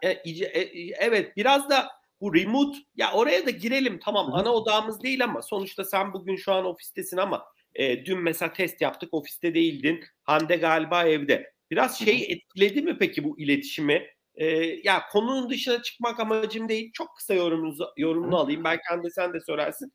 e, 0.02 0.22
ic, 0.24 0.44
e, 0.44 0.60
evet 0.98 1.36
biraz 1.36 1.70
da 1.70 1.88
bu 2.20 2.34
remote 2.34 2.78
ya 2.96 3.12
oraya 3.12 3.46
da 3.46 3.50
girelim 3.50 4.00
tamam 4.04 4.32
Hı. 4.32 4.36
ana 4.36 4.52
odamız 4.52 5.02
değil 5.02 5.24
ama 5.24 5.42
sonuçta 5.42 5.84
sen 5.84 6.12
bugün 6.12 6.36
şu 6.36 6.52
an 6.52 6.64
ofistesin 6.64 7.16
ama 7.16 7.44
e, 7.74 8.04
dün 8.04 8.18
mesela 8.18 8.52
test 8.52 8.80
yaptık 8.80 9.14
ofiste 9.14 9.54
değildin. 9.54 10.04
Hande 10.22 10.56
galiba 10.56 11.04
evde. 11.04 11.52
Biraz 11.70 11.98
şey 11.98 12.26
etkiledi 12.32 12.82
mi 12.82 12.96
peki 12.98 13.24
bu 13.24 13.40
iletişimi? 13.40 14.06
Ee, 14.34 14.46
ya 14.84 15.02
konunun 15.12 15.50
dışına 15.50 15.82
çıkmak 15.82 16.20
amacım 16.20 16.68
değil. 16.68 16.90
Çok 16.92 17.16
kısa 17.16 17.34
yorumunuzu, 17.34 17.88
yorumunu 17.96 18.36
alayım. 18.36 18.64
Belki 18.64 18.82
Hande 18.88 19.10
sen 19.10 19.32
de 19.32 19.40
söylersin. 19.40 19.92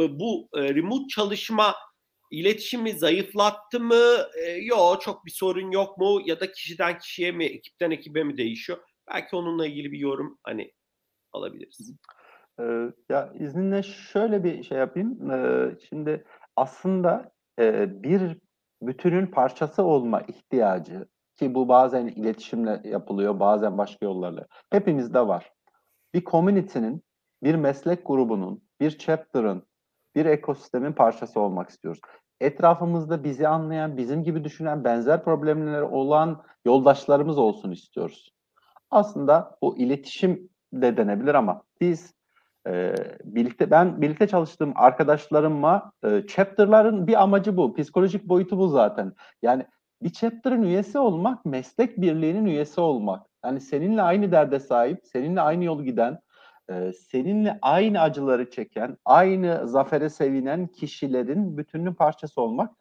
Ee, 0.00 0.18
bu 0.18 0.48
e, 0.54 0.74
remote 0.74 1.08
çalışma 1.08 1.74
iletişimi 2.30 2.92
zayıflattı 2.92 3.80
mı? 3.80 4.16
Ee, 4.44 4.50
yok 4.50 5.02
çok 5.02 5.26
bir 5.26 5.30
sorun 5.30 5.70
yok 5.70 5.98
mu? 5.98 6.20
Ya 6.24 6.40
da 6.40 6.52
kişiden 6.52 6.98
kişiye 6.98 7.32
mi, 7.32 7.44
ekipten 7.44 7.90
ekibe 7.90 8.24
mi 8.24 8.36
değişiyor? 8.36 8.78
Belki 9.08 9.36
onunla 9.36 9.66
ilgili 9.66 9.92
bir 9.92 9.98
yorum 9.98 10.38
hani 10.42 10.72
alabiliriz. 11.32 11.92
Ee, 12.60 12.64
ya 13.08 13.32
izninle 13.40 13.82
şöyle 13.82 14.44
bir 14.44 14.62
şey 14.62 14.78
yapayım. 14.78 15.30
Ee, 15.30 15.70
şimdi 15.88 16.24
aslında 16.56 17.32
e, 17.58 17.86
bir 18.02 18.36
bütünün 18.86 19.26
parçası 19.26 19.82
olma 19.82 20.20
ihtiyacı 20.20 21.06
ki 21.36 21.54
bu 21.54 21.68
bazen 21.68 22.06
iletişimle 22.06 22.80
yapılıyor, 22.84 23.40
bazen 23.40 23.78
başka 23.78 24.06
yollarla. 24.06 24.46
Hepimizde 24.70 25.26
var. 25.26 25.52
Bir 26.14 26.24
community'nin, 26.24 27.02
bir 27.42 27.54
meslek 27.54 28.06
grubunun, 28.06 28.62
bir 28.80 28.98
chapter'ın, 28.98 29.62
bir 30.14 30.26
ekosistemin 30.26 30.92
parçası 30.92 31.40
olmak 31.40 31.70
istiyoruz. 31.70 32.00
Etrafımızda 32.40 33.24
bizi 33.24 33.48
anlayan, 33.48 33.96
bizim 33.96 34.22
gibi 34.22 34.44
düşünen, 34.44 34.84
benzer 34.84 35.24
problemleri 35.24 35.82
olan 35.82 36.42
yoldaşlarımız 36.64 37.38
olsun 37.38 37.70
istiyoruz. 37.70 38.30
Aslında 38.90 39.56
bu 39.62 39.78
iletişim 39.78 40.48
de 40.72 40.96
denebilir 40.96 41.34
ama 41.34 41.62
biz 41.80 42.15
e, 42.66 42.94
birlikte 43.24 43.70
ben 43.70 44.02
birlikte 44.02 44.28
çalıştığım 44.28 44.72
arkadaşlarımla 44.76 45.92
e, 46.04 46.26
chapter'ların 46.26 47.06
bir 47.06 47.22
amacı 47.22 47.56
bu. 47.56 47.74
Psikolojik 47.74 48.24
boyutu 48.24 48.58
bu 48.58 48.68
zaten. 48.68 49.12
Yani 49.42 49.66
bir 50.02 50.10
chapter'ın 50.10 50.62
üyesi 50.62 50.98
olmak, 50.98 51.44
meslek 51.44 52.00
birliğinin 52.00 52.44
üyesi 52.44 52.80
olmak. 52.80 53.26
Yani 53.44 53.60
seninle 53.60 54.02
aynı 54.02 54.32
derde 54.32 54.60
sahip, 54.60 55.00
seninle 55.04 55.40
aynı 55.40 55.64
yol 55.64 55.82
giden, 55.82 56.18
e, 56.70 56.92
seninle 56.92 57.58
aynı 57.62 58.00
acıları 58.00 58.50
çeken, 58.50 58.96
aynı 59.04 59.68
zafere 59.68 60.10
sevinen 60.10 60.66
kişilerin 60.66 61.58
bütününün 61.58 61.94
parçası 61.94 62.40
olmak. 62.40 62.74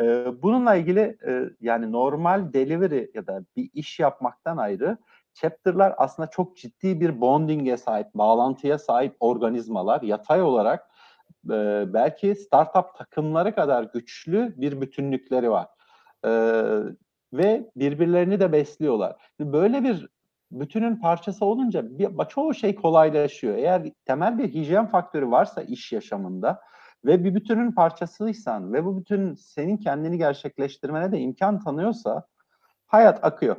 E, 0.00 0.24
bununla 0.42 0.74
ilgili 0.74 1.18
e, 1.26 1.50
yani 1.60 1.92
normal 1.92 2.52
delivery 2.52 3.10
ya 3.14 3.26
da 3.26 3.44
bir 3.56 3.70
iş 3.74 4.00
yapmaktan 4.00 4.56
ayrı 4.56 4.98
chapter'lar 5.34 5.94
aslında 5.98 6.30
çok 6.30 6.56
ciddi 6.56 7.00
bir 7.00 7.20
bonding'e 7.20 7.76
sahip, 7.76 8.14
bağlantıya 8.14 8.78
sahip 8.78 9.16
organizmalar. 9.20 10.02
Yatay 10.02 10.42
olarak 10.42 10.90
e, 11.50 11.84
belki 11.94 12.34
startup 12.34 12.94
takımları 12.96 13.54
kadar 13.54 13.82
güçlü 13.82 14.54
bir 14.56 14.80
bütünlükleri 14.80 15.50
var. 15.50 15.68
E, 16.24 16.30
ve 17.32 17.70
birbirlerini 17.76 18.40
de 18.40 18.52
besliyorlar. 18.52 19.16
Böyle 19.40 19.84
bir 19.84 20.08
bütünün 20.50 20.96
parçası 20.96 21.44
olunca 21.44 21.98
bir, 21.98 22.28
çoğu 22.28 22.54
şey 22.54 22.74
kolaylaşıyor. 22.74 23.56
Eğer 23.56 23.92
temel 24.04 24.38
bir 24.38 24.54
hijyen 24.54 24.86
faktörü 24.86 25.30
varsa 25.30 25.62
iş 25.62 25.92
yaşamında 25.92 26.60
ve 27.04 27.24
bir 27.24 27.34
bütünün 27.34 27.72
parçasıysan 27.72 28.72
ve 28.72 28.84
bu 28.84 29.00
bütün 29.00 29.34
senin 29.34 29.76
kendini 29.76 30.18
gerçekleştirmene 30.18 31.12
de 31.12 31.18
imkan 31.18 31.60
tanıyorsa 31.60 32.26
hayat 32.86 33.24
akıyor. 33.24 33.56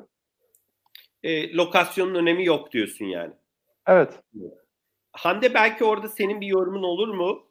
E, 1.23 1.53
lokasyonun 1.53 2.15
önemi 2.15 2.45
yok 2.45 2.71
diyorsun 2.71 3.05
yani. 3.05 3.33
Evet. 3.87 4.13
Hande 5.11 5.53
belki 5.53 5.83
orada 5.83 6.07
senin 6.07 6.41
bir 6.41 6.47
yorumun 6.47 6.83
olur 6.83 7.07
mu? 7.07 7.47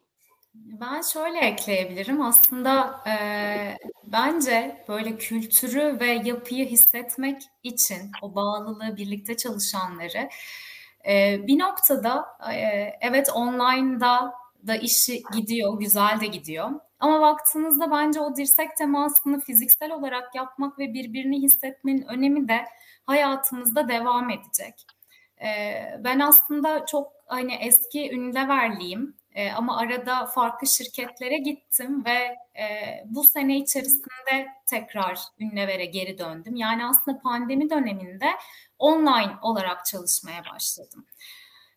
Ben 0.53 1.01
şöyle 1.01 1.39
ekleyebilirim. 1.39 2.21
Aslında 2.21 3.03
e, 3.07 3.15
bence 4.05 4.85
böyle 4.87 5.17
kültürü 5.17 5.99
ve 5.99 6.07
yapıyı 6.07 6.65
hissetmek 6.65 7.41
için 7.63 8.11
o 8.21 8.35
bağlılığı, 8.35 8.97
birlikte 8.97 9.37
çalışanları 9.37 10.29
e, 11.07 11.39
bir 11.47 11.59
noktada 11.59 12.25
e, 12.53 12.57
evet 13.01 13.29
online'da 13.35 14.33
da 14.67 14.75
işi 14.75 15.21
gidiyor, 15.35 15.79
güzel 15.79 16.19
de 16.21 16.25
gidiyor. 16.25 16.71
Ama 16.99 17.21
baktığınızda 17.21 17.91
bence 17.91 18.19
o 18.19 18.35
dirsek 18.35 18.77
temasını 18.77 19.39
fiziksel 19.39 19.91
olarak 19.91 20.35
yapmak 20.35 20.79
ve 20.79 20.93
birbirini 20.93 21.41
hissetmenin 21.41 22.01
önemi 22.01 22.47
de 22.47 22.65
hayatımızda 23.05 23.87
devam 23.87 24.29
edecek. 24.29 24.85
Ee, 25.41 25.99
ben 26.03 26.19
aslında 26.19 26.85
çok 26.85 27.11
hani 27.25 27.53
eski 27.53 28.11
Unilever'liyim 28.13 29.15
e, 29.35 29.51
ama 29.51 29.77
arada 29.77 30.25
farklı 30.25 30.67
şirketlere 30.67 31.37
gittim 31.37 32.05
ve 32.05 32.37
e, 32.61 32.67
bu 33.05 33.23
sene 33.23 33.57
içerisinde 33.57 34.47
tekrar 34.69 35.19
Unilever'e 35.41 35.85
geri 35.85 36.17
döndüm. 36.17 36.55
Yani 36.55 36.85
aslında 36.85 37.19
pandemi 37.19 37.69
döneminde 37.69 38.25
online 38.79 39.33
olarak 39.41 39.85
çalışmaya 39.85 40.43
başladım. 40.53 41.05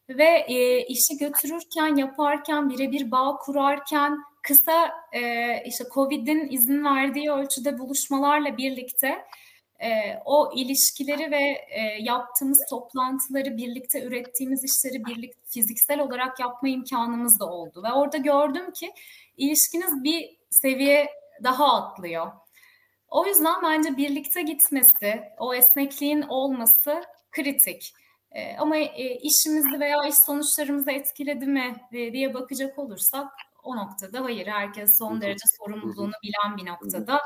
Ve 0.08 0.44
e, 0.48 0.86
işi 0.86 1.18
götürürken, 1.18 1.96
yaparken, 1.96 2.70
birebir 2.70 3.10
bağ 3.10 3.36
kurarken 3.36 4.18
kısa 4.42 4.90
e, 5.12 5.62
işte 5.66 5.84
Covid'in 5.94 6.48
izin 6.50 6.84
verdiği 6.84 7.30
ölçüde 7.30 7.78
buluşmalarla 7.78 8.56
birlikte 8.56 9.24
e, 9.80 9.88
o 10.24 10.52
ilişkileri 10.54 11.30
ve 11.30 11.66
e, 11.70 11.80
yaptığımız 12.00 12.60
toplantıları 12.70 13.56
birlikte 13.56 14.02
ürettiğimiz 14.02 14.64
işleri 14.64 15.04
birlikte 15.04 15.40
fiziksel 15.46 16.00
olarak 16.00 16.40
yapma 16.40 16.68
imkanımız 16.68 17.40
da 17.40 17.46
oldu 17.46 17.82
ve 17.82 17.92
orada 17.92 18.16
gördüm 18.16 18.70
ki 18.70 18.92
ilişkiniz 19.36 20.04
bir 20.04 20.36
seviye 20.50 21.08
daha 21.44 21.74
atlıyor. 21.74 22.32
O 23.08 23.26
yüzden 23.26 23.62
bence 23.62 23.96
birlikte 23.96 24.42
gitmesi, 24.42 25.22
o 25.38 25.54
esnekliğin 25.54 26.22
olması 26.22 27.04
kritik. 27.32 27.92
E, 28.32 28.56
ama 28.56 28.76
e, 28.76 29.18
işimizi 29.22 29.80
veya 29.80 29.96
iş 30.08 30.14
sonuçlarımızı 30.14 30.90
etkiledi 30.90 31.46
mi 31.46 31.76
e, 31.92 32.12
diye 32.12 32.34
bakacak 32.34 32.78
olursak 32.78 33.26
o 33.62 33.76
noktada 33.76 34.24
hayır. 34.24 34.46
Herkes 34.46 34.98
son 34.98 35.20
derece 35.20 35.44
sorumluluğunu 35.58 36.12
bilen 36.22 36.56
bir 36.56 36.70
noktada 36.70 37.20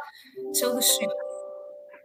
çalışıyor. 0.60 1.12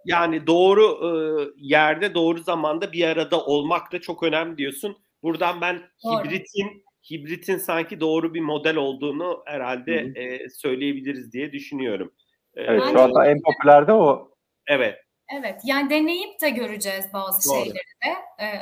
Yani 0.06 0.48
doğru 0.48 0.84
e, 0.84 1.12
yerde 1.58 2.14
doğru 2.14 2.39
zamanda 2.39 2.91
bir 2.91 3.08
arada 3.08 3.46
olmak 3.46 3.91
da 3.91 4.02
çok 4.02 4.24
önemli 4.24 4.58
diyorsun. 4.58 4.98
Buradan 5.24 5.62
ben 5.62 5.82
doğru. 6.04 6.24
hibritin 6.24 6.86
hibritin 7.12 7.58
sanki 7.58 8.00
doğru 8.00 8.34
bir 8.34 8.41
model 8.41 8.76
olduğunu 8.76 9.43
herhalde 9.46 9.93
e, 10.16 10.50
söyleyebiliriz 10.50 11.34
diye 11.34 11.52
düşünüyorum. 11.52 12.14
Evet, 12.56 12.84
şu 12.91 13.02
anda 13.02 13.26
en 13.26 13.41
popüler 13.41 13.88
de 13.88 13.93
o. 13.93 14.32
Evet. 14.68 15.05
Evet, 15.34 15.61
yani 15.63 15.89
deneyip 15.89 16.41
de 16.41 16.49
göreceğiz 16.49 17.05
bazı 17.13 17.49
doğru. 17.49 17.63
şeyleri 17.63 17.76
de. 17.76 18.15
Ee, 18.39 18.57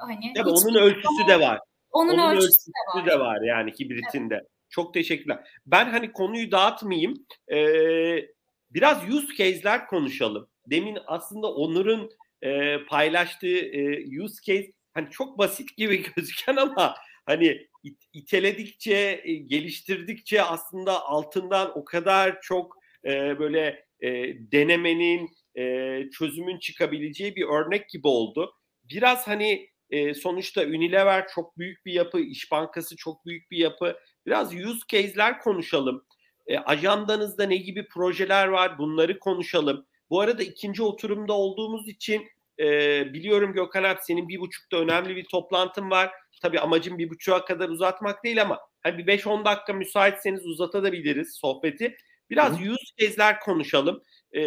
hani 0.00 0.32
Tabii 0.36 0.50
onun 0.50 0.74
ölçüsü 0.74 1.28
de 1.28 1.40
var. 1.40 1.60
Onun, 1.90 2.18
onun 2.18 2.36
ölçüsü, 2.36 2.48
ölçüsü 2.48 2.70
de 2.70 2.98
var. 2.98 3.06
de 3.06 3.20
var 3.20 3.40
yani 3.42 3.70
hibritinde. 3.80 4.34
Evet. 4.34 4.46
Çok 4.70 4.94
teşekkürler. 4.94 5.48
Ben 5.66 5.90
hani 5.90 6.12
konuyu 6.12 6.52
dağıtmayayım. 6.52 7.26
Ee, 7.52 8.26
biraz 8.70 9.08
use 9.08 9.36
case'ler 9.36 9.86
konuşalım 9.86 10.48
demin 10.66 10.98
aslında 11.06 11.54
Onur'un 11.54 12.10
e, 12.42 12.78
paylaştığı 12.84 13.58
e, 13.58 14.20
use 14.22 14.42
case 14.42 14.72
hani 14.94 15.10
çok 15.10 15.38
basit 15.38 15.76
gibi 15.76 16.02
gözüken 16.16 16.56
ama 16.56 16.94
hani 17.26 17.66
it, 17.82 18.02
iteledikçe, 18.12 19.20
e, 19.24 19.34
geliştirdikçe 19.34 20.42
aslında 20.42 21.04
altından 21.04 21.78
o 21.78 21.84
kadar 21.84 22.40
çok 22.40 22.76
e, 23.04 23.38
böyle 23.38 23.86
e, 24.00 24.10
denemenin, 24.52 25.30
e, 25.58 26.00
çözümün 26.18 26.58
çıkabileceği 26.58 27.36
bir 27.36 27.46
örnek 27.46 27.88
gibi 27.88 28.08
oldu. 28.08 28.54
Biraz 28.84 29.28
hani 29.28 29.68
e, 29.90 30.14
sonuçta 30.14 30.62
Unilever 30.62 31.28
çok 31.34 31.58
büyük 31.58 31.86
bir 31.86 31.92
yapı, 31.92 32.20
İş 32.20 32.50
Bankası 32.50 32.96
çok 32.96 33.26
büyük 33.26 33.50
bir 33.50 33.58
yapı. 33.58 33.96
Biraz 34.26 34.54
use 34.54 34.80
case'ler 34.88 35.38
konuşalım. 35.38 36.04
E, 36.46 36.58
ajandanızda 36.58 37.46
ne 37.46 37.56
gibi 37.56 37.88
projeler 37.88 38.48
var 38.48 38.78
bunları 38.78 39.18
konuşalım. 39.18 39.86
Bu 40.10 40.20
arada 40.20 40.42
ikinci 40.42 40.82
oturumda 40.82 41.32
olduğumuz 41.32 41.88
için 41.88 42.28
e, 42.58 42.66
biliyorum 43.12 43.52
Gökhan 43.52 43.84
abi 43.84 43.98
senin 44.02 44.28
bir 44.28 44.40
buçukta 44.40 44.76
önemli 44.76 45.16
bir 45.16 45.24
toplantın 45.24 45.90
var. 45.90 46.10
Tabii 46.42 46.60
amacım 46.60 46.98
bir 46.98 47.10
buçuğa 47.10 47.44
kadar 47.44 47.68
uzatmak 47.68 48.24
değil 48.24 48.42
ama 48.42 48.60
hani 48.82 48.98
bir 48.98 49.06
5-10 49.06 49.44
dakika 49.44 49.72
müsaitseniz 49.72 50.46
uzatabiliriz 50.46 51.36
sohbeti. 51.40 51.96
Biraz 52.30 52.60
Hı. 52.60 52.72
use 52.72 52.84
case'ler 53.00 53.40
konuşalım. 53.40 54.02
E, 54.32 54.42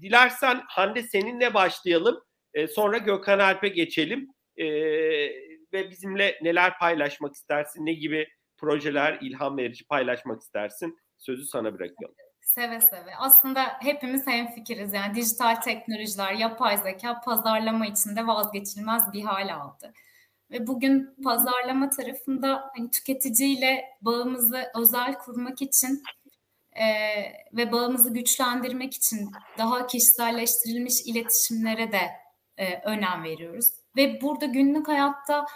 dilersen 0.00 0.62
Hande 0.68 1.02
seninle 1.02 1.54
başlayalım. 1.54 2.20
E, 2.54 2.68
sonra 2.68 2.98
Gökhan 2.98 3.38
Alp'e 3.38 3.68
geçelim. 3.68 4.28
E, 4.56 4.66
ve 5.72 5.90
bizimle 5.90 6.38
neler 6.42 6.78
paylaşmak 6.78 7.34
istersin? 7.34 7.86
Ne 7.86 7.92
gibi 7.92 8.28
projeler 8.56 9.18
ilham 9.20 9.56
verici 9.56 9.86
paylaşmak 9.86 10.42
istersin? 10.42 10.98
Sözü 11.18 11.44
sana 11.44 11.74
bırakıyorum. 11.74 12.16
Seve 12.40 12.80
seve. 12.80 13.16
Aslında 13.18 13.62
hepimiz 13.80 14.26
hemfikiriz. 14.26 14.92
Yani 14.92 15.14
dijital 15.14 15.54
teknolojiler, 15.54 16.32
yapay 16.32 16.76
zeka 16.76 17.20
pazarlama 17.20 17.86
içinde 17.86 18.26
vazgeçilmez 18.26 19.12
bir 19.12 19.22
hal 19.22 19.54
aldı. 19.54 19.92
Ve 20.50 20.66
bugün 20.66 21.14
pazarlama 21.24 21.90
tarafında 21.90 22.70
hani 22.76 22.90
tüketiciyle 22.90 23.84
bağımızı 24.02 24.64
özel 24.76 25.18
kurmak 25.18 25.62
için 25.62 26.02
e, 26.80 26.88
ve 27.52 27.72
bağımızı 27.72 28.14
güçlendirmek 28.14 28.94
için 28.94 29.30
daha 29.58 29.86
kişiselleştirilmiş 29.86 30.94
iletişimlere 31.06 31.92
de 31.92 32.00
e, 32.56 32.80
önem 32.84 33.24
veriyoruz. 33.24 33.66
Ve 33.96 34.20
burada 34.20 34.46
günlük 34.46 34.88
hayatta 34.88 35.46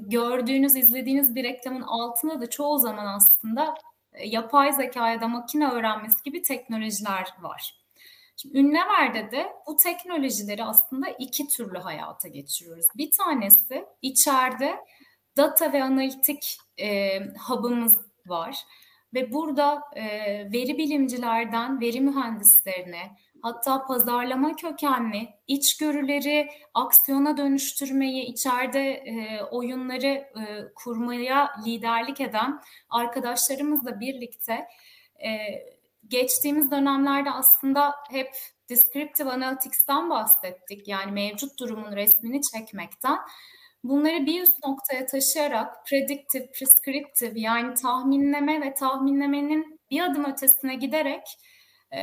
gördüğünüz, 0.00 0.76
izlediğiniz 0.76 1.34
bir 1.34 1.44
reklamın 1.44 1.82
altında 1.82 2.40
da 2.40 2.50
çoğu 2.50 2.78
zaman 2.78 3.06
aslında 3.06 3.74
e, 4.12 4.28
yapay 4.28 4.72
zeka 4.72 5.10
ya 5.10 5.20
da 5.20 5.28
makine 5.28 5.68
öğrenmesi 5.68 6.22
gibi 6.24 6.42
teknolojiler 6.42 7.28
var. 7.40 7.74
Şimdi 8.36 8.58
Ünlever'de 8.58 9.30
de 9.30 9.52
bu 9.66 9.76
teknolojileri 9.76 10.64
aslında 10.64 11.08
iki 11.08 11.48
türlü 11.48 11.78
hayata 11.78 12.28
geçiriyoruz. 12.28 12.86
Bir 12.96 13.10
tanesi 13.10 13.84
içeride 14.02 14.76
data 15.36 15.72
ve 15.72 15.84
analitik 15.84 16.56
e, 16.80 17.18
hub'ımız 17.20 17.96
var 18.26 18.64
ve 19.14 19.32
burada 19.32 19.82
e, 19.96 20.04
veri 20.52 20.78
bilimcilerden 20.78 21.80
veri 21.80 22.00
mühendislerine, 22.00 23.16
hatta 23.42 23.86
pazarlama 23.86 24.56
kökenli 24.56 25.28
içgörüleri 25.46 26.48
aksiyona 26.74 27.36
dönüştürmeyi, 27.36 28.24
içeride 28.24 28.90
e, 28.90 29.42
oyunları 29.42 30.06
e, 30.06 30.72
kurmaya 30.74 31.50
liderlik 31.66 32.20
eden 32.20 32.60
arkadaşlarımızla 32.90 34.00
birlikte 34.00 34.68
e, 35.24 35.38
geçtiğimiz 36.08 36.70
dönemlerde 36.70 37.30
aslında 37.30 37.94
hep 38.10 38.30
descriptive 38.70 39.30
analytics'ten 39.30 40.10
bahsettik. 40.10 40.88
Yani 40.88 41.12
mevcut 41.12 41.58
durumun 41.60 41.96
resmini 41.96 42.40
çekmekten. 42.42 43.18
Bunları 43.84 44.26
bir 44.26 44.42
üst 44.42 44.64
noktaya 44.66 45.06
taşıyarak 45.06 45.86
predictive, 45.86 46.50
prescriptive 46.50 47.40
yani 47.40 47.74
tahminleme 47.74 48.60
ve 48.60 48.74
tahminlemenin 48.74 49.80
bir 49.90 50.00
adım 50.00 50.24
ötesine 50.24 50.74
giderek 50.74 51.26
e, 51.92 51.98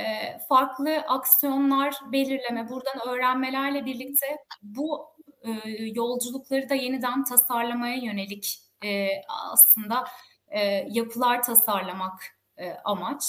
farklı 0.49 0.95
aksiyonlar 0.97 1.95
belirleme, 2.11 2.69
buradan 2.69 3.07
öğrenmelerle 3.07 3.86
birlikte 3.86 4.26
bu 4.61 5.05
e, 5.43 5.51
yolculukları 5.95 6.69
da 6.69 6.76
yeniden 6.76 7.23
tasarlamaya 7.23 7.95
yönelik 7.95 8.59
e, 8.86 9.07
aslında 9.28 10.03
e, 10.47 10.61
yapılar 10.89 11.43
tasarlamak 11.43 12.21
e, 12.57 12.71
amaç. 12.86 13.23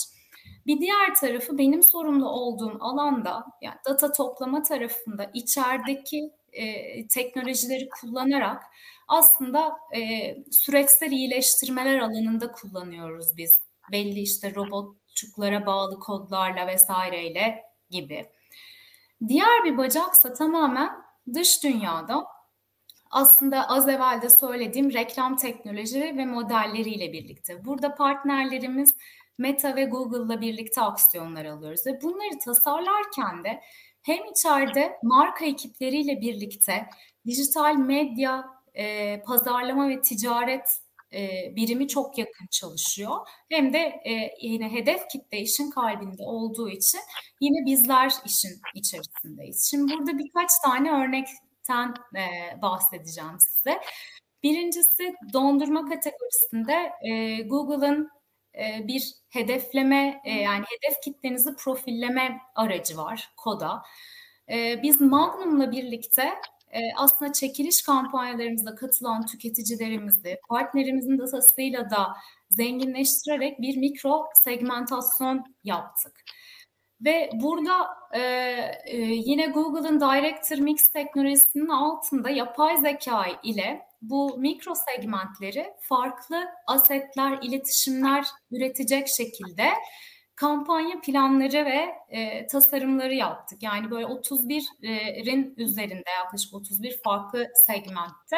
Bir 0.67 0.81
diğer 0.81 1.15
tarafı 1.15 1.59
benim 1.59 1.83
sorumlu 1.83 2.29
olduğum 2.29 2.79
alanda 2.81 3.45
yani 3.63 3.77
data 3.89 4.13
toplama 4.13 4.63
tarafında 4.63 5.31
içerideki 5.35 6.31
e, 6.57 7.09
teknolojileri 7.09 7.89
kullanarak 7.89 8.63
aslında 9.09 9.77
e, 9.97 10.35
süreçsel 10.51 11.13
iyileştirmeler 11.13 11.99
alanında 11.99 12.53
kullanıyoruz 12.53 13.37
biz. 13.37 13.53
Belli 13.93 14.21
işte 14.21 14.55
robotçuklara 14.55 15.67
bağlı 15.67 16.01
kodlarla 16.01 16.67
vesaireyle 16.67 17.65
gibi. 17.91 18.27
Diğer 19.29 19.65
bir 19.65 19.79
bacaksa 19.79 20.33
tamamen 20.35 20.91
dış 21.35 21.65
dünyada 21.65 22.27
aslında 23.11 23.69
az 23.69 23.89
evvel 23.89 24.23
de 24.23 24.29
söylediğim 24.29 24.93
reklam 24.93 25.37
teknolojileri 25.37 26.19
ve 26.19 26.27
modelleriyle 26.27 27.13
birlikte. 27.13 27.65
Burada 27.65 27.95
partnerlerimiz 27.95 28.95
Meta 29.39 29.77
ve 29.77 29.85
Google'la 29.85 30.41
birlikte 30.41 30.81
aksiyonlar 30.81 31.45
alıyoruz 31.45 31.87
ve 31.87 32.03
bunları 32.03 32.39
tasarlarken 32.45 33.45
de 33.45 33.61
hem 34.07 34.25
içeride 34.31 34.99
marka 35.03 35.45
ekipleriyle 35.45 36.21
birlikte 36.21 36.87
dijital 37.27 37.75
medya, 37.75 38.45
e, 38.75 39.21
pazarlama 39.23 39.89
ve 39.89 40.01
ticaret 40.01 40.81
e, 41.13 41.53
birimi 41.57 41.89
çok 41.89 42.19
yakın 42.19 42.47
çalışıyor. 42.51 43.17
Hem 43.51 43.73
de 43.73 43.79
e, 43.79 44.35
yine 44.41 44.73
hedef 44.73 45.09
kitle 45.09 45.41
işin 45.41 45.71
kalbinde 45.71 46.23
olduğu 46.23 46.69
için 46.69 47.01
yine 47.41 47.67
bizler 47.67 48.13
işin 48.25 48.61
içerisindeyiz. 48.75 49.69
Şimdi 49.71 49.93
burada 49.93 50.19
birkaç 50.19 50.51
tane 50.65 50.91
örnekten 50.91 51.95
e, 52.17 52.63
bahsedeceğim 52.63 53.41
size. 53.41 53.81
Birincisi 54.43 55.15
dondurma 55.33 55.85
kategorisinde 55.89 56.93
e, 57.03 57.43
Google'ın 57.43 58.11
e, 58.57 58.89
bir 58.89 59.15
hedefleme 59.29 60.21
e, 60.25 60.31
yani 60.31 60.65
hedef 60.65 61.01
kitlenizi 61.03 61.57
profilleme 61.57 62.41
aracı 62.55 62.97
var 62.97 63.31
Koda. 63.37 63.83
E, 64.51 64.83
biz 64.83 65.01
Magnum'la 65.01 65.73
birlikte 65.73 66.35
aslında 66.97 67.33
çekiliş 67.33 67.83
kampanyalarımıza 67.83 68.75
katılan 68.75 69.27
tüketicilerimizi 69.27 70.41
partnerimizin 70.49 71.19
datasıyla 71.19 71.91
da 71.91 72.17
zenginleştirerek 72.51 73.61
bir 73.61 73.77
mikro 73.77 74.25
segmentasyon 74.45 75.45
yaptık. 75.65 76.25
Ve 77.01 77.31
burada 77.35 77.87
e, 78.13 78.21
e, 78.87 78.97
yine 79.01 79.47
Google'ın 79.47 80.01
Director 80.01 80.57
Mix 80.57 80.89
teknolojisinin 80.89 81.69
altında 81.69 82.31
yapay 82.31 82.77
zeka 82.77 83.27
ile 83.43 83.87
bu 84.11 84.39
mikro 84.39 84.73
segmentleri 84.75 85.67
farklı 85.81 86.45
asetler, 86.67 87.39
iletişimler 87.43 88.27
üretecek 88.51 89.09
şekilde 89.09 89.69
kampanya 90.37 91.01
planları 91.01 91.65
ve 91.65 91.95
e, 92.09 92.47
tasarımları 92.47 93.15
yaptık. 93.15 93.63
Yani 93.63 93.91
böyle 93.91 94.07
31'in 94.07 95.55
üzerinde 95.57 96.11
yaklaşık 96.11 96.55
31 96.55 97.01
farklı 97.05 97.49
segmentte 97.67 98.37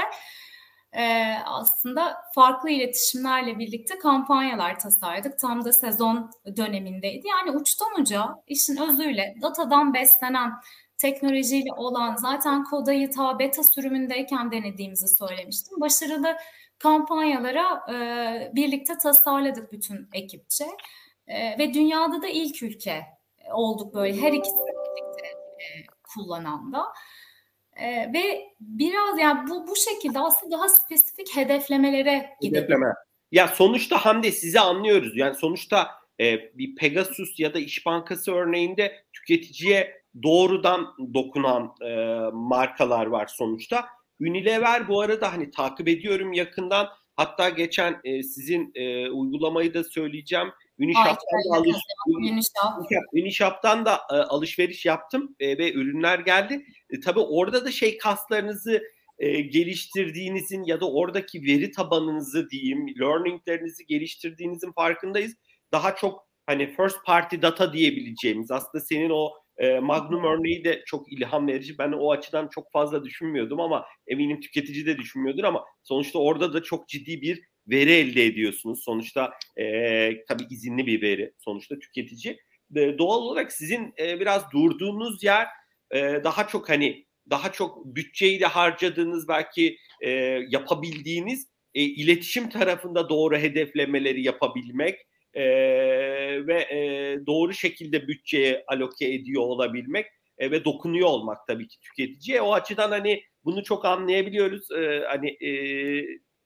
e, 0.93 1.35
aslında 1.45 2.17
farklı 2.35 2.71
iletişimlerle 2.71 3.59
birlikte 3.59 3.99
kampanyalar 3.99 4.79
tasarladık. 4.79 5.39
Tam 5.39 5.65
da 5.65 5.73
sezon 5.73 6.31
dönemindeydi. 6.57 7.27
Yani 7.29 7.59
uçtan 7.59 8.01
uca 8.01 8.29
işin 8.47 8.77
özüyle 8.77 9.35
datadan 9.43 9.95
beslenen 9.95 10.53
teknolojiyle 10.99 11.73
olan 11.77 12.17
zaten 12.17 12.65
kodayı 12.65 13.11
ta 13.11 13.39
beta 13.39 13.63
sürümündeyken 13.63 14.53
denediğimizi 14.53 15.09
söylemiştim. 15.09 15.81
Başarılı 15.81 16.37
kampanyalara 16.79 17.93
e, 17.93 17.97
birlikte 18.57 18.99
tasarladık 18.99 19.73
bütün 19.73 20.09
ekipçe. 20.13 20.65
E, 21.27 21.59
ve 21.59 21.75
dünyada 21.75 22.23
da 22.23 22.29
ilk 22.29 22.63
ülke 22.63 23.03
olduk 23.53 23.95
böyle 23.95 24.21
her 24.21 24.33
ikisini 24.33 24.69
birlikte 24.69 25.27
e, 25.59 25.67
kullanan 26.15 26.73
da. 26.73 26.85
E, 27.77 28.13
ve 28.13 28.49
biraz 28.61 29.19
yani 29.19 29.51
bu 29.51 29.67
bu 29.69 29.77
şekilde 29.77 30.19
aslında 30.19 30.59
daha 30.59 30.69
spesifik 30.69 31.37
hedeflemelere 31.37 32.37
gidelim. 32.41 32.63
Hedefleme. 32.63 32.87
Ya 33.33 33.49
sonuçta 33.49 33.97
Hamdi 33.97 34.33
sizi 34.33 34.61
anlıyoruz. 34.61 35.17
Yani 35.17 35.35
sonuçta 35.35 35.91
e, 36.21 36.59
bir 36.59 36.77
Pegasus 36.77 37.41
ya 37.41 37.55
da 37.55 37.59
İş 37.59 37.87
Bankası 37.87 38.33
örneğinde 38.33 39.05
tüketiciye 39.13 39.98
doğrudan 40.23 40.87
dokunan 41.15 41.75
e, 41.87 42.19
markalar 42.33 43.07
var 43.07 43.27
sonuçta. 43.27 43.85
Unilever 44.21 44.89
bu 44.89 45.01
arada 45.01 45.33
hani 45.33 45.51
takip 45.51 45.89
ediyorum 45.89 46.33
yakından. 46.33 46.89
Hatta 47.17 47.49
geçen 47.49 48.01
e, 48.05 48.23
sizin 48.23 48.73
e, 48.75 49.11
uygulamayı 49.11 49.75
da 49.75 49.85
söyleyeceğim. 49.85 50.49
Unishop'tan 50.79 51.53
da, 51.53 51.57
alış, 51.57 51.77
Unishop. 53.13 53.63
da 53.63 54.01
e, 54.11 54.15
alışveriş 54.15 54.87
yaptım 54.87 55.37
e, 55.41 55.59
ve 55.59 55.73
ürünler 55.73 56.19
geldi. 56.19 56.65
E, 56.91 57.01
tabii 57.01 57.21
orada 57.21 57.65
da 57.65 57.71
şey 57.71 57.99
kaslarınızı 57.99 58.83
e, 59.19 59.41
geliştirdiğinizin 59.41 60.65
ya 60.65 60.81
da 60.81 60.91
oradaki 60.91 61.43
veri 61.43 61.71
tabanınızı 61.71 62.51
diyeyim, 62.51 62.87
learninglerinizi 63.01 63.87
geliştirdiğinizin 63.87 64.73
farkındayız. 64.73 65.35
Daha 65.73 65.97
çok 65.97 66.29
hani 66.47 66.75
first 66.77 67.05
party 67.05 67.37
data 67.43 67.73
diyebileceğimiz 67.73 68.51
aslında 68.51 68.85
senin 68.85 69.11
o 69.11 69.31
e, 69.59 69.79
Magnum 69.79 70.25
örneği 70.25 70.65
de 70.65 70.83
çok 70.87 71.13
ilham 71.13 71.47
verici. 71.47 71.79
Ben 71.79 71.93
o 71.93 72.13
açıdan 72.13 72.49
çok 72.49 72.73
fazla 72.73 73.05
düşünmüyordum 73.05 73.61
ama 73.61 73.85
eminim 74.07 74.41
tüketici 74.41 74.87
de 74.87 74.99
düşünmüyordur 74.99 75.45
ama 75.45 75.65
sonuçta 75.83 76.19
orada 76.19 76.53
da 76.53 76.63
çok 76.63 76.89
ciddi 76.89 77.23
bir 77.23 77.43
veri 77.67 77.93
elde 77.93 78.27
ediyorsunuz. 78.27 78.85
Sonuçta 78.85 79.33
e, 79.57 79.65
tabii 80.25 80.45
izinli 80.51 80.87
bir 80.87 81.03
veri 81.03 81.33
sonuçta 81.39 81.79
tüketici. 81.79 82.39
E, 82.77 82.99
doğal 82.99 83.19
olarak 83.19 83.53
sizin 83.53 83.95
e, 83.99 84.21
biraz 84.21 84.53
durduğunuz 84.53 85.25
yer 85.25 85.47
e, 85.91 86.01
daha 86.25 86.49
çok 86.49 86.69
hani 86.69 87.07
daha 87.31 87.53
çok 87.53 87.85
bütçeyi 87.85 88.41
de 88.41 88.47
harcadığınız 88.47 89.29
belki 89.29 89.77
e, 90.01 90.11
yapabildiğiniz 90.49 91.49
e, 91.75 91.83
iletişim 91.83 92.49
tarafında 92.49 93.09
doğru 93.09 93.37
hedeflemeleri 93.37 94.23
yapabilmek 94.23 94.99
e, 95.39 95.47
ve 96.47 96.61
e, 96.61 96.79
doğru 97.27 97.55
şekilde 97.55 98.09
bütçeye 98.09 98.65
aloke 98.67 99.15
ediyor 99.15 99.43
olabilmek 99.43 100.07
e, 100.39 100.51
ve 100.51 100.65
dokunuyor 100.65 101.09
olmak 101.09 101.47
tabii 101.47 101.69
ki 101.69 101.81
tüketiciye. 101.81 102.43
O 102.43 102.53
açıdan 102.53 102.91
hani 102.91 103.23
bunu 103.45 103.65
çok 103.65 103.85
anlayabiliyoruz. 103.85 104.71
E, 104.71 105.05
hani 105.09 105.29
e, 105.29 105.51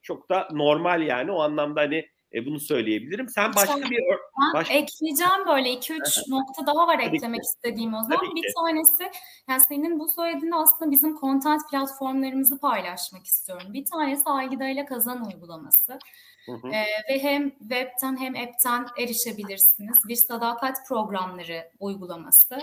çok 0.03 0.31
da 0.31 0.49
normal 0.53 1.03
yani 1.03 1.33
o 1.33 1.41
anlamda 1.41 1.81
hani 1.81 2.07
e, 2.35 2.47
bunu 2.47 2.61
söyleyebilirim. 2.61 3.29
Sen 3.29 3.55
başka 3.55 3.77
bir 3.77 3.91
ben 3.91 4.55
başka... 4.55 4.75
ekleyeceğim 4.75 5.47
böyle 5.49 5.71
iki 5.71 5.93
üç 5.93 6.29
nokta 6.29 6.67
daha 6.67 6.87
var 6.87 6.99
Tabii 6.99 7.17
eklemek 7.17 7.41
ki. 7.41 7.47
istediğim 7.47 7.95
o 7.95 8.03
zaman. 8.03 8.17
Tabii 8.17 8.35
bir 8.35 8.43
ki. 8.43 8.53
tanesi 8.57 9.11
yani 9.49 9.61
senin 9.69 9.99
bu 9.99 10.09
söylediğinde 10.09 10.57
aslında 10.57 10.91
bizim 10.91 11.17
content 11.17 11.71
platformlarımızı 11.71 12.59
paylaşmak 12.59 13.27
istiyorum. 13.27 13.67
Bir 13.73 13.85
tanesi 13.85 14.23
Algida 14.25 14.69
ile 14.69 14.85
Kazan 14.85 15.27
uygulaması. 15.27 15.99
Hı 16.47 16.53
hı. 16.53 16.69
Ee, 16.69 16.87
ve 17.09 17.23
hem 17.23 17.51
webten 17.51 18.17
hem 18.17 18.37
app'ten 18.37 18.87
erişebilirsiniz. 18.99 19.99
Bir 20.09 20.17
sadakat 20.17 20.77
programları 20.89 21.71
uygulaması. 21.81 22.59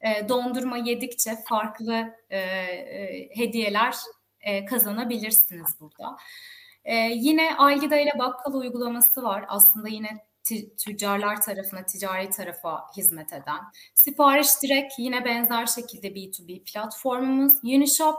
Ee, 0.00 0.28
dondurma 0.28 0.78
yedikçe 0.78 1.30
farklı 1.48 2.14
e, 2.30 2.38
e, 2.38 3.28
hediyeler 3.34 3.94
e, 4.40 4.64
kazanabilirsiniz 4.64 5.80
burada. 5.80 6.16
Ee, 6.84 6.94
yine 6.94 7.56
Algida 7.56 7.96
ile 7.96 8.12
bakkal 8.18 8.54
uygulaması 8.54 9.22
var. 9.22 9.44
Aslında 9.48 9.88
yine 9.88 10.28
tüccarlar 10.84 11.42
tarafına, 11.42 11.86
ticari 11.86 12.30
tarafa 12.30 12.86
hizmet 12.96 13.32
eden. 13.32 13.60
Sipariş 13.94 14.62
direkt 14.62 14.94
yine 14.98 15.24
benzer 15.24 15.66
şekilde 15.66 16.08
B2B 16.08 16.64
platformumuz. 16.64 17.54
Unishop 17.64 18.16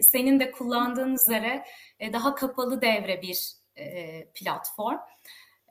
senin 0.00 0.40
de 0.40 0.50
kullandığın 0.50 1.14
üzere 1.14 1.64
daha 2.12 2.34
kapalı 2.34 2.82
devre 2.82 3.22
bir 3.22 3.59
e, 3.80 4.28
platform. 4.34 4.98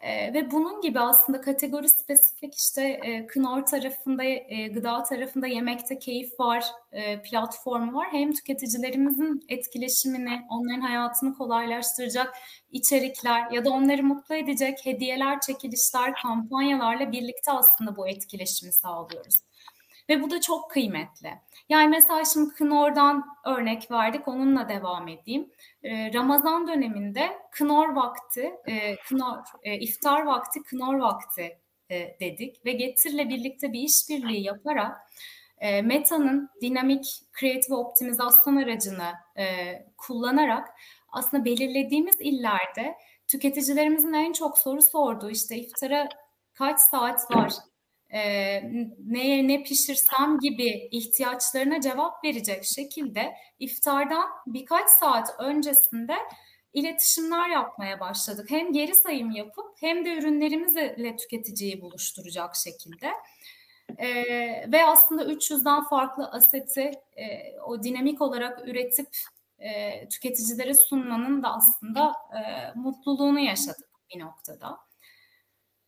E, 0.01 0.33
ve 0.33 0.51
bunun 0.51 0.81
gibi 0.81 0.99
aslında 0.99 1.41
kategori 1.41 1.89
spesifik 1.89 2.55
işte 2.55 2.83
e, 2.83 3.27
Knorr 3.27 3.65
tarafında, 3.65 4.23
e, 4.23 4.67
gıda 4.67 5.03
tarafında 5.03 5.47
yemekte 5.47 5.99
keyif 5.99 6.39
var 6.39 6.65
e, 6.91 7.21
platformu 7.21 7.93
var. 7.93 8.07
Hem 8.11 8.33
tüketicilerimizin 8.33 9.45
etkileşimini, 9.49 10.41
onların 10.49 10.81
hayatını 10.81 11.33
kolaylaştıracak 11.33 12.33
içerikler 12.71 13.51
ya 13.51 13.65
da 13.65 13.69
onları 13.69 14.03
mutlu 14.03 14.35
edecek 14.35 14.79
hediyeler, 14.83 15.39
çekilişler, 15.39 16.13
kampanyalarla 16.23 17.11
birlikte 17.11 17.51
aslında 17.51 17.95
bu 17.95 18.07
etkileşimi 18.07 18.73
sağlıyoruz. 18.73 19.35
Ve 20.09 20.21
bu 20.21 20.31
da 20.31 20.41
çok 20.41 20.71
kıymetli. 20.71 21.33
Yani 21.69 21.87
mesela 21.87 22.25
şimdi 22.25 22.53
Knorr'dan 22.53 23.25
örnek 23.45 23.91
verdik, 23.91 24.27
onunla 24.27 24.69
devam 24.69 25.07
edeyim. 25.07 25.49
Ee, 25.83 26.13
Ramazan 26.13 26.67
döneminde 26.67 27.37
Knorr 27.51 27.95
vakti, 27.95 28.55
e, 28.67 28.95
Knorr, 28.95 29.43
e, 29.63 29.79
iftar 29.79 30.25
vakti, 30.25 30.63
Knorr 30.63 30.99
vakti 30.99 31.59
e, 31.89 32.17
dedik 32.19 32.65
ve 32.65 32.71
Getir'le 32.71 33.29
birlikte 33.29 33.73
bir 33.73 33.79
işbirliği 33.79 34.43
yaparak 34.43 34.97
e, 35.59 35.81
Meta'nın 35.81 36.49
dinamik 36.61 37.21
kreatif 37.31 37.71
optimizasyon 37.71 38.55
aracını 38.55 39.13
e, 39.37 39.45
kullanarak 39.97 40.69
aslında 41.09 41.45
belirlediğimiz 41.45 42.15
illerde 42.19 42.95
tüketicilerimizin 43.27 44.13
en 44.13 44.33
çok 44.33 44.57
soru 44.57 44.81
sorduğu 44.81 45.29
işte 45.29 45.55
iftara 45.55 46.09
kaç 46.53 46.79
saat 46.79 47.35
var, 47.35 47.53
e, 48.13 48.21
neye 49.05 49.47
ne 49.47 49.63
pişirsem 49.63 50.39
gibi 50.39 50.89
ihtiyaçlarına 50.91 51.81
cevap 51.81 52.23
verecek 52.23 52.63
şekilde 52.65 53.33
iftardan 53.59 54.29
birkaç 54.47 54.89
saat 54.89 55.29
öncesinde 55.39 56.13
iletişimler 56.73 57.49
yapmaya 57.49 57.99
başladık. 57.99 58.45
Hem 58.51 58.73
geri 58.73 58.95
sayım 58.95 59.31
yapıp 59.31 59.65
hem 59.79 60.05
de 60.05 60.13
ürünlerimizle 60.13 61.15
tüketiciyi 61.15 61.81
buluşturacak 61.81 62.55
şekilde. 62.55 63.11
Ee, 63.97 64.71
ve 64.71 64.85
aslında 64.85 65.23
300'den 65.23 65.83
farklı 65.83 66.31
aseti 66.31 66.91
e, 67.17 67.59
o 67.65 67.83
dinamik 67.83 68.21
olarak 68.21 68.67
üretip 68.67 69.09
e, 69.59 70.07
tüketicilere 70.09 70.73
sunmanın 70.73 71.43
da 71.43 71.53
aslında 71.53 72.13
e, 72.33 72.39
mutluluğunu 72.75 73.39
yaşadık 73.39 73.89
bir 74.15 74.19
noktada. 74.19 74.88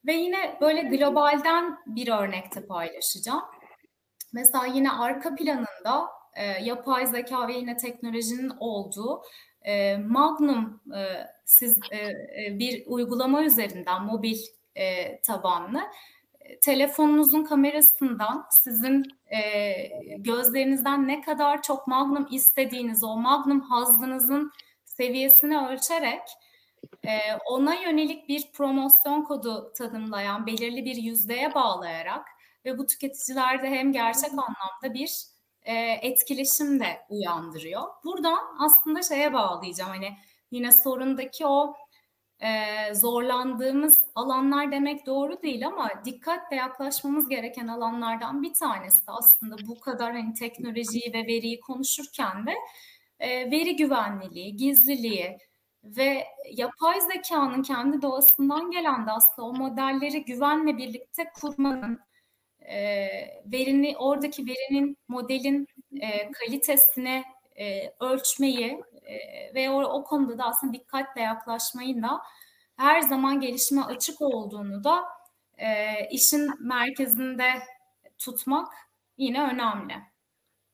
Ve 0.05 0.13
yine 0.13 0.57
böyle 0.61 0.81
globalden 0.81 1.77
bir 1.85 2.07
örnekte 2.07 2.65
paylaşacağım. 2.65 3.43
Mesela 4.33 4.65
yine 4.65 4.91
arka 4.91 5.35
planında 5.35 6.09
e, 6.33 6.45
yapay 6.45 7.07
zeka 7.07 7.47
ve 7.47 7.53
yine 7.53 7.77
teknolojinin 7.77 8.51
olduğu 8.59 9.21
e, 9.61 9.97
Magnum 9.97 10.81
e, 10.95 11.27
siz 11.45 11.77
e, 11.91 11.97
e, 11.97 12.59
bir 12.59 12.83
uygulama 12.87 13.43
üzerinden 13.43 14.03
mobil 14.03 14.37
e, 14.75 15.21
tabanlı 15.21 15.81
e, 16.39 16.59
telefonunuzun 16.59 17.43
kamerasından 17.43 18.45
sizin 18.63 19.03
e, 19.31 19.39
gözlerinizden 20.17 21.07
ne 21.07 21.21
kadar 21.21 21.61
çok 21.61 21.87
Magnum 21.87 22.27
istediğiniz 22.31 23.03
o 23.03 23.17
Magnum 23.17 23.61
hazzınızın 23.61 24.51
seviyesini 24.85 25.67
ölçerek 25.67 26.21
e, 27.07 27.35
ona 27.45 27.75
yönelik 27.75 28.29
bir 28.29 28.51
promosyon 28.51 29.23
kodu 29.23 29.73
tanımlayan 29.77 30.45
belirli 30.45 30.85
bir 30.85 30.95
yüzdeye 30.95 31.55
bağlayarak 31.55 32.27
ve 32.65 32.77
bu 32.77 32.87
tüketicilerde 32.87 33.69
hem 33.69 33.91
gerçek 33.91 34.31
anlamda 34.31 34.93
bir 34.93 35.23
e, 35.63 35.75
etkileşim 36.01 36.79
de 36.79 37.01
uyandırıyor. 37.09 37.83
Buradan 38.03 38.39
aslında 38.59 39.01
şeye 39.01 39.33
bağlayacağım 39.33 39.91
hani 39.91 40.17
yine 40.51 40.71
sorundaki 40.71 41.45
o 41.45 41.75
e, 42.41 42.93
zorlandığımız 42.93 44.01
alanlar 44.15 44.71
demek 44.71 45.05
doğru 45.05 45.41
değil 45.41 45.67
ama 45.67 45.89
dikkatle 46.05 46.55
yaklaşmamız 46.55 47.29
gereken 47.29 47.67
alanlardan 47.67 48.43
bir 48.43 48.53
tanesi 48.53 49.07
de 49.07 49.11
aslında 49.11 49.55
bu 49.67 49.79
kadar 49.79 50.11
hani 50.13 50.33
teknolojiyi 50.33 51.13
ve 51.13 51.27
veriyi 51.27 51.59
konuşurken 51.59 52.47
de 52.47 52.53
e, 53.19 53.51
veri 53.51 53.75
güvenliliği, 53.75 54.55
gizliliği 54.55 55.37
ve 55.83 56.27
yapay 56.51 57.01
zekanın 57.01 57.63
kendi 57.63 58.01
doğasından 58.01 58.71
gelen 58.71 59.07
de 59.07 59.11
aslında 59.11 59.47
o 59.47 59.53
modelleri 59.53 60.25
güvenle 60.25 60.77
birlikte 60.77 61.31
kurmanın 61.41 61.99
e, 62.59 63.07
verini 63.45 63.97
oradaki 63.97 64.45
verinin 64.45 64.97
modelin 65.07 65.67
e, 66.01 66.31
kalitesine 66.31 67.23
e, 67.59 67.93
ölçmeyi 67.99 68.83
e, 69.05 69.15
ve 69.55 69.69
o, 69.69 69.83
o 69.83 70.03
konuda 70.03 70.37
da 70.37 70.43
aslında 70.43 70.73
dikkatle 70.73 71.21
yaklaşmayı 71.21 72.01
da 72.01 72.21
her 72.77 73.01
zaman 73.01 73.39
gelişime 73.39 73.81
açık 73.81 74.21
olduğunu 74.21 74.83
da 74.83 75.03
e, 75.57 75.85
işin 76.11 76.67
merkezinde 76.67 77.53
tutmak 78.17 78.73
yine 79.17 79.43
önemli. 79.43 80.10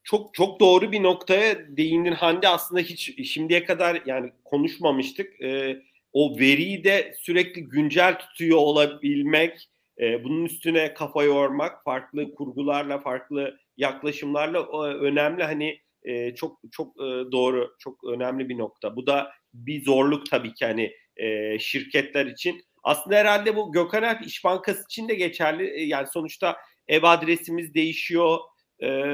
Çok 0.08 0.34
çok 0.34 0.60
doğru 0.60 0.92
bir 0.92 1.04
noktaya 1.04 1.78
değindin 1.78 2.12
Hande. 2.12 2.48
Aslında 2.48 2.82
hiç 2.82 3.30
şimdiye 3.32 3.66
kadar 3.66 4.02
yani 4.06 4.32
konuşmamıştık. 4.46 5.42
E, 5.42 5.82
o 6.14 6.40
veriyi 6.40 6.84
de 6.84 7.14
sürekli 7.20 7.64
güncel 7.64 8.20
tutuyor 8.20 8.58
olabilmek, 8.58 9.70
e, 10.02 10.24
bunun 10.24 10.46
üstüne 10.46 10.94
kafa 10.94 11.24
yormak, 11.24 11.84
farklı 11.84 12.36
kurgularla, 12.36 13.00
farklı 13.00 13.58
yaklaşımlarla 13.78 14.62
o, 14.62 14.86
önemli. 14.86 15.44
Hani 15.44 15.80
e, 16.04 16.36
çok 16.36 16.60
çok 16.72 16.98
e, 16.98 17.32
doğru, 17.32 17.76
çok 17.80 18.04
önemli 18.04 18.50
bir 18.50 18.58
nokta. 18.58 18.96
Bu 18.96 19.08
da 19.08 19.32
bir 19.54 19.86
zorluk 19.86 20.30
tabii 20.30 20.54
ki 20.54 20.66
hani 20.66 20.92
e, 21.18 21.60
şirketler 21.60 22.26
için. 22.26 22.62
Aslında 22.84 23.16
herhalde 23.16 23.56
bu 23.56 23.72
Gökhan 23.72 24.04
Alp 24.04 24.28
İş 24.28 24.44
Bankası 24.44 24.84
için 24.84 25.10
de 25.10 25.16
geçerli. 25.16 25.70
E, 25.70 25.84
yani 25.84 26.08
sonuçta 26.08 26.58
ev 26.88 27.04
adresimiz 27.04 27.74
değişiyor, 27.74 28.38
e, 28.84 29.12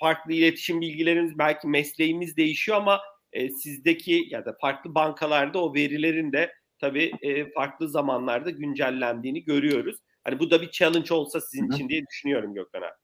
farklı 0.00 0.32
iletişim 0.32 0.80
bilgilerimiz, 0.80 1.38
belki 1.38 1.68
mesleğimiz 1.68 2.36
değişiyor 2.36 2.78
ama 2.78 3.00
e, 3.32 3.48
sizdeki 3.48 4.24
ya 4.30 4.44
da 4.44 4.56
farklı 4.60 4.94
bankalarda 4.94 5.64
o 5.64 5.74
verilerin 5.74 6.32
de 6.32 6.52
tabii 6.80 7.12
e, 7.22 7.52
farklı 7.52 7.88
zamanlarda 7.88 8.50
güncellendiğini 8.50 9.44
görüyoruz. 9.44 9.96
Hani 10.24 10.38
bu 10.38 10.50
da 10.50 10.62
bir 10.62 10.70
challenge 10.70 11.14
olsa 11.14 11.40
sizin 11.40 11.70
için 11.70 11.88
diye 11.88 12.06
düşünüyorum 12.06 12.54
Gökhan 12.54 12.82
abi. 12.82 12.94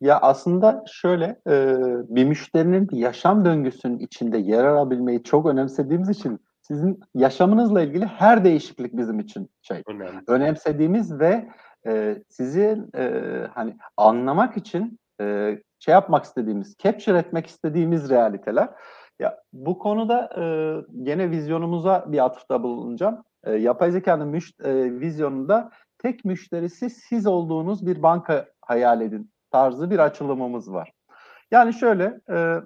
Ya 0.00 0.18
aslında 0.18 0.84
şöyle 0.92 1.24
e, 1.24 1.76
bir 2.08 2.24
müşterinin 2.24 2.88
yaşam 2.92 3.44
döngüsünün 3.44 3.98
içinde 3.98 4.38
yer 4.38 4.64
alabilmeyi 4.64 5.22
çok 5.22 5.46
önemsediğimiz 5.46 6.08
için 6.08 6.40
sizin 6.62 7.00
yaşamınızla 7.14 7.82
ilgili 7.82 8.06
her 8.06 8.44
değişiklik 8.44 8.96
bizim 8.96 9.20
için 9.20 9.50
şey 9.62 9.82
Önemli. 9.86 10.20
önemsediğimiz 10.28 11.20
ve 11.20 11.48
e, 11.86 12.22
sizi 12.28 12.78
e, 12.96 13.12
hani 13.54 13.76
anlamak 13.96 14.56
için 14.56 14.98
e, 15.20 15.58
şey 15.78 15.92
yapmak 15.92 16.24
istediğimiz, 16.24 16.76
capture 16.78 17.18
etmek 17.18 17.46
istediğimiz 17.46 18.10
realiteler. 18.10 18.68
Ya 19.18 19.42
bu 19.52 19.78
konuda 19.78 20.30
e, 20.36 20.42
gene 21.02 21.30
vizyonumuza 21.30 22.04
bir 22.08 22.24
atıfta 22.24 22.62
bulunacağım. 22.62 23.24
E, 23.44 23.52
yapay 23.52 23.90
zekanın 23.90 24.28
müşt, 24.28 24.60
e, 24.60 25.00
vizyonunda 25.00 25.70
tek 25.98 26.24
müşterisi 26.24 26.90
siz 26.90 27.26
olduğunuz 27.26 27.86
bir 27.86 28.02
banka 28.02 28.46
hayal 28.62 29.00
edin 29.00 29.30
tarzı 29.50 29.90
bir 29.90 29.98
açılımımız 29.98 30.72
var. 30.72 30.92
Yani 31.50 31.74
şöyle, 31.74 32.20
e, 32.30 32.56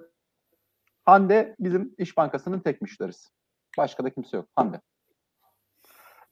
Hande 1.05 1.55
bizim 1.59 1.95
İş 1.97 2.17
Bankası'nın 2.17 2.59
tek 2.59 2.81
müşterisi. 2.81 3.29
Başka 3.77 4.03
da 4.03 4.09
kimse 4.09 4.37
yok. 4.37 4.47
Hande. 4.55 4.81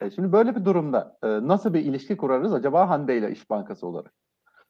E, 0.02 0.12
şimdi 0.12 0.32
böyle 0.32 0.56
bir 0.56 0.66
durumda 0.66 1.18
e, 1.24 1.28
nasıl 1.28 1.74
bir 1.74 1.80
ilişki 1.80 2.18
kurarız 2.18 2.54
acaba 2.54 2.89
Hande 2.89 3.18
ile 3.18 3.32
İş 3.32 3.49
Bankası 3.49 3.88
olarak? 3.88 4.14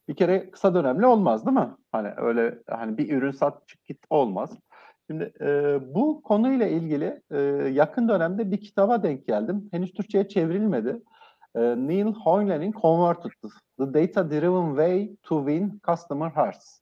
Bir 0.08 0.16
kere 0.16 0.52
kısa 0.52 0.74
dönemli 0.74 1.06
olmaz 1.06 1.46
değil 1.46 1.58
mi? 1.58 1.70
Hani 1.92 2.10
öyle 2.18 2.60
hani 2.70 2.98
bir 2.98 3.18
ürün 3.18 3.32
sat 3.32 3.68
çık 3.68 3.86
git 3.86 4.06
olmaz. 4.10 4.58
Şimdi 5.08 5.34
e, 5.42 5.80
bu 5.96 6.22
konuyla 6.22 6.68
ilgili 6.68 7.22
e, 7.32 7.40
yakın 7.74 8.10
dönemde 8.10 8.52
bir 8.52 8.62
kitaba 8.62 9.04
denk 9.04 9.28
geldim. 9.28 9.70
Henüz 9.72 9.94
Türkçe'ye 9.94 10.28
çevrilmedi. 10.28 11.02
E, 11.56 11.62
Neil 11.62 12.14
Hoyland'in 12.14 12.72
Converted, 12.72 13.32
The 13.80 13.94
Data 13.94 14.32
Driven 14.32 14.70
Way 14.70 15.16
to 15.24 15.48
Win 15.48 15.82
Customer 15.88 16.30
Hearts. 16.30 16.80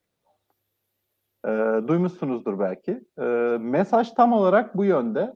E, 1.46 1.50
duymuşsunuzdur 1.88 2.60
belki. 2.60 3.04
E, 3.20 3.24
mesaj 3.60 4.12
tam 4.12 4.34
olarak 4.34 4.78
bu 4.78 4.86
yönde. 4.86 5.36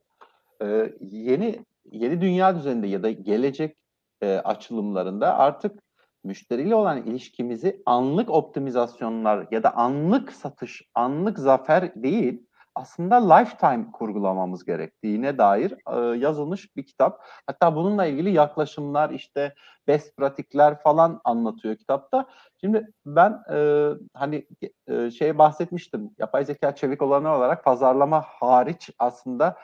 E, 0.61 0.93
yeni 1.01 1.65
yeni 1.91 2.21
dünya 2.21 2.55
düzeninde 2.55 2.87
ya 2.87 3.03
da 3.03 3.11
gelecek 3.11 3.77
e, 4.21 4.35
açılımlarında 4.37 5.37
artık 5.37 5.79
müşteriyle 6.23 6.75
olan 6.75 7.03
ilişkimizi 7.03 7.81
anlık 7.85 8.29
optimizasyonlar 8.29 9.47
ya 9.51 9.63
da 9.63 9.75
anlık 9.75 10.31
satış, 10.31 10.81
anlık 10.95 11.39
zafer 11.39 12.03
değil, 12.03 12.45
aslında 12.75 13.33
lifetime 13.33 13.91
kurgulamamız 13.91 14.65
gerektiğine 14.65 15.37
dair 15.37 15.73
e, 15.91 16.17
yazılmış 16.17 16.75
bir 16.75 16.85
kitap. 16.85 17.25
Hatta 17.47 17.75
bununla 17.75 18.05
ilgili 18.05 18.31
yaklaşımlar 18.31 19.09
işte 19.09 19.55
best 19.87 20.17
pratikler 20.17 20.81
falan 20.81 21.21
anlatıyor 21.23 21.75
kitapta. 21.75 22.25
Şimdi 22.61 22.87
ben 23.05 23.43
e, 23.53 23.89
hani 24.13 24.47
e, 24.87 25.11
şey 25.11 25.37
bahsetmiştim 25.37 26.11
yapay 26.17 26.45
zeka 26.45 26.75
çevik 26.75 27.01
olanı 27.01 27.35
olarak 27.35 27.63
pazarlama 27.63 28.21
hariç 28.21 28.89
aslında 28.99 29.57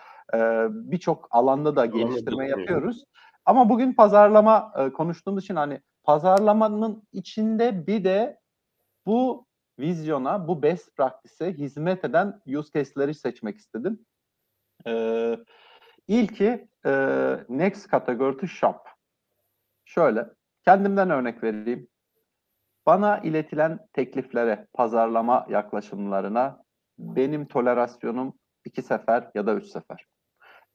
birçok 0.70 1.28
alanda 1.32 1.76
da 1.76 1.86
geliştirme 1.86 2.48
yapıyoruz. 2.48 3.04
Ama 3.46 3.70
bugün 3.70 3.94
pazarlama 3.94 4.74
e, 4.78 4.90
konuştuğumuz 4.90 5.44
için 5.44 5.56
hani 5.56 5.82
pazarlamanın 6.04 7.04
içinde 7.14 7.88
bir 7.88 8.04
de 8.04 8.40
bu 9.06 9.46
vizyona, 9.80 10.48
bu 10.48 10.64
best 10.64 10.96
practice'e 10.96 11.54
hizmet 11.54 12.06
eden 12.06 12.42
use 12.48 12.72
case'leri 12.74 13.14
seçmek 13.14 13.58
istedim. 13.58 14.06
Ee, 14.88 15.38
ilki 16.08 16.68
e, 16.86 16.92
next 17.50 17.92
category 17.92 18.38
to 18.38 18.48
shop. 18.48 18.76
Şöyle, 19.86 20.30
kendimden 20.66 21.10
örnek 21.10 21.44
vereyim. 21.44 21.88
Bana 22.86 23.18
iletilen 23.18 23.80
tekliflere, 23.94 24.68
pazarlama 24.74 25.46
yaklaşımlarına 25.50 26.64
benim 27.00 27.48
tolerasyonum 27.48 28.34
iki 28.66 28.82
sefer 28.82 29.32
ya 29.36 29.48
da 29.48 29.54
üç 29.54 29.66
sefer. 29.66 30.06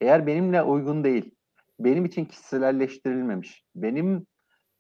Eğer 0.01 0.27
benimle 0.27 0.63
uygun 0.63 1.05
değil, 1.05 1.35
benim 1.81 2.05
için 2.05 2.25
kişiselleştirilmemiş, 2.25 3.65
benim 3.75 4.27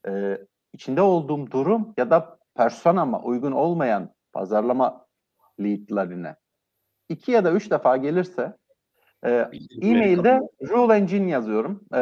e, 0.08 0.38
içinde 0.72 1.02
olduğum 1.02 1.50
durum 1.50 1.94
ya 1.96 2.10
da 2.10 2.38
personama 2.54 3.22
uygun 3.22 3.52
olmayan 3.52 4.14
pazarlama 4.32 5.06
leadlerine 5.60 6.36
iki 7.08 7.32
ya 7.32 7.44
da 7.44 7.52
üç 7.52 7.70
defa 7.70 7.96
gelirse 7.96 8.56
e, 9.24 9.30
e-mailde 9.82 10.40
rule 10.68 10.94
engine 10.94 11.30
yazıyorum. 11.30 11.84
E, 11.94 12.00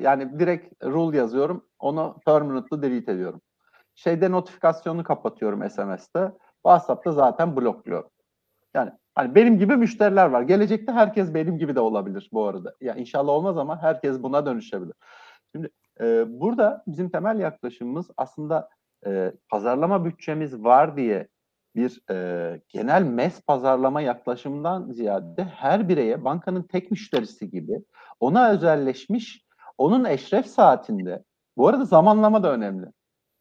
yani 0.00 0.38
direkt 0.38 0.84
rule 0.84 1.16
yazıyorum. 1.16 1.68
Onu 1.78 2.20
permanently 2.26 2.82
delete 2.82 3.12
ediyorum. 3.12 3.40
şeyde 3.94 4.30
notifikasyonu 4.30 5.04
kapatıyorum 5.04 5.70
SMS'te. 5.70 6.32
WhatsApp'ta 6.62 7.12
zaten 7.12 7.56
blokluyorum. 7.56 8.10
Yani 8.74 8.90
hani 9.18 9.34
benim 9.34 9.58
gibi 9.58 9.76
müşteriler 9.76 10.26
var. 10.26 10.42
Gelecekte 10.42 10.92
herkes 10.92 11.34
benim 11.34 11.58
gibi 11.58 11.74
de 11.74 11.80
olabilir 11.80 12.30
bu 12.32 12.46
arada. 12.46 12.74
Ya 12.80 12.94
inşallah 12.94 13.32
olmaz 13.32 13.58
ama 13.58 13.82
herkes 13.82 14.22
buna 14.22 14.46
dönüşebilir. 14.46 14.94
Şimdi 15.54 15.70
e, 16.00 16.24
burada 16.40 16.82
bizim 16.86 17.10
temel 17.10 17.38
yaklaşımımız 17.38 18.10
aslında 18.16 18.68
e, 19.06 19.32
pazarlama 19.48 20.04
bütçemiz 20.04 20.64
var 20.64 20.96
diye 20.96 21.28
bir 21.76 22.02
e, 22.10 22.60
genel 22.68 23.02
mes 23.02 23.40
pazarlama 23.40 24.00
yaklaşımından 24.00 24.92
ziyade 24.92 25.44
her 25.44 25.88
bireye 25.88 26.24
bankanın 26.24 26.62
tek 26.62 26.90
müşterisi 26.90 27.50
gibi 27.50 27.84
ona 28.20 28.50
özelleşmiş, 28.50 29.44
onun 29.78 30.04
eşref 30.04 30.46
saatinde, 30.46 31.24
bu 31.56 31.68
arada 31.68 31.84
zamanlama 31.84 32.42
da 32.42 32.52
önemli. 32.52 32.86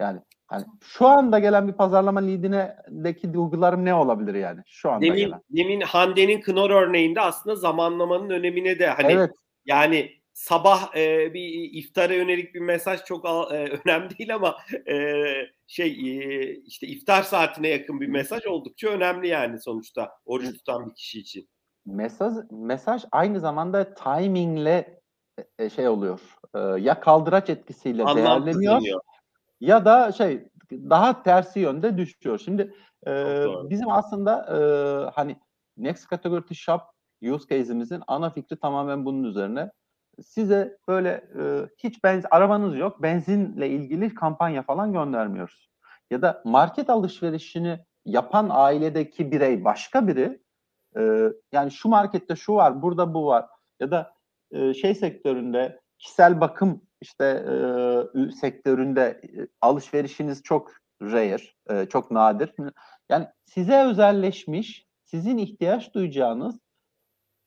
Yani 0.02 0.20
hani 0.48 0.66
şu 0.84 1.08
anda 1.08 1.40
gelen 1.40 1.68
bir 1.68 1.74
pazarlama 1.74 2.20
lead'indeki 2.20 3.34
duygularım 3.34 3.86
ne 3.86 3.94
olabilir 3.94 4.36
yani 4.36 4.62
şu 4.66 4.92
anda 4.92 5.06
demin, 5.06 5.18
gelen. 5.18 5.42
Demin 5.50 5.82
Hande'nin 5.82 6.42
Knorr 6.42 6.72
örneğinde 6.72 7.22
aslında 7.22 7.56
zamanlamanın 7.56 8.30
önemine 8.30 8.80
de 8.80 8.88
hani 8.88 9.12
evet. 9.12 9.32
yani 9.66 10.12
sabah 10.34 10.96
e, 10.96 11.34
bir 11.34 11.70
iftara 11.74 12.14
yönelik 12.14 12.56
bir 12.56 12.60
mesaj 12.60 13.04
çok 13.04 13.26
e, 13.26 13.30
önemli 13.86 14.18
değil 14.18 14.36
ama 14.36 14.58
e, 14.88 15.24
şey 15.68 15.88
e, 15.90 16.56
işte 16.56 16.88
iftar 16.88 17.24
saatine 17.24 17.68
yakın 17.68 18.02
bir 18.02 18.08
mesaj 18.08 18.46
oldukça 18.46 18.90
önemli 18.90 19.28
yani 19.28 19.60
sonuçta 19.60 20.12
oruç 20.26 20.58
tutan 20.58 20.90
bir 20.90 20.96
kişi 20.96 21.20
için. 21.20 21.50
Mesaj 21.86 22.34
mesaj 22.52 23.04
aynı 23.12 23.40
zamanda 23.40 23.94
timingle 23.94 25.02
e, 25.60 25.70
şey 25.70 25.88
oluyor. 25.88 26.20
E, 26.56 26.60
ya 26.60 27.00
kaldıraç 27.00 27.50
etkisiyle 27.50 28.06
değerleniyor 28.06 28.82
ya 29.60 29.86
da 29.86 30.12
şey 30.12 30.48
daha 30.72 31.24
tersi 31.24 31.60
yönde 31.60 31.98
düşüyor. 31.98 32.40
Şimdi 32.40 32.74
e, 33.08 33.44
bizim 33.70 33.90
aslında 33.90 34.46
e, 34.46 34.60
hani 35.16 35.38
Next 35.78 36.10
Category 36.10 36.56
Shop 36.56 36.82
use 37.22 37.48
case'imizin 37.50 38.04
ana 38.08 38.30
fikri 38.30 38.60
tamamen 38.60 39.06
bunun 39.06 39.24
üzerine 39.24 39.72
size 40.24 40.78
böyle 40.88 41.10
e, 41.40 41.70
hiç 41.78 42.04
benzin 42.04 42.28
arabanız 42.32 42.78
yok 42.78 43.02
benzinle 43.02 43.70
ilgili 43.70 44.16
kampanya 44.16 44.64
falan 44.64 44.94
göndermiyoruz. 44.94 45.70
Ya 46.12 46.22
da 46.22 46.42
market 46.46 46.90
alışverişini 46.90 47.80
yapan 48.06 48.48
ailedeki 48.52 49.32
birey 49.32 49.64
başka 49.64 50.08
biri 50.08 50.42
e, 50.98 51.32
yani 51.52 51.72
şu 51.72 51.90
markette 51.90 52.36
şu 52.36 52.54
var 52.54 52.82
burada 52.82 53.14
bu 53.14 53.26
var 53.26 53.46
ya 53.80 53.92
da 53.92 54.14
e, 54.52 54.74
şey 54.74 54.96
sektöründe 54.96 55.80
kişisel 55.98 56.42
bakım 56.42 56.82
işte 57.02 57.26
e, 57.26 58.32
sektöründe 58.32 59.22
alışverişiniz 59.62 60.44
çok 60.44 60.72
rare, 61.02 61.38
e, 61.70 61.86
çok 61.86 62.12
nadir. 62.12 62.54
Yani 63.10 63.28
size 63.46 63.84
özelleşmiş, 63.84 64.86
sizin 65.04 65.38
ihtiyaç 65.38 65.94
duyacağınız 65.94 66.60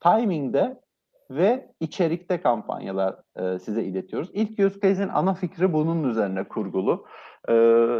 timingde 0.01 0.81
ve 1.31 1.73
içerikte 1.81 2.41
kampanyalar 2.41 3.17
e, 3.37 3.59
size 3.59 3.85
iletiyoruz. 3.85 4.31
İlk 4.33 4.59
use 4.59 4.81
case'in 4.81 5.09
ana 5.09 5.35
fikri 5.35 5.73
bunun 5.73 6.11
üzerine 6.11 6.45
kurgulu. 6.45 7.07
E, 7.49 7.53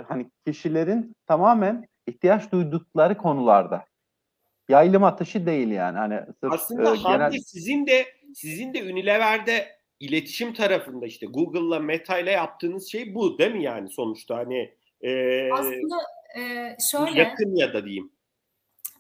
hani 0.09 0.31
kişilerin 0.47 1.17
tamamen 1.27 1.89
ihtiyaç 2.07 2.53
duydukları 2.53 3.17
konularda 3.17 3.85
yaylım 4.69 5.05
atışı 5.05 5.47
değil 5.47 5.69
yani. 5.69 5.99
Hani 5.99 6.21
sırf, 6.41 6.53
Aslında 6.53 6.95
e, 6.95 6.97
genel... 6.97 7.33
sizin 7.33 7.87
de 7.87 8.05
sizin 8.35 8.75
de 8.75 8.83
Unilever'de 8.83 9.80
iletişim 10.01 10.55
tarafında 10.55 11.07
işte 11.07 11.27
Google'la 11.27 11.79
Meta 11.79 12.19
ile 12.19 12.31
yaptığınız 12.31 12.91
şey 12.91 13.15
bu 13.15 13.39
değil 13.39 13.53
mi 13.53 13.65
yani 13.65 13.91
sonuçta 13.91 14.37
hani 14.37 14.75
e, 15.01 15.53
aslında 15.53 15.97
e, 16.39 16.77
şöyle 16.91 17.19
yakın 17.19 17.57
ya 17.57 17.75
da 17.75 17.85
diyeyim 17.85 18.11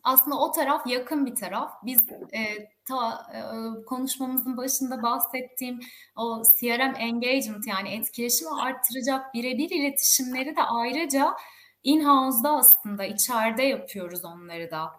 aslında 0.02 0.38
o 0.38 0.52
taraf 0.52 0.86
yakın 0.86 1.26
bir 1.26 1.34
taraf. 1.34 1.72
Biz 1.84 2.06
e, 2.32 2.68
ta 2.88 3.26
e, 3.34 3.40
konuşmamızın 3.84 4.56
başında 4.56 5.02
bahsettiğim 5.02 5.80
o 6.16 6.42
CRM 6.60 6.94
engagement 6.98 7.66
yani 7.66 7.94
etkileşimi 7.94 8.50
arttıracak 8.50 9.34
birebir 9.34 9.70
iletişimleri 9.70 10.56
de 10.56 10.62
ayrıca 10.62 11.34
in-house'da 11.82 12.50
aslında 12.50 13.04
içeride 13.04 13.62
yapıyoruz 13.62 14.24
onları 14.24 14.70
da. 14.70 14.90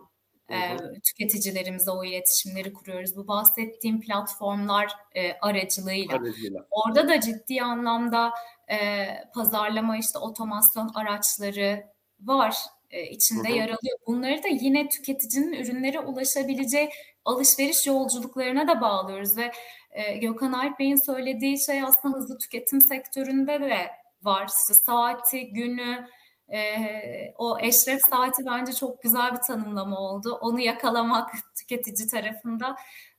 E, 0.51 0.77
tüketicilerimize 1.03 1.91
o 1.91 2.03
iletişimleri 2.03 2.73
kuruyoruz. 2.73 3.15
Bu 3.15 3.27
bahsettiğim 3.27 4.01
platformlar 4.01 4.91
e, 5.15 5.33
aracılığıyla. 5.33 6.15
Aracılığıyla. 6.15 6.67
Orada 6.71 7.07
da 7.07 7.19
ciddi 7.19 7.61
anlamda 7.61 8.31
e, 8.71 9.07
pazarlama 9.33 9.97
işte 9.97 10.19
otomasyon 10.19 10.91
araçları 10.95 11.83
var 12.19 12.55
e, 12.91 13.09
içinde 13.09 13.49
hı 13.49 13.53
hı. 13.53 13.57
yer 13.57 13.65
alıyor. 13.65 13.97
Bunları 14.07 14.43
da 14.43 14.47
yine 14.47 14.89
tüketicinin 14.89 15.53
ürünlere 15.53 15.99
ulaşabileceği 15.99 16.89
alışveriş 17.25 17.87
yolculuklarına 17.87 18.67
da 18.67 18.81
bağlıyoruz 18.81 19.37
ve 19.37 19.51
e, 19.91 20.17
Gökhan 20.17 20.53
Alp 20.53 20.79
Bey'in 20.79 21.05
söylediği 21.05 21.59
şey 21.59 21.81
aslında 21.81 22.17
hızlı 22.17 22.37
tüketim 22.37 22.81
sektöründe 22.81 23.61
de 23.61 23.91
var. 24.23 24.47
İşte 24.47 24.73
saati, 24.73 25.53
günü, 25.53 26.07
e, 26.53 27.33
o 27.37 27.59
eşref 27.59 28.01
saati 28.09 28.45
bence 28.45 28.73
çok 28.73 29.01
güzel 29.03 29.31
bir 29.31 29.41
tanımlama 29.41 29.99
oldu. 29.99 30.37
Onu 30.41 30.59
yakalamak 30.59 31.29
tüketici 31.59 32.07
tarafında 32.07 32.75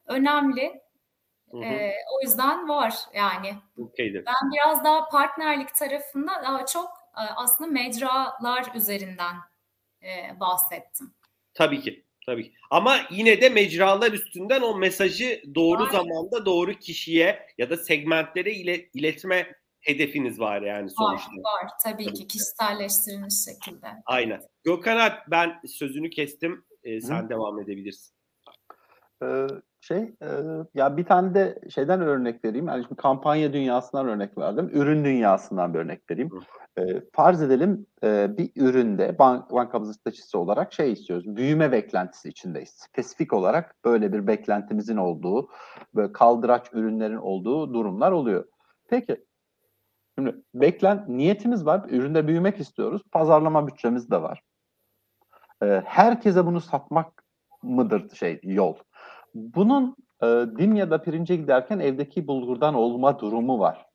önemli. 0.06 0.82
Hı 1.50 1.56
hı. 1.58 1.64
E, 1.64 1.94
o 2.16 2.22
yüzden 2.22 2.68
var 2.68 2.94
yani. 3.14 3.54
Okay. 3.78 4.14
Ben 4.14 4.50
biraz 4.52 4.84
daha 4.84 5.08
partnerlik 5.08 5.74
tarafında 5.74 6.32
daha 6.44 6.66
çok 6.66 6.90
e, 7.16 7.22
aslında 7.36 7.70
mecralar 7.70 8.74
üzerinden 8.74 9.34
e, 10.02 10.40
bahsettim. 10.40 11.14
Tabii 11.54 11.80
ki. 11.80 12.04
Tabii 12.26 12.44
ki. 12.44 12.52
Ama 12.70 12.96
yine 13.10 13.40
de 13.40 13.48
mecralar 13.48 14.12
üstünden 14.12 14.62
o 14.62 14.76
mesajı 14.76 15.42
doğru 15.54 15.82
Aynen. 15.82 15.92
zamanda 15.92 16.46
doğru 16.46 16.72
kişiye 16.72 17.46
ya 17.58 17.70
da 17.70 17.76
segmentlere 17.76 18.52
ile, 18.52 18.88
iletme 18.94 19.54
hedefiniz 19.82 20.40
var 20.40 20.62
yani 20.62 20.90
sonuçta. 20.90 21.30
Var, 21.30 21.64
var. 21.64 21.70
Tabii, 21.84 22.04
tabii 22.04 22.14
ki 22.14 22.26
kişiselleştirilmiş 22.26 23.34
şekilde. 23.44 23.86
Aynen. 24.06 24.40
Gökhan 24.64 24.96
Alp 24.96 25.18
ben 25.30 25.60
sözünü 25.66 26.10
kestim. 26.10 26.64
Ee, 26.84 27.00
sen 27.00 27.24
Hı. 27.24 27.28
devam 27.28 27.60
edebilirsin. 27.60 28.14
Ee, 29.22 29.46
şey 29.80 29.98
e, 29.98 30.28
ya 30.74 30.96
bir 30.96 31.04
tane 31.04 31.34
de 31.34 31.58
şeyden 31.70 32.00
örnek 32.00 32.44
vereyim. 32.44 32.68
Yani 32.68 32.82
şimdi 32.82 32.96
kampanya 32.96 33.52
dünyasından 33.52 34.08
örnek 34.08 34.38
verdim. 34.38 34.70
Ürün 34.72 35.04
dünyasından 35.04 35.74
bir 35.74 35.78
örnek 35.78 36.10
vereyim. 36.10 36.30
E, 36.78 36.82
farz 37.12 37.42
edelim 37.42 37.86
e, 38.04 38.36
bir 38.38 38.50
üründe 38.56 39.18
bank, 39.18 39.50
bankamızın 39.50 39.92
stratejisi 39.92 40.36
olarak 40.36 40.72
şey 40.72 40.92
istiyoruz. 40.92 41.36
Büyüme 41.36 41.72
beklentisi 41.72 42.28
içindeyiz. 42.28 42.70
Spesifik 42.70 43.32
olarak 43.32 43.76
böyle 43.84 44.12
bir 44.12 44.26
beklentimizin 44.26 44.96
olduğu, 44.96 45.48
böyle 45.94 46.12
kaldıraç 46.12 46.66
ürünlerin 46.72 47.16
olduğu 47.16 47.74
durumlar 47.74 48.12
oluyor. 48.12 48.44
Peki 48.88 49.24
Şimdi 50.18 50.36
beklen 50.54 51.04
niyetimiz 51.08 51.66
var. 51.66 51.84
Üründe 51.88 52.26
büyümek 52.28 52.60
istiyoruz. 52.60 53.02
Pazarlama 53.12 53.66
bütçemiz 53.66 54.10
de 54.10 54.22
var. 54.22 54.42
Ee, 55.62 55.82
herkese 55.86 56.46
bunu 56.46 56.60
satmak 56.60 57.24
mıdır 57.62 58.14
şey 58.14 58.40
yol? 58.42 58.74
Bunun 59.34 59.96
e, 60.22 60.26
ya 60.74 60.90
da 60.90 61.02
pirince 61.02 61.36
giderken 61.36 61.78
evdeki 61.78 62.26
bulgurdan 62.26 62.74
olma 62.74 63.18
durumu 63.18 63.58
var. 63.58 63.86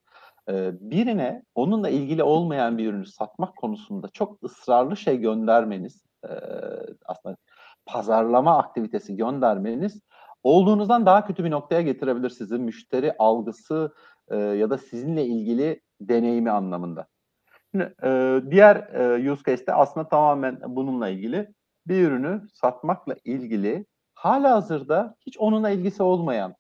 E, 0.50 0.72
birine 0.82 1.44
onunla 1.56 1.90
ilgili 1.90 2.24
olmayan 2.24 2.78
bir 2.78 2.90
ürünü 2.90 3.06
satmak 3.06 3.56
konusunda 3.56 4.08
çok 4.14 4.44
ısrarlı 4.44 4.98
şey 4.98 5.18
göndermeniz, 5.18 6.06
e, 6.24 6.32
aslında 7.06 7.38
pazarlama 7.86 8.58
aktivitesi 8.58 9.16
göndermeniz 9.16 10.02
olduğunuzdan 10.44 11.06
daha 11.06 11.26
kötü 11.26 11.44
bir 11.44 11.52
noktaya 11.52 11.82
getirebilir 11.82 12.30
sizi 12.30 12.58
müşteri 12.58 13.14
algısı 13.20 13.94
e, 14.30 14.36
ya 14.38 14.70
da 14.70 14.78
sizinle 14.78 15.26
ilgili 15.26 15.82
deneyimi 16.02 16.52
anlamında. 16.52 17.08
Şimdi, 17.72 17.96
e, 18.04 18.42
diğer 18.52 18.76
e, 18.76 19.32
use 19.32 19.44
case'te 19.46 19.74
aslında 19.74 20.10
tamamen 20.10 20.60
bununla 20.68 21.10
ilgili 21.10 21.54
bir 21.88 22.08
ürünü 22.08 22.42
satmakla 22.54 23.16
ilgili 23.26 23.86
hala 24.14 24.52
hazırda 24.52 25.16
hiç 25.22 25.38
onunla 25.38 25.70
ilgisi 25.70 26.04
olmayan 26.04 26.56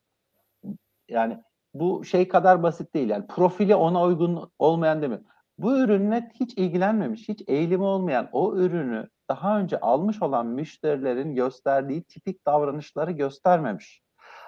yani 1.09 1.43
bu 1.73 2.05
şey 2.05 2.27
kadar 2.27 2.63
basit 2.63 2.93
değil 2.93 3.09
yani 3.09 3.27
profili 3.27 3.75
ona 3.75 4.03
uygun 4.03 4.51
olmayan 4.59 4.97
mi? 4.97 5.19
Bu 5.57 5.79
ürünle 5.79 6.31
hiç 6.39 6.53
ilgilenmemiş, 6.57 7.29
hiç 7.29 7.43
eğilimi 7.47 7.83
olmayan 7.83 8.29
o 8.31 8.55
ürünü 8.55 9.09
daha 9.29 9.59
önce 9.59 9.79
almış 9.79 10.21
olan 10.21 10.47
müşterilerin 10.47 11.35
gösterdiği 11.35 12.03
tipik 12.03 12.45
davranışları 12.45 13.11
göstermemiş. 13.11 14.01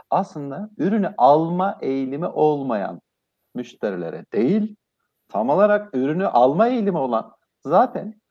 Aslında 0.09 0.69
ürünü 0.77 1.13
alma 1.17 1.77
eğilimi 1.81 2.27
olmayan 2.27 3.01
müşterilere 3.55 4.25
değil, 4.33 4.75
tam 5.29 5.49
olarak 5.49 5.95
ürünü 5.95 6.27
alma 6.27 6.67
eğilimi 6.67 6.97
olan 6.97 7.31
zaten 7.65 8.21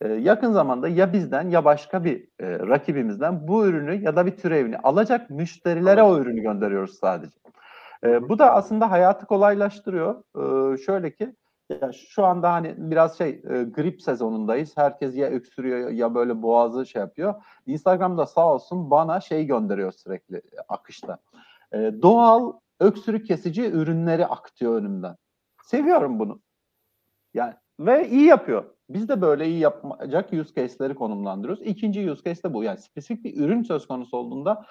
e, 0.00 0.08
yakın 0.08 0.52
zamanda 0.52 0.88
ya 0.88 1.12
bizden 1.12 1.50
ya 1.50 1.64
başka 1.64 2.04
bir 2.04 2.28
e, 2.40 2.58
rakibimizden 2.58 3.48
bu 3.48 3.66
ürünü 3.66 3.94
ya 4.02 4.16
da 4.16 4.26
bir 4.26 4.36
türevini 4.36 4.78
alacak 4.78 5.30
müşterilere 5.30 6.02
o 6.02 6.18
ürünü 6.18 6.40
gönderiyoruz 6.42 6.98
sadece. 6.98 7.38
E, 8.04 8.28
bu 8.28 8.38
da 8.38 8.54
aslında 8.54 8.90
hayatı 8.90 9.26
kolaylaştırıyor. 9.26 10.22
E, 10.74 10.76
şöyle 10.78 11.10
ki 11.10 11.34
Ya 11.80 11.92
şu 11.92 12.24
anda 12.24 12.52
hani 12.52 12.74
biraz 12.78 13.18
şey 13.18 13.28
e, 13.28 13.62
grip 13.62 14.02
sezonundayız. 14.02 14.76
Herkes 14.76 15.16
ya 15.16 15.28
öksürüyor 15.28 15.90
ya 15.90 16.14
böyle 16.14 16.42
boğazı 16.42 16.86
şey 16.86 17.00
yapıyor. 17.00 17.34
Instagram'da 17.66 18.26
sağ 18.26 18.54
olsun 18.54 18.90
bana 18.90 19.20
şey 19.20 19.46
gönderiyor 19.46 19.92
sürekli 19.92 20.36
e, 20.36 20.58
akışta. 20.68 21.18
E, 21.72 21.78
doğal 22.02 22.52
öksürük 22.80 23.26
kesici 23.26 23.62
ürünleri 23.62 24.26
akıtıyor 24.26 24.74
önümden. 24.74 25.16
Seviyorum 25.64 26.18
bunu. 26.18 26.40
Yani 27.34 27.54
ve 27.80 28.08
iyi 28.08 28.24
yapıyor. 28.24 28.64
Biz 28.88 29.08
de 29.08 29.20
böyle 29.20 29.48
iyi 29.48 29.58
yapacak 29.58 30.32
use 30.32 30.54
case'leri 30.54 30.94
konumlandırıyoruz. 30.94 31.66
İkinci 31.66 32.10
use 32.10 32.22
case 32.24 32.42
de 32.42 32.54
bu. 32.54 32.64
Yani 32.64 32.78
spesifik 32.78 33.24
bir 33.24 33.36
ürün 33.36 33.62
söz 33.62 33.86
konusu 33.86 34.16
olduğunda 34.16 34.66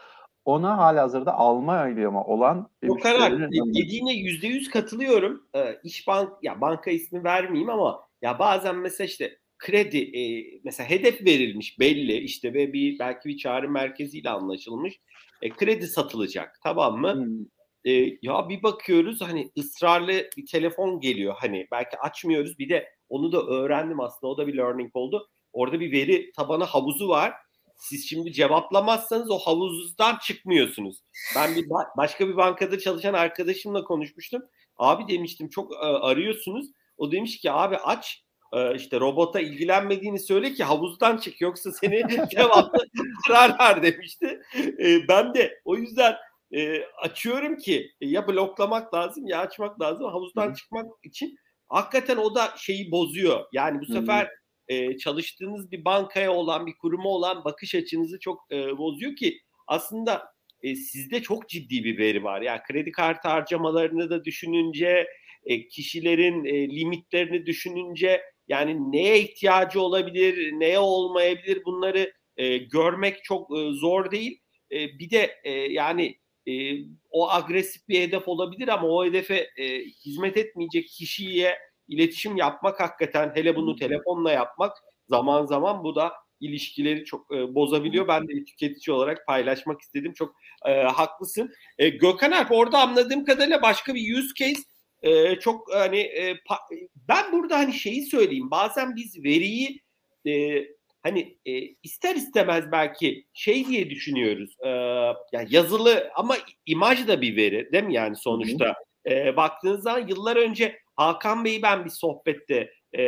ona 0.45 0.77
halihazırda 0.77 1.33
alma 1.33 1.87
eylemi 1.87 2.17
olan 2.17 2.69
bir 2.83 2.89
O 2.89 2.99
kadar 2.99 3.51
dediğine 3.51 4.13
yüzde 4.13 4.47
yüz 4.47 4.69
katılıyorum. 4.69 5.47
Ee, 5.55 5.79
İş 5.83 6.07
bank 6.07 6.29
ya 6.41 6.61
banka 6.61 6.91
ismi 6.91 7.23
vermeyeyim 7.23 7.69
ama 7.69 7.99
ya 8.21 8.39
bazen 8.39 8.75
mesela 8.75 9.05
işte 9.05 9.37
kredi 9.57 9.97
e, 9.97 10.43
mesela 10.63 10.89
hedef 10.89 11.25
verilmiş 11.25 11.79
belli 11.79 12.17
işte 12.17 12.53
ve 12.53 12.73
bir 12.73 12.99
belki 12.99 13.29
bir 13.29 13.37
çağrı 13.37 13.69
merkeziyle 13.69 14.29
anlaşılmış. 14.29 14.99
E, 15.41 15.49
kredi 15.49 15.87
satılacak 15.87 16.59
tamam 16.63 17.01
mı? 17.01 17.13
Hmm. 17.13 17.54
E, 17.85 17.91
ya 18.21 18.49
bir 18.49 18.63
bakıyoruz 18.63 19.21
hani 19.21 19.51
ısrarlı 19.57 20.29
bir 20.37 20.45
telefon 20.45 20.99
geliyor 20.99 21.35
hani 21.37 21.67
belki 21.71 21.99
açmıyoruz 21.99 22.59
bir 22.59 22.69
de 22.69 22.89
onu 23.09 23.31
da 23.31 23.41
öğrendim 23.41 23.99
aslında 23.99 24.31
o 24.33 24.37
da 24.37 24.47
bir 24.47 24.57
learning 24.57 24.95
oldu. 24.95 25.29
Orada 25.53 25.79
bir 25.79 25.91
veri 25.91 26.31
tabanı 26.31 26.63
havuzu 26.63 27.09
var 27.09 27.33
siz 27.77 28.09
şimdi 28.09 28.33
cevaplamazsanız 28.33 29.31
o 29.31 29.37
havuzdan 29.37 30.17
çıkmıyorsunuz. 30.17 31.03
Ben 31.35 31.55
bir 31.55 31.65
başka 31.97 32.27
bir 32.27 32.37
bankada 32.37 32.79
çalışan 32.79 33.13
arkadaşımla 33.13 33.83
konuşmuştum. 33.83 34.43
Abi 34.77 35.13
demiştim 35.13 35.49
çok 35.49 35.73
e, 35.73 35.77
arıyorsunuz. 35.77 36.67
O 36.97 37.11
demiş 37.11 37.39
ki 37.39 37.51
abi 37.51 37.77
aç 37.77 38.23
e, 38.53 38.75
işte 38.75 38.99
robota 38.99 39.39
ilgilenmediğini 39.39 40.19
söyle 40.19 40.53
ki 40.53 40.63
havuzdan 40.63 41.17
çık 41.17 41.41
yoksa 41.41 41.71
seni 41.71 42.03
cevapla 42.31 42.79
ısrarlar 43.19 43.83
demişti. 43.83 44.41
E, 44.79 45.07
ben 45.07 45.33
de 45.33 45.61
o 45.65 45.75
yüzden 45.75 46.15
e, 46.51 46.83
açıyorum 47.01 47.57
ki 47.57 47.91
e, 48.01 48.07
ya 48.07 48.27
bloklamak 48.27 48.93
lazım 48.93 49.27
ya 49.27 49.39
açmak 49.39 49.81
lazım 49.81 50.05
havuzdan 50.05 50.49
Hı. 50.49 50.55
çıkmak 50.55 50.85
için. 51.03 51.35
Hakikaten 51.69 52.17
o 52.17 52.35
da 52.35 52.53
şeyi 52.57 52.91
bozuyor. 52.91 53.45
Yani 53.53 53.79
bu 53.81 53.85
sefer 53.85 54.29
e, 54.67 54.97
çalıştığınız 54.97 55.71
bir 55.71 55.85
bankaya 55.85 56.33
olan, 56.33 56.67
bir 56.67 56.77
kuruma 56.77 57.09
olan 57.09 57.45
bakış 57.45 57.75
açınızı 57.75 58.19
çok 58.19 58.43
e, 58.51 58.77
bozuyor 58.77 59.15
ki 59.15 59.39
aslında 59.67 60.35
e, 60.61 60.75
sizde 60.75 61.21
çok 61.21 61.49
ciddi 61.49 61.83
bir 61.83 61.97
veri 61.97 62.23
var. 62.23 62.41
Yani 62.41 62.61
kredi 62.67 62.91
kartı 62.91 63.27
harcamalarını 63.27 64.09
da 64.09 64.25
düşününce, 64.25 65.07
e, 65.43 65.67
kişilerin 65.67 66.45
e, 66.45 66.69
limitlerini 66.69 67.45
düşününce 67.45 68.21
yani 68.47 68.91
neye 68.91 69.19
ihtiyacı 69.19 69.81
olabilir, 69.81 70.51
neye 70.51 70.79
olmayabilir 70.79 71.61
bunları 71.65 72.13
e, 72.37 72.57
görmek 72.57 73.23
çok 73.23 73.57
e, 73.57 73.71
zor 73.71 74.11
değil. 74.11 74.39
E, 74.71 74.99
bir 74.99 75.09
de 75.09 75.35
e, 75.43 75.51
yani 75.51 76.19
e, 76.47 76.53
o 77.09 77.31
agresif 77.31 77.87
bir 77.87 78.01
hedef 78.01 78.27
olabilir 78.27 78.67
ama 78.67 78.87
o 78.87 79.05
hedefe 79.05 79.49
e, 79.57 79.79
hizmet 79.79 80.37
etmeyecek 80.37 80.87
kişiye 80.87 81.57
iletişim 81.87 82.37
yapmak 82.37 82.79
hakikaten 82.79 83.31
hele 83.35 83.55
bunu 83.55 83.75
telefonla 83.75 84.31
yapmak 84.31 84.77
zaman 85.09 85.45
zaman 85.45 85.83
bu 85.83 85.95
da 85.95 86.13
ilişkileri 86.39 87.05
çok 87.05 87.35
e, 87.35 87.55
bozabiliyor. 87.55 88.07
Ben 88.07 88.23
de 88.23 88.27
bir 88.27 88.45
tüketici 88.45 88.95
olarak 88.95 89.27
paylaşmak 89.27 89.81
istedim. 89.81 90.13
Çok 90.13 90.35
e, 90.65 90.71
haklısın. 90.71 91.53
E, 91.77 91.89
Gökhan 91.89 92.31
Alp 92.31 92.51
orada 92.51 92.79
anladığım 92.79 93.25
kadarıyla 93.25 93.61
başka 93.61 93.95
bir 93.95 94.17
use 94.17 94.33
case 94.35 94.61
e, 95.01 95.39
çok 95.39 95.73
hani 95.73 95.99
e, 95.99 96.31
pa- 96.31 96.89
ben 97.07 97.31
burada 97.31 97.57
hani 97.57 97.73
şeyi 97.73 98.05
söyleyeyim. 98.05 98.51
Bazen 98.51 98.95
biz 98.95 99.23
veriyi 99.23 99.81
e, 100.27 100.65
hani 101.05 101.37
e, 101.45 101.59
ister 101.83 102.15
istemez 102.15 102.71
belki 102.71 103.25
şey 103.33 103.67
diye 103.67 103.89
düşünüyoruz. 103.89 104.55
E, 104.65 104.69
yani 105.31 105.47
yazılı 105.49 106.11
ama 106.15 106.35
imaj 106.65 107.07
da 107.07 107.21
bir 107.21 107.35
veri 107.35 107.71
değil 107.71 107.83
mi 107.83 107.93
yani 107.93 108.15
sonuçta? 108.15 108.73
E, 109.09 109.35
baktığınız 109.35 109.83
zaman 109.83 110.07
yıllar 110.07 110.35
önce 110.35 110.79
Hakan 110.95 111.45
Bey'i 111.45 111.61
ben 111.61 111.85
bir 111.85 111.89
sohbette 111.89 112.71
e, 112.93 113.03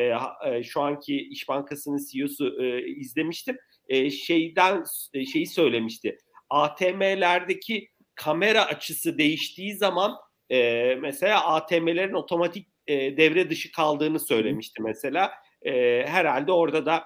e, 0.46 0.64
şu 0.64 0.82
anki 0.82 1.28
İş 1.30 1.50
Bankası'nın 1.50 2.00
CEO'su 2.12 2.64
e, 2.64 2.88
izlemiştim. 2.88 3.58
E, 3.90 4.10
şeyden 4.10 4.84
e, 5.14 5.26
şeyi 5.26 5.48
söylemişti. 5.48 6.18
ATM'lerdeki 6.50 7.90
kamera 8.16 8.66
açısı 8.66 9.18
değiştiği 9.18 9.76
zaman 9.76 10.16
e, 10.50 10.96
mesela 11.02 11.46
ATM'lerin 11.48 12.14
otomatik 12.14 12.68
e, 12.88 13.18
devre 13.18 13.50
dışı 13.50 13.72
kaldığını 13.72 14.20
söylemişti 14.20 14.82
mesela. 14.82 15.32
E, 15.62 15.72
herhalde 16.08 16.52
orada 16.52 16.86
da 16.86 17.04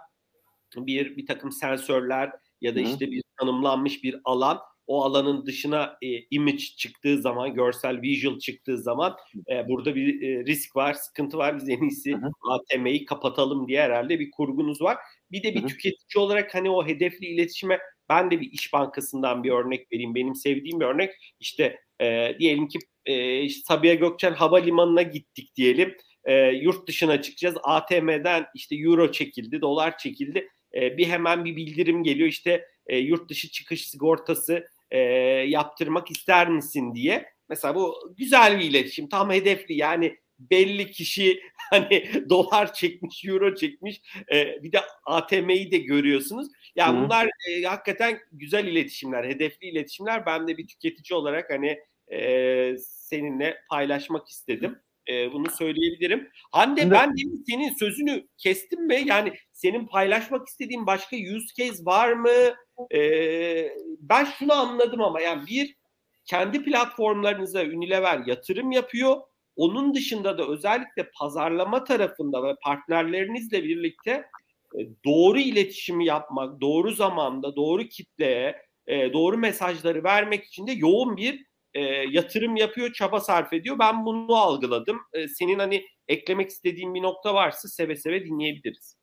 bir 0.75 1.17
bir 1.17 1.25
takım 1.25 1.51
sensörler 1.51 2.31
ya 2.61 2.75
da 2.75 2.79
işte 2.79 3.11
bir 3.11 3.23
tanımlanmış 3.39 4.03
bir 4.03 4.21
alan 4.23 4.59
o 4.87 5.03
alanın 5.03 5.45
dışına 5.45 5.97
e, 6.01 6.07
image 6.31 6.57
çıktığı 6.57 7.21
zaman, 7.21 7.53
görsel 7.53 8.01
visual 8.01 8.39
çıktığı 8.39 8.77
zaman 8.77 9.15
e, 9.51 9.67
burada 9.67 9.95
bir 9.95 10.21
e, 10.21 10.45
risk 10.45 10.75
var, 10.75 10.93
sıkıntı 10.93 11.37
var. 11.37 11.57
Biz 11.57 11.69
en 11.69 11.81
iyisi 11.81 12.15
ATM'yi 12.49 13.05
kapatalım 13.05 13.67
diye 13.67 13.81
herhalde 13.81 14.19
bir 14.19 14.31
kurgunuz 14.31 14.81
var. 14.81 14.97
Bir 15.31 15.43
de 15.43 15.55
bir 15.55 15.59
Hı-hı. 15.59 15.67
tüketici 15.67 16.23
olarak 16.23 16.55
hani 16.55 16.69
o 16.69 16.87
hedefli 16.87 17.25
iletişime 17.25 17.79
ben 18.09 18.31
de 18.31 18.41
bir 18.41 18.51
iş 18.51 18.73
bankasından 18.73 19.43
bir 19.43 19.51
örnek 19.51 19.91
vereyim. 19.93 20.15
Benim 20.15 20.35
sevdiğim 20.35 20.79
bir 20.79 20.85
örnek 20.85 21.11
işte 21.39 21.79
e, 22.01 22.35
diyelim 22.39 22.67
ki 22.67 22.79
e, 23.05 23.41
işte 23.41 23.61
Sabiha 23.67 23.93
Gökçen 23.93 24.33
Havalimanı'na 24.33 25.01
gittik 25.01 25.55
diyelim. 25.55 25.95
E, 26.25 26.33
yurt 26.47 26.87
dışına 26.87 27.21
çıkacağız. 27.21 27.55
ATM'den 27.63 28.45
işte 28.55 28.75
euro 28.75 29.11
çekildi, 29.11 29.61
dolar 29.61 29.97
çekildi. 29.97 30.49
E, 30.75 30.97
bir 30.97 31.07
hemen 31.07 31.45
bir 31.45 31.55
bildirim 31.55 32.03
geliyor 32.03 32.27
işte 32.29 32.67
e, 32.87 32.97
yurt 32.97 33.29
dışı 33.29 33.51
çıkış 33.51 33.89
sigortası 33.89 34.67
e, 34.91 34.99
yaptırmak 35.47 36.11
ister 36.11 36.49
misin 36.49 36.95
diye. 36.95 37.25
Mesela 37.49 37.75
bu 37.75 38.13
güzel 38.17 38.59
bir 38.59 38.65
iletişim. 38.65 39.09
Tam 39.09 39.31
hedefli 39.31 39.75
yani 39.75 40.17
belli 40.39 40.91
kişi 40.91 41.41
hani 41.69 42.29
dolar 42.29 42.73
çekmiş, 42.73 43.25
euro 43.25 43.55
çekmiş. 43.55 44.01
E, 44.31 44.63
bir 44.63 44.71
de 44.71 44.81
ATM'yi 45.05 45.71
de 45.71 45.77
görüyorsunuz. 45.77 46.47
Yani 46.75 46.99
Hı. 46.99 47.03
bunlar 47.03 47.29
e, 47.49 47.63
hakikaten 47.63 48.19
güzel 48.31 48.67
iletişimler, 48.67 49.23
hedefli 49.23 49.67
iletişimler. 49.67 50.25
Ben 50.25 50.47
de 50.47 50.57
bir 50.57 50.67
tüketici 50.67 51.17
olarak 51.17 51.49
hani 51.49 51.79
e, 52.11 52.75
seninle 52.79 53.57
paylaşmak 53.69 54.27
istedim. 54.27 54.79
E, 55.09 55.33
bunu 55.33 55.49
söyleyebilirim. 55.49 56.29
Hande 56.51 56.81
Şimdi... 56.81 56.93
ben 56.93 57.17
demin 57.17 57.43
senin 57.49 57.73
sözünü 57.73 58.27
kestim 58.37 58.87
mi? 58.87 59.03
Yani 59.05 59.33
senin 59.51 59.87
paylaşmak 59.87 60.47
istediğin 60.47 60.85
başka 60.87 61.15
use 61.15 61.55
case 61.57 61.85
var 61.85 62.13
mı? 62.13 62.55
E, 62.93 63.01
ben 63.99 64.25
şunu 64.25 64.53
anladım 64.53 65.01
ama 65.01 65.21
yani 65.21 65.47
bir 65.47 65.75
kendi 66.25 66.63
platformlarınıza 66.63 67.61
Unilever 67.61 68.21
yatırım 68.25 68.71
yapıyor. 68.71 69.17
Onun 69.55 69.93
dışında 69.93 70.37
da 70.37 70.47
özellikle 70.47 71.09
pazarlama 71.19 71.83
tarafında 71.83 72.43
ve 72.43 72.55
partnerlerinizle 72.63 73.63
birlikte 73.63 74.11
e, 74.79 74.79
doğru 75.05 75.39
iletişimi 75.39 76.05
yapmak, 76.05 76.61
doğru 76.61 76.91
zamanda, 76.91 77.55
doğru 77.55 77.83
kitleye, 77.83 78.61
e, 78.87 79.13
doğru 79.13 79.37
mesajları 79.37 80.03
vermek 80.03 80.43
için 80.43 80.67
de 80.67 80.71
yoğun 80.71 81.17
bir 81.17 81.45
e, 81.73 81.79
yatırım 82.09 82.55
yapıyor, 82.55 82.93
çaba 82.93 83.19
sarf 83.19 83.53
ediyor. 83.53 83.79
Ben 83.79 84.05
bunu 84.05 84.35
algıladım. 84.35 84.99
E, 85.13 85.27
senin 85.27 85.59
hani 85.59 85.85
eklemek 86.07 86.49
istediğin 86.49 86.93
bir 86.93 87.01
nokta 87.01 87.33
varsa 87.33 87.67
seve 87.67 87.95
seve 87.95 88.25
dinleyebiliriz. 88.25 88.95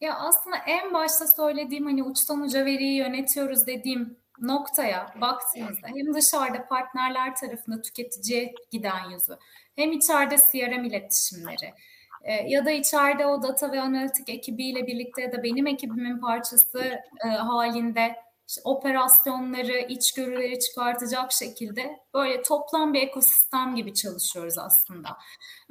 Ya 0.00 0.14
aslında 0.14 0.56
en 0.56 0.94
başta 0.94 1.26
söylediğim 1.26 1.84
hani 1.84 2.02
uçtan 2.02 2.42
uca 2.42 2.64
veriyi 2.64 2.96
yönetiyoruz 2.96 3.66
dediğim 3.66 4.18
noktaya 4.40 5.14
baktığınızda 5.20 5.88
hem 5.88 6.14
dışarıda 6.14 6.68
partnerler 6.68 7.36
tarafında 7.36 7.82
tüketiciye 7.82 8.54
giden 8.70 9.10
yüzü 9.10 9.32
hem 9.76 9.92
içeride 9.92 10.36
CRM 10.36 10.84
iletişimleri 10.84 11.74
e, 12.22 12.32
ya 12.32 12.64
da 12.64 12.70
içeride 12.70 13.26
o 13.26 13.42
data 13.42 13.72
ve 13.72 13.80
analitik 13.80 14.28
ekibiyle 14.28 14.86
birlikte 14.86 15.22
ya 15.22 15.32
da 15.32 15.42
benim 15.42 15.66
ekibimin 15.66 16.18
parçası 16.18 17.00
e, 17.24 17.28
halinde 17.28 18.16
operasyonları, 18.64 19.78
içgörüleri 19.88 20.58
çıkartacak 20.58 21.32
şekilde 21.32 22.00
böyle 22.14 22.42
toplam 22.42 22.94
bir 22.94 23.02
ekosistem 23.02 23.74
gibi 23.76 23.94
çalışıyoruz 23.94 24.58
aslında. 24.58 25.08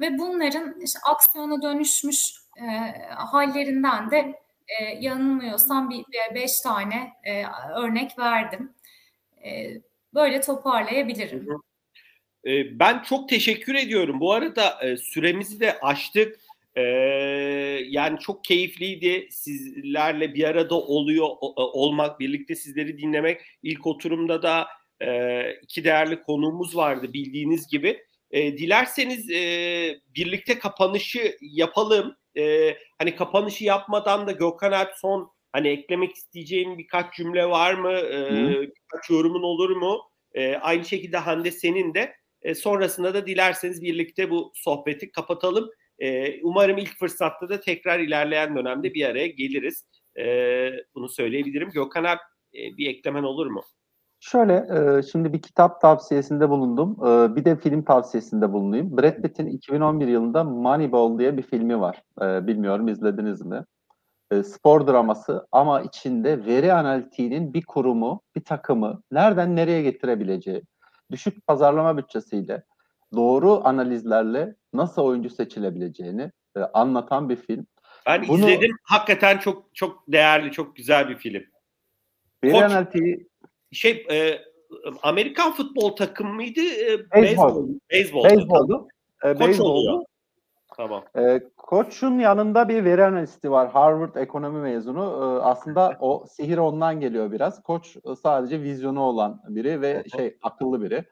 Ve 0.00 0.18
bunların 0.18 0.80
işte 0.80 0.98
aksiyona 1.10 1.62
dönüşmüş 1.62 2.34
e, 2.56 2.66
hallerinden 3.14 4.10
de 4.10 4.40
e, 4.80 4.84
yanılmıyorsam 5.00 5.90
bir, 5.90 5.98
bir 5.98 6.34
beş 6.34 6.60
tane 6.60 7.12
e, 7.24 7.44
örnek 7.76 8.18
verdim. 8.18 8.72
E, 9.44 9.70
böyle 10.14 10.40
toparlayabilirim. 10.40 11.48
E, 12.46 12.78
ben 12.78 13.02
çok 13.02 13.28
teşekkür 13.28 13.74
ediyorum. 13.74 14.20
Bu 14.20 14.32
arada 14.32 14.78
e, 14.82 14.96
süremizi 14.96 15.60
de 15.60 15.80
aştık. 15.80 16.38
Ee, 16.76 16.82
yani 17.88 18.18
çok 18.18 18.44
keyifliydi 18.44 19.28
sizlerle 19.30 20.34
bir 20.34 20.44
arada 20.44 20.74
oluyor 20.74 21.28
olmak, 21.56 22.20
birlikte 22.20 22.54
sizleri 22.54 22.98
dinlemek. 22.98 23.40
İlk 23.62 23.86
oturumda 23.86 24.42
da 24.42 24.66
e, 25.00 25.50
iki 25.62 25.84
değerli 25.84 26.22
konuğumuz 26.22 26.76
vardı 26.76 27.12
bildiğiniz 27.12 27.68
gibi. 27.68 28.02
E, 28.30 28.58
dilerseniz 28.58 29.30
e, 29.30 29.40
birlikte 30.16 30.58
kapanışı 30.58 31.36
yapalım. 31.40 32.16
E, 32.38 32.76
hani 32.98 33.16
kapanışı 33.16 33.64
yapmadan 33.64 34.26
da 34.26 34.32
Gökhan 34.32 34.72
Alp 34.72 34.90
son 34.96 35.30
hani 35.52 35.68
eklemek 35.68 36.16
isteyeceğin 36.16 36.78
birkaç 36.78 37.14
cümle 37.14 37.46
var 37.46 37.74
mı? 37.74 37.92
E, 37.92 38.50
birkaç 38.60 39.10
yorumun 39.10 39.42
olur 39.42 39.70
mu? 39.70 40.00
E, 40.34 40.54
aynı 40.54 40.84
şekilde 40.84 41.16
Hande 41.16 41.50
senin 41.50 41.94
de. 41.94 42.14
E, 42.42 42.54
sonrasında 42.54 43.14
da 43.14 43.26
dilerseniz 43.26 43.82
birlikte 43.82 44.30
bu 44.30 44.52
sohbeti 44.54 45.10
kapatalım. 45.10 45.70
E, 45.98 46.40
umarım 46.42 46.78
ilk 46.78 46.98
fırsatta 46.98 47.48
da 47.48 47.60
tekrar 47.60 48.00
ilerleyen 48.00 48.56
dönemde 48.56 48.94
bir 48.94 49.06
araya 49.06 49.26
geliriz. 49.26 49.84
E, 50.18 50.24
bunu 50.94 51.08
söyleyebilirim. 51.08 51.70
Gökhan 51.70 52.04
Alp 52.04 52.20
e, 52.54 52.76
bir 52.76 52.90
eklemen 52.90 53.22
olur 53.22 53.46
mu? 53.46 53.62
Şöyle, 54.20 54.54
e, 54.54 55.02
şimdi 55.02 55.32
bir 55.32 55.42
kitap 55.42 55.80
tavsiyesinde 55.80 56.48
bulundum. 56.48 56.96
E, 57.00 57.36
bir 57.36 57.44
de 57.44 57.56
film 57.56 57.82
tavsiyesinde 57.82 58.52
bulunayım. 58.52 58.96
Brad 58.96 59.22
Pitt'in 59.22 59.46
2011 59.46 60.06
yılında 60.06 60.44
Moneyball 60.44 61.18
diye 61.18 61.36
bir 61.36 61.42
filmi 61.42 61.80
var. 61.80 62.02
Bilmiyorum 62.20 62.88
izlediniz 62.88 63.42
mi? 63.42 63.64
Spor 64.44 64.86
draması 64.86 65.46
ama 65.52 65.82
içinde 65.82 66.46
veri 66.46 66.72
analitiğinin 66.72 67.54
bir 67.54 67.62
kurumu, 67.62 68.20
bir 68.36 68.44
takımı 68.44 69.02
nereden 69.10 69.56
nereye 69.56 69.82
getirebileceği, 69.82 70.62
düşük 71.10 71.46
pazarlama 71.46 71.96
bütçesiyle, 71.96 72.62
doğru 73.12 73.60
analizlerle 73.64 74.54
nasıl 74.72 75.02
oyuncu 75.02 75.30
seçilebileceğini 75.30 76.30
e, 76.56 76.60
anlatan 76.60 77.28
bir 77.28 77.36
film. 77.36 77.66
Ben 78.06 78.28
Bunu, 78.28 78.50
izledim. 78.50 78.76
Hakikaten 78.82 79.38
çok 79.38 79.74
çok 79.74 80.04
değerli, 80.08 80.52
çok 80.52 80.76
güzel 80.76 81.08
bir 81.08 81.16
film. 81.16 81.42
Analitiği 82.44 83.28
şey 83.72 84.06
e, 84.10 84.38
Amerikan 85.02 85.52
futbol 85.52 85.96
takımı 85.96 86.32
mıydı? 86.32 86.60
E, 86.60 87.10
beyzbol. 87.22 87.68
Beyzbol. 87.90 88.24
Beyzboldu. 88.24 88.88
E, 89.24 89.34
Koç 89.34 89.60
oluyor. 89.60 90.04
Tamam. 90.76 91.04
E, 91.18 91.40
koç'un 91.56 92.18
yanında 92.18 92.68
bir 92.68 92.84
veri 92.84 93.04
analisti 93.04 93.50
var. 93.50 93.70
Harvard 93.70 94.14
ekonomi 94.14 94.60
mezunu. 94.60 95.02
E, 95.02 95.42
aslında 95.42 95.96
o 96.00 96.24
sihir 96.30 96.58
ondan 96.58 97.00
geliyor 97.00 97.32
biraz. 97.32 97.62
Koç 97.62 97.96
e, 97.96 98.16
sadece 98.16 98.62
vizyonu 98.62 99.00
olan 99.00 99.42
biri 99.48 99.80
ve 99.80 100.04
şey 100.16 100.36
akıllı 100.42 100.82
biri. 100.82 101.04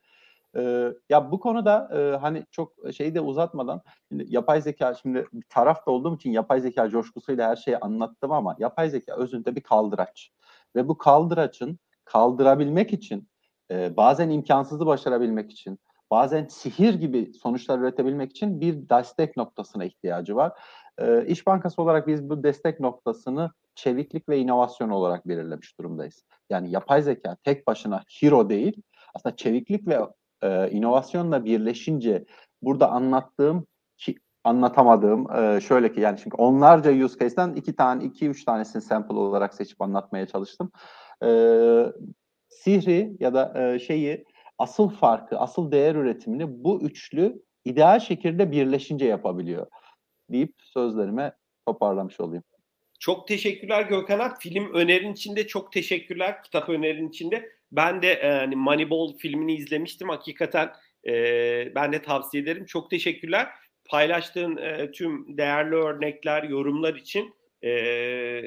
E, 0.57 0.93
ya 1.09 1.33
bu 1.33 1.41
konuda 1.41 1.91
e, 1.95 2.17
hani 2.17 2.47
çok 2.51 2.73
şeyi 2.93 3.15
de 3.15 3.21
uzatmadan 3.21 3.83
şimdi 4.09 4.27
yapay 4.29 4.63
zeka 4.63 4.95
şimdi 4.95 5.27
bir 5.33 5.45
tarafta 5.49 5.91
olduğum 5.91 6.17
için 6.17 6.31
yapay 6.31 6.61
zeka 6.61 6.91
coşkusuyla 6.91 7.49
her 7.49 7.57
şeyi 7.57 7.79
anlattım 7.79 8.33
ama 8.33 8.57
yapay 8.59 8.91
zeka 8.91 9.17
özünde 9.17 9.57
bir 9.57 9.61
kaldıraç. 9.61 10.31
Ve 10.77 10.89
bu 10.89 10.99
kaldıraçın 10.99 11.79
kaldırabilmek 12.05 12.93
için, 12.93 13.29
e, 13.71 13.97
bazen 13.97 14.31
imkansızı 14.31 14.87
başarabilmek 14.87 15.51
için, 15.53 15.79
bazen 16.11 16.47
sihir 16.47 16.95
gibi 16.95 17.33
sonuçlar 17.35 17.79
üretebilmek 17.79 18.31
için 18.31 18.61
bir 18.61 18.89
destek 18.89 19.37
noktasına 19.37 19.85
ihtiyacı 19.85 20.37
var. 20.37 20.53
E, 20.99 21.27
İş 21.27 21.47
Bankası 21.47 21.83
olarak 21.83 22.07
biz 22.07 22.31
bu 22.31 22.43
destek 22.43 22.81
noktasını 22.81 23.51
çeviklik 23.75 24.29
ve 24.29 24.39
inovasyon 24.39 24.91
olarak 24.91 25.29
belirlemiş 25.29 25.79
durumdayız. 25.79 26.25
Yani 26.51 26.71
yapay 26.71 27.03
zeka 27.03 27.37
tek 27.45 27.67
başına 27.67 28.05
hero 28.21 28.49
değil, 28.49 28.83
aslında 29.15 29.37
çeviklik 29.37 29.89
ve 29.89 29.99
e, 30.43 30.71
inovasyonla 30.71 31.45
birleşince 31.45 32.25
burada 32.63 32.91
anlattığım 32.91 33.67
ki 33.97 34.15
anlatamadığım 34.45 35.33
e, 35.37 35.61
şöyle 35.61 35.93
ki 35.93 36.01
yani 36.01 36.19
çünkü 36.23 36.37
onlarca 36.37 37.05
use 37.05 37.19
case'den 37.19 37.55
iki 37.55 37.77
tane 37.77 38.05
iki 38.05 38.29
üç 38.29 38.45
tanesini 38.45 38.83
sample 38.83 39.17
olarak 39.17 39.55
seçip 39.55 39.83
anlatmaya 39.83 40.27
çalıştım 40.27 40.73
e, 41.25 41.29
sihri 42.49 43.17
ya 43.21 43.35
da 43.35 43.73
e, 43.75 43.79
şeyi 43.79 44.25
asıl 44.59 44.89
farkı, 44.89 45.39
asıl 45.39 45.73
değer 45.73 45.95
üretimini 45.95 46.65
bu 46.65 46.83
üçlü 46.83 47.43
ideal 47.65 48.01
şekilde 48.01 48.53
birleşince 48.53 49.05
yapabiliyor 49.05 49.67
deyip 50.31 50.55
sözlerime 50.63 51.33
toparlamış 51.67 52.21
olayım. 52.21 52.45
Çok 52.99 53.29
teşekkürler 53.29 53.83
Gökhan 53.83 54.19
Ak. 54.19 54.43
Film 54.43 54.75
önerin 54.75 55.13
içinde 55.13 55.47
çok 55.47 55.73
teşekkürler. 55.73 56.43
Kitap 56.43 56.69
önerin 56.69 57.09
içinde. 57.09 57.53
Ben 57.73 58.03
de 58.03 58.23
hani 58.23 58.57
Moneyball 58.57 59.17
filmini 59.19 59.55
izlemiştim. 59.55 60.09
Hakikaten 60.09 60.73
e, 61.09 61.13
ben 61.75 61.93
de 61.93 62.03
tavsiye 62.03 62.43
ederim. 62.43 62.67
Çok 62.67 62.91
teşekkürler. 62.91 63.49
Paylaştığın 63.85 64.57
e, 64.57 64.91
tüm 64.93 65.39
değerli 65.39 65.75
örnekler, 65.75 66.43
yorumlar 66.43 66.95
için 66.95 67.35
e, 67.65 68.43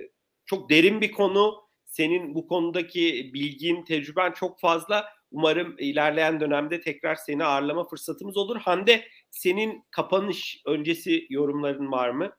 çok 0.46 0.70
derin 0.70 1.02
bir 1.02 1.12
konu 1.12 1.64
senin 1.86 2.36
bu 2.36 2.48
konudaki 2.48 3.32
bilgin, 3.34 3.84
tecrüben 3.84 4.32
çok 4.32 4.60
fazla. 4.60 5.06
Umarım 5.32 5.76
ilerleyen 5.80 6.40
dönemde 6.40 6.82
tekrar 6.82 7.16
seni 7.16 7.44
ağırlama 7.44 7.88
fırsatımız 7.88 8.38
olur. 8.38 8.58
Hande 8.58 9.04
senin 9.32 9.84
kapanış 9.92 10.62
öncesi 10.66 11.28
yorumların 11.30 11.92
var 11.92 12.10
mı? 12.10 12.32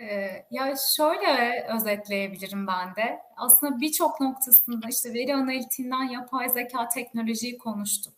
Ee, 0.00 0.46
ya 0.50 0.74
şöyle 0.96 1.66
özetleyebilirim 1.74 2.66
ben 2.66 2.96
de. 2.96 3.18
Aslında 3.36 3.80
birçok 3.80 4.20
noktasında 4.20 4.86
işte 4.90 5.14
veri 5.14 5.34
analitiğinden 5.34 6.02
yapay 6.02 6.48
zeka 6.48 6.88
teknolojiyi 6.88 7.58
konuştuk. 7.58 8.14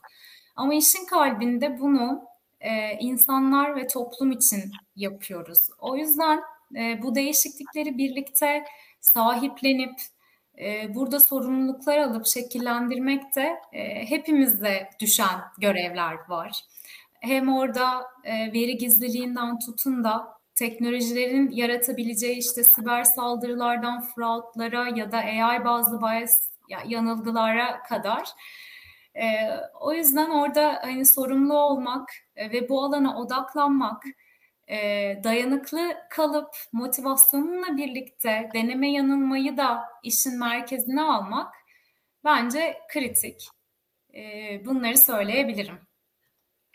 Ama 0.56 0.74
işin 0.74 1.06
kalbinde 1.06 1.80
bunu 1.80 2.24
e, 2.60 2.92
insanlar 3.00 3.76
ve 3.76 3.86
toplum 3.86 4.30
için 4.32 4.72
yapıyoruz. 4.96 5.68
O 5.78 5.96
yüzden 5.96 6.40
e, 6.76 7.02
bu 7.02 7.14
değişiklikleri 7.14 7.98
birlikte 7.98 8.64
sahiplenip 9.00 10.00
e, 10.60 10.94
burada 10.94 11.20
sorumluluklar 11.20 11.98
alıp 11.98 12.26
şekillendirmekte 12.26 13.60
e, 13.72 14.10
hepimize 14.10 14.88
düşen 15.00 15.40
görevler 15.58 16.16
var. 16.28 16.64
Hem 17.20 17.56
orada 17.56 18.06
veri 18.24 18.76
gizliliğinden 18.76 19.58
tutun 19.58 20.04
da 20.04 20.35
teknolojilerin 20.56 21.50
yaratabileceği 21.50 22.36
işte 22.36 22.64
siber 22.64 23.04
saldırılardan 23.04 24.00
fraudlara 24.00 24.88
ya 24.88 25.12
da 25.12 25.18
AI 25.18 25.64
bazlı 25.64 26.00
bias 26.00 26.50
yanılgılara 26.86 27.82
kadar. 27.82 28.28
E, 29.14 29.24
o 29.80 29.92
yüzden 29.92 30.30
orada 30.30 30.78
hani 30.82 31.06
sorumlu 31.06 31.58
olmak 31.58 32.08
e, 32.36 32.52
ve 32.52 32.68
bu 32.68 32.84
alana 32.84 33.18
odaklanmak, 33.20 34.04
e, 34.68 34.76
dayanıklı 35.24 35.96
kalıp 36.10 36.48
motivasyonunla 36.72 37.76
birlikte 37.76 38.50
deneme 38.54 38.92
yanılmayı 38.92 39.56
da 39.56 39.84
işin 40.02 40.38
merkezine 40.38 41.02
almak 41.02 41.54
bence 42.24 42.78
kritik. 42.92 43.48
E, 44.14 44.20
bunları 44.66 44.98
söyleyebilirim. 44.98 45.85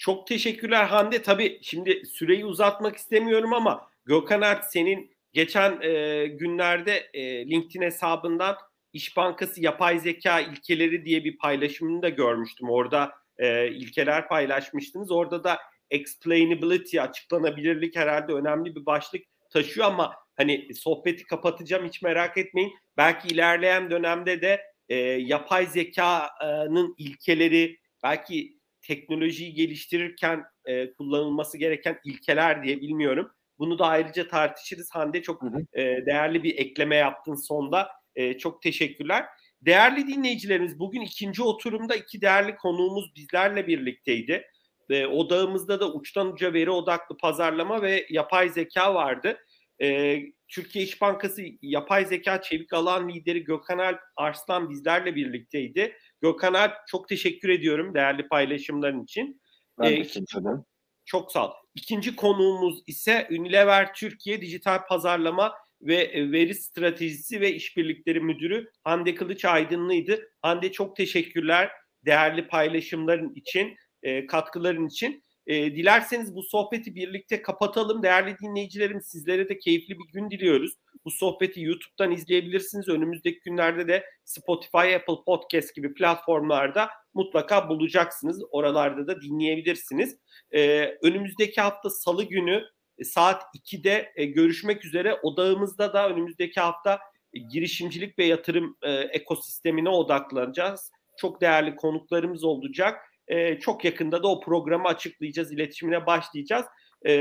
Çok 0.01 0.27
teşekkürler 0.27 0.85
Hande. 0.85 1.21
Tabii 1.21 1.59
şimdi 1.61 2.05
süreyi 2.05 2.45
uzatmak 2.45 2.95
istemiyorum 2.95 3.53
ama 3.53 3.89
Gökhan 4.05 4.41
Ert 4.41 4.65
senin 4.71 5.11
geçen 5.33 5.81
e, 5.81 6.25
günlerde 6.27 7.09
e, 7.13 7.49
LinkedIn 7.49 7.81
hesabından 7.81 8.55
İş 8.93 9.17
Bankası 9.17 9.61
yapay 9.61 9.99
zeka 9.99 10.39
ilkeleri 10.39 11.05
diye 11.05 11.23
bir 11.23 11.37
paylaşımını 11.37 12.01
da 12.01 12.09
görmüştüm. 12.09 12.69
Orada 12.69 13.11
e, 13.37 13.67
ilkeler 13.67 14.27
paylaşmıştınız. 14.27 15.11
Orada 15.11 15.43
da 15.43 15.59
explainability, 15.89 17.01
açıklanabilirlik 17.01 17.95
herhalde 17.95 18.33
önemli 18.33 18.75
bir 18.75 18.85
başlık 18.85 19.21
taşıyor 19.49 19.87
ama 19.87 20.13
hani 20.37 20.73
sohbeti 20.73 21.23
kapatacağım 21.23 21.85
hiç 21.87 22.01
merak 22.01 22.37
etmeyin. 22.37 22.73
Belki 22.97 23.27
ilerleyen 23.27 23.91
dönemde 23.91 24.41
de 24.41 24.61
e, 24.89 24.95
yapay 25.05 25.65
zekanın 25.65 26.95
ilkeleri, 26.97 27.77
belki 28.03 28.60
teknolojiyi 28.81 29.53
geliştirirken 29.53 30.43
e, 30.65 30.93
kullanılması 30.93 31.57
gereken 31.57 31.99
ilkeler 32.05 32.63
diye 32.63 32.81
bilmiyorum. 32.81 33.31
Bunu 33.59 33.79
da 33.79 33.85
ayrıca 33.85 34.27
tartışırız. 34.27 34.89
Hande 34.91 35.21
çok 35.21 35.43
e, 35.73 35.81
değerli 36.05 36.43
bir 36.43 36.57
ekleme 36.57 36.95
yaptın 36.95 37.35
sonda. 37.35 37.87
E, 38.15 38.37
çok 38.37 38.61
teşekkürler. 38.61 39.25
Değerli 39.61 40.07
dinleyicilerimiz 40.07 40.79
bugün 40.79 41.01
ikinci 41.01 41.43
oturumda 41.43 41.95
iki 41.95 42.21
değerli 42.21 42.55
konuğumuz 42.55 43.15
bizlerle 43.15 43.67
birlikteydi. 43.67 44.43
E, 44.89 45.05
odağımızda 45.05 45.79
da 45.79 45.93
uçtan 45.93 46.33
uca 46.33 46.53
veri 46.53 46.69
odaklı 46.69 47.17
pazarlama 47.17 47.81
ve 47.81 48.05
yapay 48.09 48.49
zeka 48.49 48.93
vardı. 48.95 49.37
E, 49.81 50.19
Türkiye 50.47 50.85
İş 50.85 51.01
Bankası 51.01 51.41
yapay 51.61 52.05
zeka 52.05 52.41
çevik 52.41 52.73
alan 52.73 53.09
lideri 53.09 53.43
Gökhan 53.43 53.77
Alp 53.77 53.99
Arslan 54.15 54.69
bizlerle 54.69 55.15
birlikteydi. 55.15 55.97
Gökhan 56.21 56.53
Alp 56.53 56.73
çok 56.87 57.09
teşekkür 57.09 57.49
ediyorum 57.49 57.93
değerli 57.93 58.27
paylaşımların 58.27 59.03
için. 59.03 59.41
Ben 59.79 59.91
ee, 59.91 59.95
teşekkür 60.03 60.41
ederim. 60.41 60.65
Çok 61.05 61.31
sağ 61.31 61.47
ol. 61.47 61.51
İkinci 61.75 62.15
konuğumuz 62.15 62.83
ise 62.87 63.27
Unilever 63.31 63.93
Türkiye 63.93 64.41
Dijital 64.41 64.87
Pazarlama 64.87 65.53
ve 65.81 66.31
Veri 66.31 66.55
Stratejisi 66.55 67.41
ve 67.41 67.53
İşbirlikleri 67.53 68.19
Müdürü 68.19 68.71
Hande 68.83 69.15
Kılıç 69.15 69.45
Aydınlı'ydı. 69.45 70.31
Hande 70.41 70.71
çok 70.71 70.95
teşekkürler 70.95 71.71
değerli 72.05 72.47
paylaşımların 72.47 73.33
için 73.35 73.75
e, 74.03 74.25
katkıların 74.25 74.87
için. 74.87 75.23
E, 75.47 75.75
dilerseniz 75.75 76.35
bu 76.35 76.43
sohbeti 76.43 76.95
birlikte 76.95 77.41
kapatalım. 77.41 78.03
Değerli 78.03 78.35
dinleyicilerim 78.43 79.01
sizlere 79.01 79.49
de 79.49 79.59
keyifli 79.59 79.99
bir 79.99 80.11
gün 80.13 80.29
diliyoruz. 80.29 80.73
Bu 81.05 81.11
sohbeti 81.11 81.61
YouTube'dan 81.61 82.11
izleyebilirsiniz. 82.11 82.89
Önümüzdeki 82.89 83.39
günlerde 83.45 83.87
de 83.87 84.05
Spotify, 84.25 84.95
Apple 84.95 85.23
Podcast 85.25 85.75
gibi 85.75 85.93
platformlarda 85.93 86.89
mutlaka 87.13 87.69
bulacaksınız. 87.69 88.43
Oralarda 88.51 89.07
da 89.07 89.21
dinleyebilirsiniz. 89.21 90.17
E, 90.51 90.85
önümüzdeki 91.01 91.61
hafta 91.61 91.89
Salı 91.89 92.23
günü 92.23 92.63
e, 92.97 93.03
saat 93.03 93.43
2'de 93.55 94.11
e, 94.15 94.25
görüşmek 94.25 94.85
üzere. 94.85 95.13
Odağımızda 95.23 95.93
da 95.93 96.09
önümüzdeki 96.09 96.59
hafta 96.59 96.99
e, 97.33 97.39
girişimcilik 97.39 98.19
ve 98.19 98.25
yatırım 98.25 98.77
e, 98.81 98.91
ekosistemine 98.91 99.89
odaklanacağız. 99.89 100.91
Çok 101.17 101.41
değerli 101.41 101.75
konuklarımız 101.75 102.43
olacak. 102.43 103.10
E, 103.27 103.59
çok 103.59 103.85
yakında 103.85 104.23
da 104.23 104.27
o 104.27 104.39
programı 104.39 104.87
açıklayacağız, 104.87 105.51
iletişimine 105.51 106.05
başlayacağız. 106.05 106.65
E, 107.07 107.11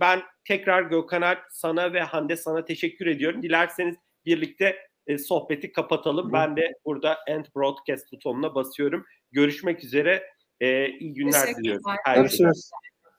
ben 0.00 0.22
tekrar 0.44 0.82
Gökhan 0.82 1.22
Alp 1.22 1.38
sana 1.50 1.92
ve 1.92 2.00
Hande 2.00 2.36
sana 2.36 2.64
teşekkür 2.64 3.06
ediyorum. 3.06 3.42
Dilerseniz 3.42 3.96
birlikte 4.26 4.76
e, 5.06 5.18
sohbeti 5.18 5.72
kapatalım. 5.72 6.28
Hı. 6.28 6.32
Ben 6.32 6.56
de 6.56 6.72
burada 6.84 7.18
End 7.26 7.44
Broadcast 7.56 8.12
butonuna 8.12 8.54
basıyorum. 8.54 9.04
Görüşmek 9.32 9.84
üzere. 9.84 10.26
E, 10.60 10.88
iyi 10.88 11.14
günler 11.14 11.56
diliyorum. 11.56 11.82
Görüşürüz. 12.14 12.70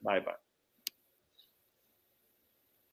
Bay 0.01 0.25
bay. 0.25 0.35